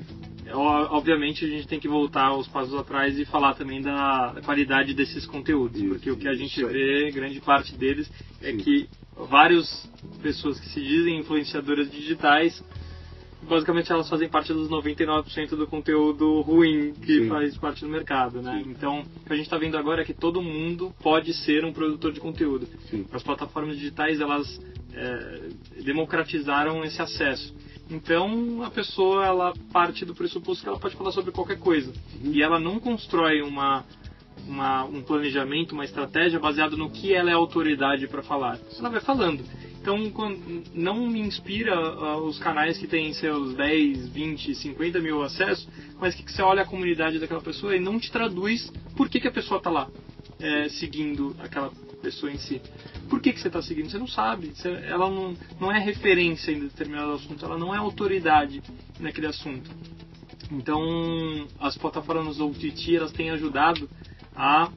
[0.53, 5.25] obviamente a gente tem que voltar os passos atrás e falar também da qualidade desses
[5.25, 8.11] conteúdos, isso, porque o que a gente vê, grande parte deles,
[8.41, 8.57] é Sim.
[8.57, 9.89] que várias
[10.21, 12.61] pessoas que se dizem influenciadoras digitais
[13.47, 17.27] basicamente elas fazem parte dos 99% do conteúdo ruim que Sim.
[17.27, 18.61] faz parte do mercado, né?
[18.63, 18.71] Sim.
[18.71, 21.73] Então, o que a gente está vendo agora é que todo mundo pode ser um
[21.73, 22.67] produtor de conteúdo.
[22.89, 23.05] Sim.
[23.11, 24.59] As plataformas digitais, elas
[24.93, 25.49] é,
[25.83, 27.53] democratizaram esse acesso.
[27.89, 31.91] Então, a pessoa, ela parte do pressuposto que ela pode falar sobre qualquer coisa.
[32.23, 32.31] Uhum.
[32.31, 33.83] E ela não constrói uma,
[34.47, 38.57] uma, um planejamento, uma estratégia baseado no que ela é autoridade para falar.
[38.79, 39.43] Ela vai falando.
[39.81, 39.97] Então,
[40.75, 45.67] não me inspira uh, os canais que têm seus 10, 20, 50 mil acessos,
[45.99, 49.27] mas que você olha a comunidade daquela pessoa e não te traduz por que, que
[49.27, 49.89] a pessoa está lá
[50.39, 51.71] é, seguindo aquela
[52.01, 52.61] pessoa em si.
[53.09, 53.89] Por que, que você está seguindo?
[53.89, 54.51] Você não sabe.
[54.53, 58.61] Você, ela não, não é referência em determinado assunto, ela não é autoridade
[58.99, 59.69] naquele assunto.
[60.51, 63.89] Então, as plataformas OTT elas têm ajudado
[64.35, 64.69] a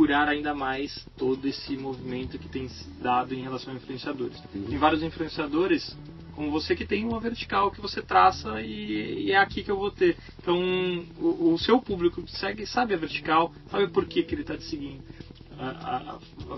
[0.00, 2.66] curar ainda mais todo esse movimento que tem
[3.02, 4.40] dado em relação a influenciadores.
[4.50, 5.94] Tem vários influenciadores,
[6.34, 9.76] como você, que tem uma vertical que você traça e, e é aqui que eu
[9.76, 10.16] vou ter.
[10.38, 10.56] Então,
[11.18, 14.64] o, o, seu público segue, sabe a vertical, sabe por que, que ele está te
[14.64, 15.04] seguindo.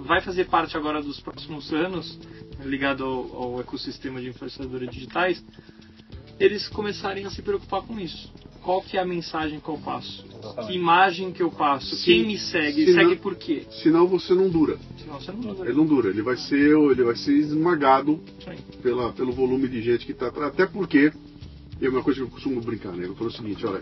[0.07, 2.17] vai fazer parte agora dos próximos anos,
[2.61, 5.45] ligado ao, ao ecossistema de influenciadores digitais,
[6.39, 8.33] eles começarem a se preocupar com isso
[8.63, 10.32] qual que é a mensagem que eu passo.
[10.67, 13.65] Que imagem que eu passo, quem me segue, senão, segue por quê?
[13.83, 14.79] Senão você não dura.
[14.99, 15.69] Senão você não dura.
[15.69, 18.21] Ele não dura, ele vai ser, ele vai ser esmagado
[18.83, 21.13] pela, pelo volume de gente que está até porque
[21.81, 23.07] é uma coisa que eu costumo brincar, né?
[23.07, 23.81] Eu falo o seguinte, olha,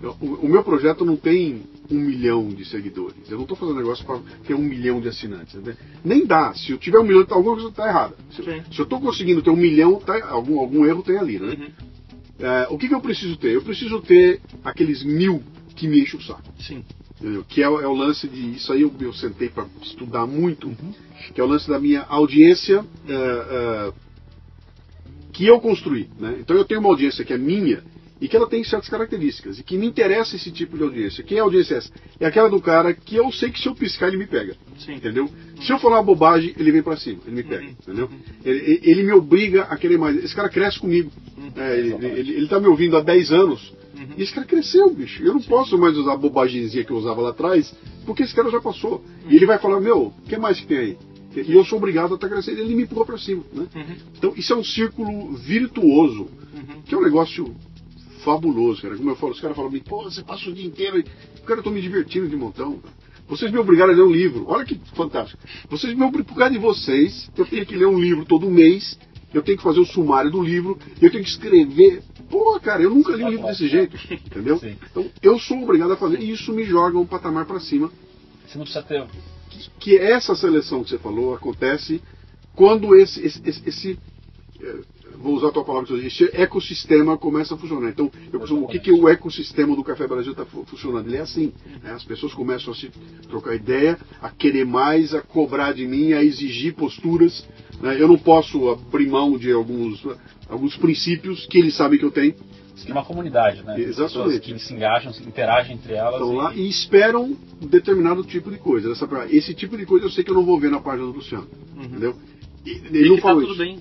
[0.00, 3.28] eu, o, o, meu projeto não tem um milhão de seguidores.
[3.28, 5.54] Eu não estou fazendo negócio para ter um milhão de assinantes.
[5.54, 5.76] Né?
[6.04, 6.54] Nem dá.
[6.54, 8.14] Se eu tiver um milhão, alguma coisa está errada.
[8.30, 11.48] Se, se eu estou conseguindo ter um milhão, tá, algum, algum erro tem ali, né?
[11.48, 11.90] Uhum.
[12.38, 13.52] É, o que, que, eu preciso ter?
[13.52, 15.42] Eu preciso ter aqueles mil
[15.80, 16.42] que me enchem o saco.
[16.60, 16.84] Sim.
[17.18, 17.42] Entendeu?
[17.48, 18.56] Que é, é, o lance de.
[18.56, 20.92] Isso aí eu, eu sentei para estudar muito, uhum.
[21.34, 23.92] que é o lance da minha audiência é, é,
[25.32, 26.10] que eu construí.
[26.18, 26.36] Né?
[26.40, 27.82] Então eu tenho uma audiência que é minha
[28.20, 31.24] e que ela tem certas características e que me interessa esse tipo de audiência.
[31.24, 31.90] Quem é a audiência é essa?
[32.20, 34.54] É aquela do cara que eu sei que se eu piscar ele me pega.
[34.78, 34.96] Sim.
[34.96, 35.24] Entendeu?
[35.24, 35.62] Uhum.
[35.62, 37.64] Se eu falar uma bobagem, ele vem para cima, ele me pega.
[37.64, 37.70] Uhum.
[37.70, 38.06] Entendeu?
[38.06, 38.20] Uhum.
[38.44, 40.22] Ele, ele, me obriga a querer mais.
[40.22, 41.10] Esse cara cresce comigo.
[41.56, 43.79] É, ele, ele, ele, tá me ouvindo há 10 anos.
[44.00, 44.14] Uhum.
[44.16, 45.22] E esse cara cresceu, bicho.
[45.22, 45.48] Eu não Sim.
[45.48, 47.74] posso mais usar a bobagemzinha que eu usava lá atrás,
[48.06, 48.94] porque esse cara já passou.
[49.24, 49.30] Uhum.
[49.30, 50.98] E ele vai falar, meu, o que mais que tem aí?
[51.36, 53.44] E eu sou obrigado a estar crescendo, ele me empurra para cima.
[53.52, 53.66] Né?
[53.74, 53.96] Uhum.
[54.18, 56.22] Então, isso é um círculo virtuoso,
[56.52, 56.82] Uhum.
[56.84, 57.54] que é um negócio
[58.24, 58.96] fabuloso, cara.
[58.96, 60.96] Como eu falo, os caras falam, pô, você passa o dia inteiro.
[60.96, 61.04] aí."
[61.46, 62.80] Cara, eu tô me divertindo de montão.
[63.28, 64.44] Vocês me obrigaram a ler um livro.
[64.48, 65.40] Olha que fantástico.
[65.68, 68.98] Vocês me por causa de vocês, eu tenho que ler um livro todo mês,
[69.32, 72.02] eu tenho que fazer o sumário do livro, eu tenho que escrever.
[72.28, 74.58] Pô, cara, eu nunca li um livro desse jeito, entendeu?
[74.58, 74.76] Sim.
[74.90, 77.90] Então, eu sou obrigado a fazer, e isso me joga um patamar para cima
[78.46, 79.06] Você não precisa ter.
[79.78, 82.00] que essa seleção que você falou acontece
[82.54, 83.98] quando esse, esse, esse- esse,
[84.60, 84.76] eh,
[85.16, 87.88] vou usar a tua palavra, esse ecossistema começa a funcionar.
[87.90, 91.06] Então, eu costumo, o que, que o ecossistema do Café Brasil está funcionando?
[91.08, 91.52] Ele é assim,
[91.82, 91.92] né?
[91.92, 92.90] as pessoas começam a se
[93.28, 97.44] trocar ideia, a querer mais, a cobrar de mim, a exigir posturas.
[97.80, 98.00] Né?
[98.00, 100.04] Eu não posso abrir mão de alguns,
[100.48, 102.34] alguns princípios que eles sabem que eu tenho.
[102.82, 103.78] Tem uma comunidade, né?
[103.78, 104.14] Exatamente.
[104.14, 106.14] Pessoas que se engajam, se interagem entre elas.
[106.14, 108.90] Estão e- lá e esperam determinado tipo de coisa.
[108.92, 111.12] Essa, esse tipo de coisa eu sei que eu não vou ver na página do
[111.12, 111.46] Luciano.
[111.76, 112.14] Entendeu?
[112.64, 113.62] E- Ele E não tá falou tudo isso.
[113.62, 113.78] bem.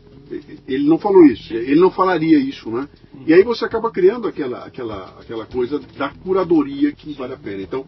[0.67, 1.53] Ele não falou isso.
[1.53, 2.87] Ele não falaria isso, né?
[3.25, 7.61] E aí você acaba criando aquela, aquela, aquela coisa da curadoria que vale a pena.
[7.63, 7.85] Então,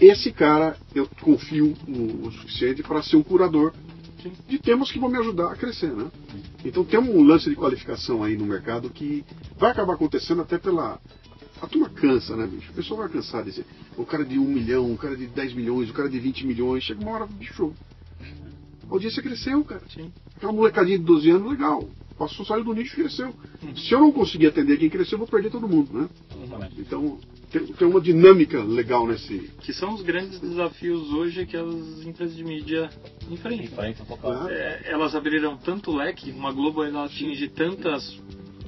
[0.00, 3.72] esse cara eu confio o, o suficiente para ser um curador
[4.48, 6.10] de temas que vão me ajudar a crescer, né?
[6.64, 9.24] Então tem um lance de qualificação aí no mercado que
[9.58, 11.00] vai acabar acontecendo até pela.
[11.60, 12.72] A turma cansa, né, bicho?
[12.72, 13.64] O pessoal vai cansar desse.
[13.96, 16.82] O cara de um milhão, o cara de 10 milhões, o cara de 20 milhões.
[16.82, 17.72] Chega uma hora, bicho.
[18.88, 19.82] A audiência cresceu, cara.
[19.94, 20.12] Sim.
[20.36, 21.88] Aquela molecadinha de 12 anos, legal.
[22.18, 23.32] Passou, saiu do nicho e cresceu.
[23.76, 26.08] Se eu não conseguir atender quem cresceu, eu vou perder todo mundo, né?
[26.42, 26.80] Exatamente.
[26.80, 27.18] Então,
[27.52, 29.50] tem, tem uma dinâmica legal nesse.
[29.60, 32.90] Que são os grandes desafios hoje que as empresas de mídia
[33.30, 33.64] enfrentam.
[33.64, 34.46] Enfrenta total.
[34.46, 34.50] Ah.
[34.50, 38.18] É, elas abriram tanto leque, uma Globo ela atinge tantas,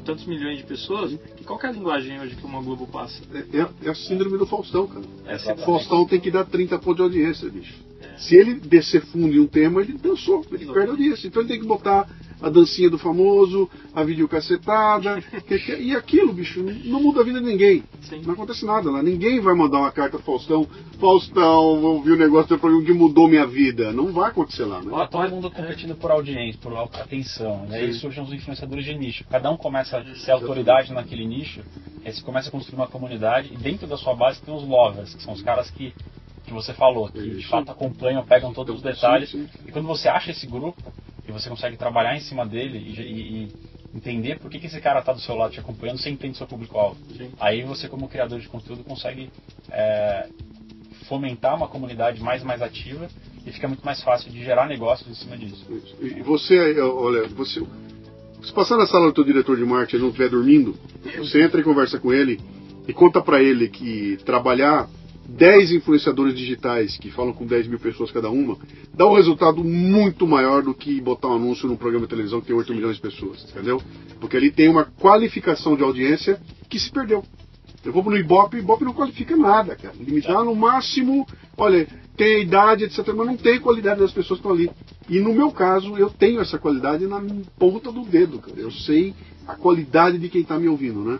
[0.04, 3.22] tantos milhões de pessoas, que qual que é a linguagem hoje que uma Globo passa?
[3.32, 5.00] É, é- é a síndrome do Faustão, cara.
[5.00, 5.64] O Exatamente.
[5.64, 7.74] Faustão tem que dar 30 pontos de audiência, bicho.
[8.16, 11.26] Se ele descer fundo em um tema, ele dançou, ele perde audiência.
[11.26, 12.08] Então ele tem que botar
[12.44, 17.40] a dancinha do famoso, a videocacetada, que- que- e aquilo, bicho, não muda a vida
[17.40, 17.82] de ninguém.
[18.02, 18.20] Sim.
[18.26, 19.02] Não acontece nada lá.
[19.02, 20.66] Ninguém vai mandar uma carta pro Faustão,
[21.00, 23.92] Faustão, eu vi o negócio do programa que mudou minha vida.
[23.92, 24.90] Não vai acontecer lá, né?
[24.90, 27.66] Tá todo mundo competindo por audiência, por atenção.
[27.66, 27.80] Né?
[27.82, 29.24] E aí surgem os influenciadores de nicho.
[29.30, 31.62] Cada um começa a ser autoridade naquele nicho,
[32.04, 35.14] aí você começa a construir uma comunidade e dentro da sua base tem os lovers,
[35.14, 35.94] que são os caras que,
[36.44, 39.30] que você falou, que de fato acompanham, pegam todos os Sim, detalhes.
[39.30, 39.48] sim.
[39.66, 40.82] E quando você acha esse grupo
[41.26, 43.52] e você consegue trabalhar em cima dele e, e- e
[43.96, 46.46] entender por que, que esse cara está do seu lado te acompanhando, você entende seu
[46.46, 46.98] público-alvo.
[47.38, 49.30] Aí você, como criador de conteúdo, consegue
[49.70, 50.28] é,
[51.08, 53.08] fomentar uma comunidade mais mais ativa
[53.46, 55.64] e fica muito mais fácil de gerar negócios em cima disso.
[56.00, 57.62] E você, olha, você,
[58.42, 60.76] se passar na sala do teu diretor de marketing e não estiver dormindo,
[61.18, 62.40] você entra e conversa com ele
[62.88, 64.88] e conta pra ele que trabalhar
[65.28, 68.58] 10 influenciadores digitais que falam com 10 mil pessoas cada uma
[68.92, 72.48] dá um resultado muito maior do que botar um anúncio num programa de televisão que
[72.48, 73.80] tem 8 milhões de pessoas, entendeu?
[74.20, 77.24] Porque ali tem uma qualificação de audiência que se perdeu.
[77.84, 79.94] Eu vou no Ibope, Ibope não qualifica nada, cara.
[80.26, 81.26] Dá no máximo,
[81.56, 81.86] olha,
[82.16, 84.70] tem a idade, etc., mas não tem qualidade das pessoas que estão ali.
[85.08, 87.22] E no meu caso, eu tenho essa qualidade na
[87.58, 88.58] ponta do dedo, cara.
[88.58, 89.14] Eu sei
[89.46, 91.18] a qualidade de quem está me ouvindo, né?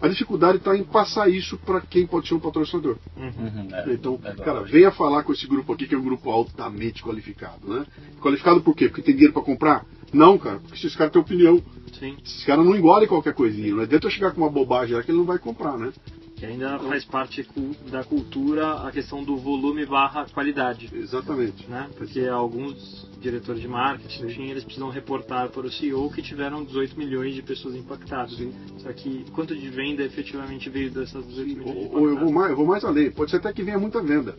[0.00, 2.96] A dificuldade está em passar isso para quem pode ser um patrocinador.
[3.16, 6.30] Uhum, é, Então, é cara, venha falar com esse grupo aqui, que é um grupo
[6.30, 7.86] altamente qualificado, né?
[8.20, 8.88] Qualificado por quê?
[8.88, 9.86] Porque tem dinheiro para comprar?
[10.12, 11.62] Não, cara, porque esses caras têm opinião.
[11.98, 12.16] Sim.
[12.24, 13.74] Esses caras não engolem qualquer coisinha.
[13.74, 15.92] Não adianta eu chegar com uma bobagem lá que ele não vai comprar, né?
[16.36, 17.48] Que ainda faz parte
[17.90, 20.90] da cultura a questão do volume barra qualidade.
[20.92, 21.66] Exatamente.
[21.66, 21.88] Né?
[21.96, 26.98] Porque alguns diretores de marketing, enfim, eles precisam reportar para o CEO que tiveram 18
[26.98, 28.36] milhões de pessoas impactadas.
[28.36, 28.52] Sim.
[28.78, 32.28] Só que quanto de venda efetivamente veio dessas 18 milhões de Ou, ou eu, vou
[32.28, 32.32] impactadas?
[32.34, 33.10] mais, eu vou mais além.
[33.10, 34.36] Pode ser até que venha muita venda.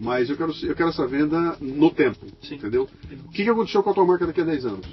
[0.00, 2.18] Mas eu quero, eu quero essa venda no tempo.
[2.42, 2.56] Sim.
[2.56, 2.88] Entendeu?
[3.26, 4.86] O que, que aconteceu com a tua marca daqui a 10 anos?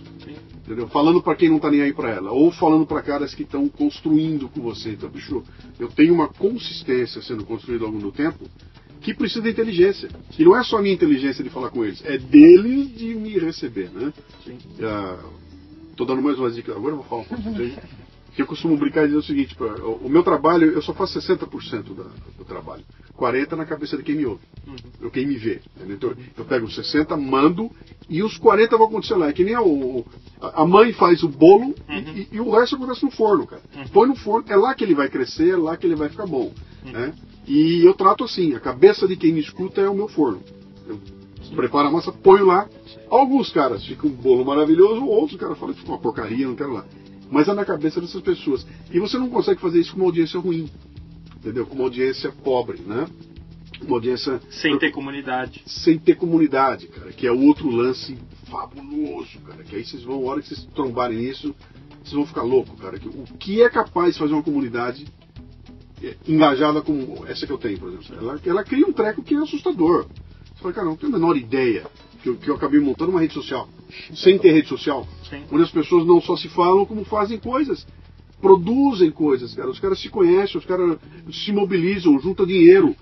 [0.70, 0.88] Entendeu?
[0.88, 2.32] Falando para quem não tá nem aí para ela.
[2.32, 4.92] Ou falando para caras que estão construindo com você.
[4.92, 5.44] Então, bicho,
[5.80, 8.48] eu tenho uma consistência sendo construída ao longo do tempo
[9.02, 10.10] que precisa de inteligência.
[10.38, 13.40] E não é só a minha inteligência de falar com eles, é deles de me
[13.40, 14.14] receber, né?
[14.46, 14.60] Sim.
[14.84, 15.18] Ah,
[15.96, 17.50] tô dando mais uma dica, agora eu vou falar um pouco.
[18.36, 21.20] Que eu costumo brincar e dizer o seguinte, pô, o meu trabalho, eu só faço
[21.20, 22.04] 60% da,
[22.38, 22.84] do trabalho.
[23.18, 24.42] 40% na cabeça de quem me ouve,
[25.04, 25.60] ou quem me vê.
[25.76, 25.96] entendeu?
[25.98, 27.70] Então, eu pego os 60, mando,
[28.10, 29.28] e os 40 vão acontecer lá.
[29.28, 30.06] É que nem a, o-
[30.40, 33.62] a mãe faz o bolo e- e, e o resto acontece no forno, cara.
[33.92, 36.26] Põe no forno, é lá que ele vai crescer, é lá que ele vai ficar
[36.28, 36.54] bom.
[36.94, 37.14] né?
[37.46, 40.42] E eu trato assim, a cabeça de quem me escuta é o meu forno.
[40.88, 40.98] Eu
[41.56, 42.70] preparo a massa, ponho lá.
[43.10, 46.72] Alguns caras ficam um bolo maravilhoso, outros caras falam que fica uma porcaria, não quero
[46.74, 46.86] lá.
[47.32, 48.66] Mas é na cabeça dessas pessoas.
[48.92, 50.70] E você não consegue fazer isso com uma audiência ruim.
[51.38, 51.66] Entendeu?
[51.66, 53.08] Com uma audiência pobre, né?
[53.82, 55.62] Uma audiência Sem ter comunidade.
[55.66, 58.18] sem ter comunidade, cara, que é outro lance
[58.50, 59.64] fabuloso, cara.
[59.64, 61.56] Que aí vocês vão, a hora que vocês trombarem nisso,
[62.04, 63.00] vocês vão ficar louco, cara.
[63.00, 65.08] Que o que é capaz de fazer uma comunidade
[66.04, 68.18] é, engajada como essa que eu tenho, por exemplo?
[68.18, 70.08] Ela, ela cria um treco que é assustador.
[70.56, 71.86] Você fala, cara, não tenho a menor ideia
[72.22, 73.68] que eu, que eu acabei montando uma rede social,
[74.14, 75.44] sem ter rede social, Sim.
[75.52, 77.86] onde as pessoas não só se falam, como fazem coisas.
[78.42, 79.70] Produzem coisas, cara.
[79.70, 80.98] Os caras se conhecem, os caras
[81.30, 82.96] se mobilizam, junta dinheiro,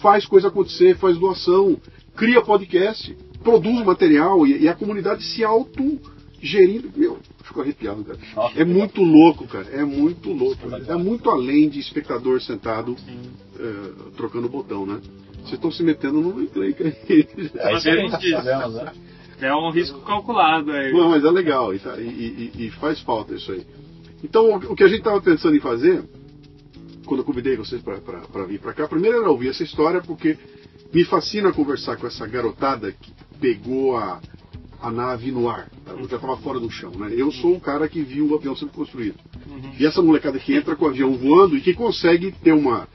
[0.00, 1.76] faz coisa acontecer, faz doação,
[2.14, 6.88] cria podcast, produz material e, e a comunidade se auto-gerindo.
[6.94, 8.18] Meu, fico arrepiado, cara.
[8.36, 9.66] Nossa, É muito louco, cara.
[9.72, 10.60] É muito louco.
[10.86, 12.94] É muito além de espectador sentado
[13.58, 15.00] eh, trocando botão, né?
[15.40, 17.26] Vocês estão se metendo no encrenca aí.
[17.56, 18.92] É isso que a gente fazemos, né?
[19.40, 20.92] É um risco calculado aí.
[20.92, 23.66] Não, mas é legal e, tá- e- e- faz falta isso aí.
[24.22, 26.02] Então, o que a gente estava pensando em fazer,
[27.06, 30.36] quando eu convidei vocês para vir para cá, primeiro era ouvir essa história, porque
[30.92, 34.20] me fascina conversar com essa garotada que pegou a,
[34.82, 35.70] a nave no ar.
[35.86, 35.92] tá?
[35.92, 37.10] Eu já estava fora do chão, né?
[37.16, 39.16] Eu sou o cara que viu o avião sendo construído.
[39.78, 42.86] E essa molecada que entra com o avião voando e que consegue ter uma.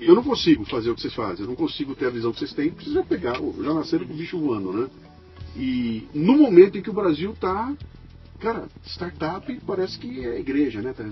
[0.00, 2.38] Eu não consigo fazer o que vocês fazem, eu não consigo ter a visão que
[2.38, 4.88] vocês têm, porque vocês já pegaram, já nasceram com o bicho voando, né?
[5.56, 7.74] E no momento em que o Brasil está.
[8.38, 10.94] Cara, startup parece que é igreja, né?
[10.94, 11.04] Tá-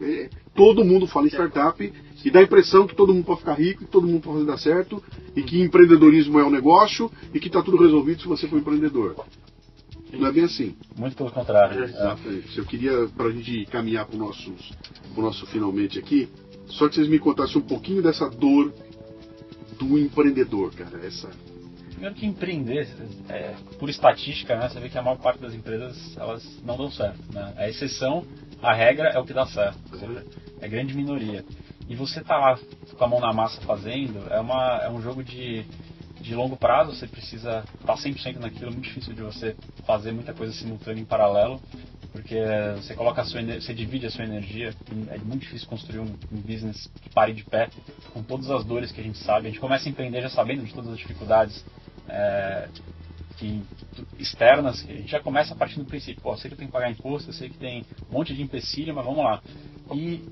[0.00, 1.92] é, todo mundo fala em startup
[2.24, 4.58] e dá a impressão que todo mundo pode ficar rico, que todo mundo pode dar
[4.58, 5.00] certo,
[5.36, 9.14] e que empreendedorismo é o negócio e que está tudo resolvido se você for empreendedor.
[10.12, 10.74] Não é bem assim.
[10.96, 11.84] Muito pelo contrário.
[11.84, 11.84] É.
[11.84, 12.58] Exatamente.
[12.58, 14.52] Eu queria, para a gente caminhar para o nosso,
[15.14, 16.28] pro nosso finalmente aqui,
[16.66, 18.72] só que vocês me contassem um pouquinho dessa dor
[19.78, 21.04] do empreendedor, cara.
[21.04, 21.28] Essa.
[21.90, 22.88] Primeiro que empreender,
[23.28, 26.90] é, por estatística, né, você vê que a maior parte das empresas elas não dão
[26.90, 27.20] certo.
[27.32, 27.54] Né?
[27.56, 28.24] A exceção,
[28.60, 29.78] a regra é o que dá certo.
[29.98, 30.24] Seja,
[30.60, 31.44] é grande minoria.
[31.88, 32.58] E você tá lá
[32.96, 35.64] com a mão na massa fazendo, é, uma, é um jogo de,
[36.20, 39.56] de longo prazo, você precisa estar 100% naquilo, é muito difícil de você
[39.86, 41.60] fazer muita coisa simultânea em paralelo,
[42.12, 42.36] porque
[42.76, 44.74] você coloca sua você divide a sua energia,
[45.10, 47.70] é muito difícil construir um, um business que pare de pé,
[48.12, 49.48] com todas as dores que a gente sabe.
[49.48, 51.64] A gente começa a empreender já sabendo de todas as dificuldades
[52.08, 52.68] é,
[53.38, 53.62] que,
[54.18, 56.72] externas, a gente já começa a partir do princípio, pô, sei que eu tenho que
[56.72, 59.42] pagar imposto, sei que tem um monte de empecilho, mas vamos lá.
[59.94, 60.22] E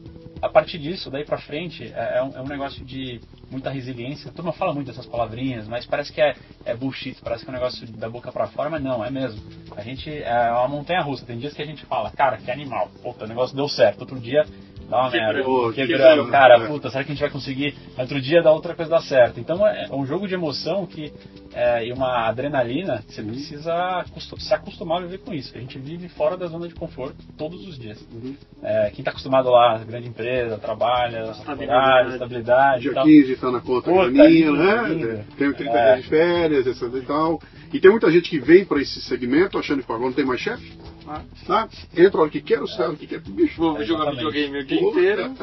[0.43, 4.31] a partir disso, daí pra frente, é, é um, é um negócio de muita resiliência.
[4.31, 6.35] A turma fala muito dessas palavrinhas, mas parece que é,
[6.65, 9.41] é bullshit, parece que é um negócio da boca pra fora, mas não, é mesmo.
[9.77, 11.27] A gente é uma montanha russa.
[11.27, 14.01] Tem dias que a gente fala, cara, que animal, puta, o negócio deu certo.
[14.01, 14.45] Outro dia
[14.91, 15.35] dá uma merda.
[15.35, 16.67] Quebrou, Quebrando, quebrou, cara, né?
[16.67, 17.75] puta, será que a gente vai conseguir?
[17.97, 19.39] Outro dia dá outra coisa dar certo.
[19.41, 21.13] Então é é um jogo de emoção que
[21.53, 25.53] é, e uma adrenalina que você precisa acostu- se acostumar a viver com isso.
[25.57, 27.99] A gente vive fora da zona de conforto todos os dias.
[28.63, 32.13] É, quem está acostumado lá, grande empresa, trabalha, Estabilidade.
[32.13, 33.05] estabilidade Dia tal.
[33.05, 35.25] 15 está na conta Puta, lindo, né?
[35.39, 35.93] Tem 30 É.
[35.95, 37.41] dias de férias, etc e tal.
[37.73, 40.41] E tem muita gente que vem para esse segmento achando que agora não tem mais
[40.41, 40.73] chefe.
[41.47, 41.69] Tá?
[41.97, 43.21] Entra a hora que quer, sai a hora que quer.
[43.21, 44.17] Bicho, Vou jogar Exatamente.
[44.33, 45.35] videogame o dia inteiro,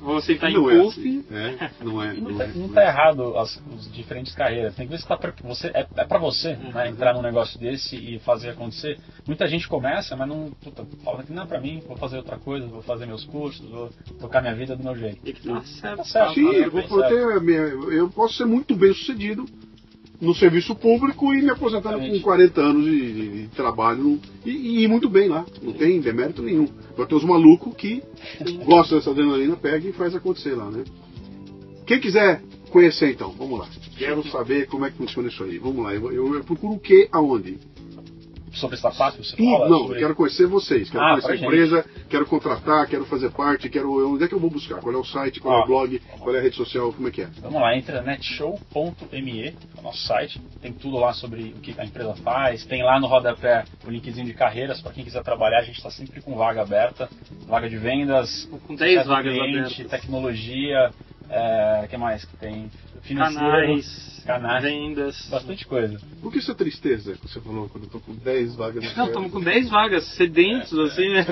[0.00, 0.98] vou sentar em não é puff.
[1.00, 1.24] assim.
[1.30, 2.14] É, não é.
[2.14, 2.86] Não Não tá, é, não não tá é.
[2.88, 4.74] errado as, as diferentes carreiras.
[4.74, 6.72] Tem que ver se tá pra, você, é, é pra você Uhum.
[6.72, 8.98] né, entrar num negócio desse e fazer acontecer.
[9.26, 12.38] Muita gente começa, mas não puta, fala que não é pra mim, vou fazer outra
[12.38, 13.90] coisa, vou fazer meus cursos, vou
[14.20, 15.20] tocar minha vida do meu jeito.
[15.22, 15.96] Que tá certo.
[15.98, 16.34] Tá certo.
[16.34, 16.80] Sim, tá
[17.92, 19.44] eu posso ser muito bem sucedido
[20.24, 22.22] no serviço público e me aposentando com Exatamente.
[22.22, 25.44] 40 anos de, de- de trabalho e, e ir muito bem lá.
[25.62, 26.66] Não tem demérito nenhum.
[26.92, 28.02] Agora tem os malucos que
[28.64, 30.84] gostam dessa adrenalina, pega e faz acontecer lá, né?
[31.86, 33.68] Quem quiser conhecer então, vamos lá.
[33.96, 35.58] Quero saber como é que funciona isso aí.
[35.58, 37.58] Vamos lá, eu, eu- eu procuro o que aonde?
[38.54, 39.68] Sobre startup, você Tudo, fala?
[39.68, 39.96] não, sobre...
[39.96, 41.44] eu quero conhecer vocês, quero Ah, conhecer a gente.
[41.46, 44.12] empresa, quero contratar, quero fazer parte, quero.
[44.14, 44.80] Onde é que eu vou buscar?
[44.80, 45.64] Qual é o site, qual é Ó.
[45.64, 47.28] o blog, qual é a rede social, como é que é?
[47.42, 51.84] Vamos lá, entra netshow.me, é o nosso site, tem tudo lá sobre o que a
[51.84, 55.64] empresa faz, tem lá no rodapé o linkzinho de carreiras para quem quiser trabalhar, a
[55.64, 57.08] gente está sempre com vaga aberta,
[57.46, 59.86] vaga de vendas, Com 10 sucesso do vagas cliente, abertas.
[59.90, 60.90] tecnologia,
[61.30, 62.70] é, que mais que tem?
[63.08, 65.28] Canais, canais, vendas.
[65.30, 65.98] bastante coisa.
[66.22, 69.30] Por que essa tristeza que você falou quando eu tô com 10 vagas Não, estamos
[69.30, 71.24] com 10 vagas sedentos, assim, né?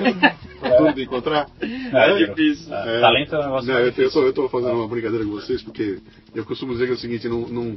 [0.77, 1.47] tudo de encontrar?
[1.59, 2.73] É difícil.
[2.73, 3.01] É, É.
[3.01, 4.05] Talento é um negócio Não, eu, difícil.
[4.05, 5.99] eu, tô, eu tô fazendo uma brincadeira com vocês porque
[6.35, 7.75] eu costumo dizer que é o seguinte, não, não-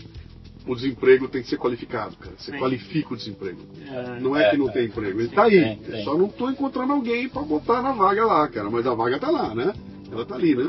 [0.67, 2.35] o desemprego tem que ser qualificado, cara.
[2.37, 2.59] Você Sim.
[2.59, 3.61] qualifica o desemprego.
[3.89, 4.73] É, Não é, É, que não é.
[4.73, 5.61] tem emprego, ele tá aí.
[5.61, 5.99] Tem, tem.
[6.01, 8.69] Eu Só não tô encontrando alguém pra botar na vaga lá, cara.
[8.69, 9.73] Mas a vaga tá lá, né?
[10.11, 10.69] Ela tá ali, né?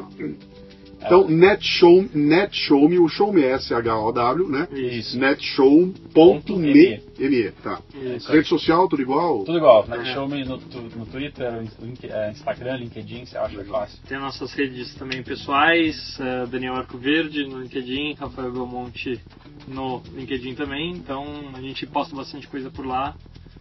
[1.00, 4.68] Então, netshow, netshow.me, o show me é S-H-O-W, né?
[4.72, 5.18] Isso.
[5.18, 7.82] Netshow.me, M-E, tá.
[7.94, 8.32] Isso.
[8.32, 9.44] Rede social, tudo igual?
[9.44, 9.98] Tudo igual, É.
[9.98, 10.14] né?
[10.14, 11.52] Show me no, tu- no Twitter,
[11.82, 14.00] link- é, Instagram, LinkedIn, você acha fácil.
[14.08, 19.20] Tem nossas redes também pessoais, eh, Daniel Arco Verde no LinkedIn, Rafael Belmonte
[19.68, 23.16] no LinkedIn também, então a gente posta bastante coisa por lá.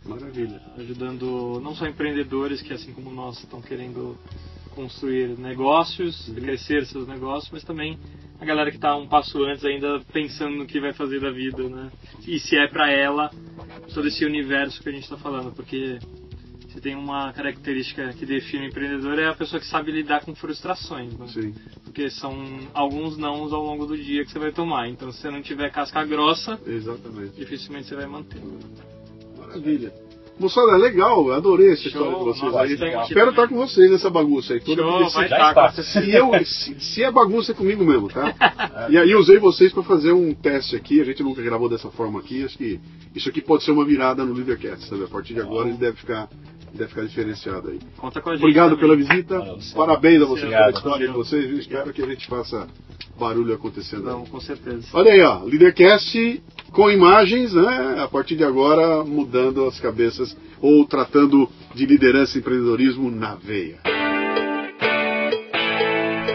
[0.05, 0.61] Maravilha.
[0.79, 4.17] Ajudando não só empreendedores que, assim como nós, estão querendo
[4.77, 6.35] construir negócios, uhum.
[6.35, 7.99] crescer seus negócios, mas também
[8.39, 11.69] a galera que está um passo antes ainda pensando no que vai fazer da vida,
[11.69, 11.91] né?
[12.27, 13.31] E se é para ela
[13.95, 15.99] todo esse universo que a gente está falando, porque
[16.69, 20.35] se tem uma característica que define o empreendedor é a pessoa que sabe lidar com
[20.35, 21.27] frustrações, né?
[21.29, 21.55] Sim.
[21.83, 22.37] Porque são
[22.75, 24.87] alguns nãos ao longo do dia que você vai tomar.
[24.87, 27.35] Então, se você não tiver casca grossa, Exatamente.
[27.35, 28.43] dificilmente você vai manter.
[29.39, 30.06] Maravilha.
[30.39, 33.03] Moçada, é legal, adorei essa história de vocês aí.
[33.05, 34.83] Espero estar com vocês nessa bagunça aí toda.
[34.83, 38.35] Show, vai se, estar, se, eu, se, se, é bagunça é comigo mesmo, tá?
[38.91, 42.21] E aí usei vocês para fazer um teste aqui, a gente nunca gravou dessa forma
[42.21, 42.79] aqui, acho que
[43.15, 45.05] isso aqui pode ser uma virada no Leadercast, sabe?
[45.05, 46.29] A partir de agora ele deve ficar
[46.77, 47.79] deve ficar diferenciado aí.
[47.97, 48.81] Conta com a gente Obrigado também.
[48.81, 49.39] pela visita.
[49.39, 51.51] Valeu, Parabéns a vocês pela história de vocês.
[51.51, 52.67] Eu espero que a gente faça
[53.19, 54.05] barulho acontecendo.
[54.05, 54.87] Não, com certeza.
[54.93, 56.43] Olha aí, ó, Leadercast
[56.73, 57.97] com imagens, né?
[58.03, 63.77] A partir de agora mudando as cabeças ou tratando de liderança e empreendedorismo na veia.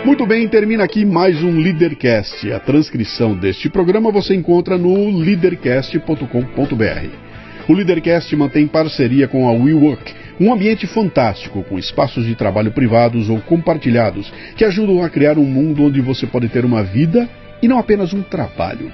[0.03, 2.51] Muito bem, termina aqui mais um Leadercast.
[2.51, 7.29] A transcrição deste programa você encontra no leadercast.com.br.
[7.69, 13.29] O Leadercast mantém parceria com a WeWork, um ambiente fantástico com espaços de trabalho privados
[13.29, 17.29] ou compartilhados que ajudam a criar um mundo onde você pode ter uma vida
[17.61, 18.91] e não apenas um trabalho.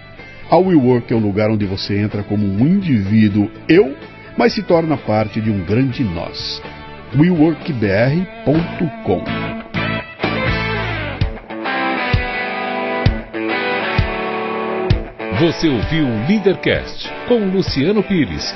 [0.49, 3.95] A WeWork é o lugar onde você entra como um indivíduo eu,
[4.37, 6.61] mas se torna parte de um grande nós.
[7.17, 9.23] WeWorkBR.com
[15.39, 18.55] Você ouviu o Leadercast com Luciano Pires.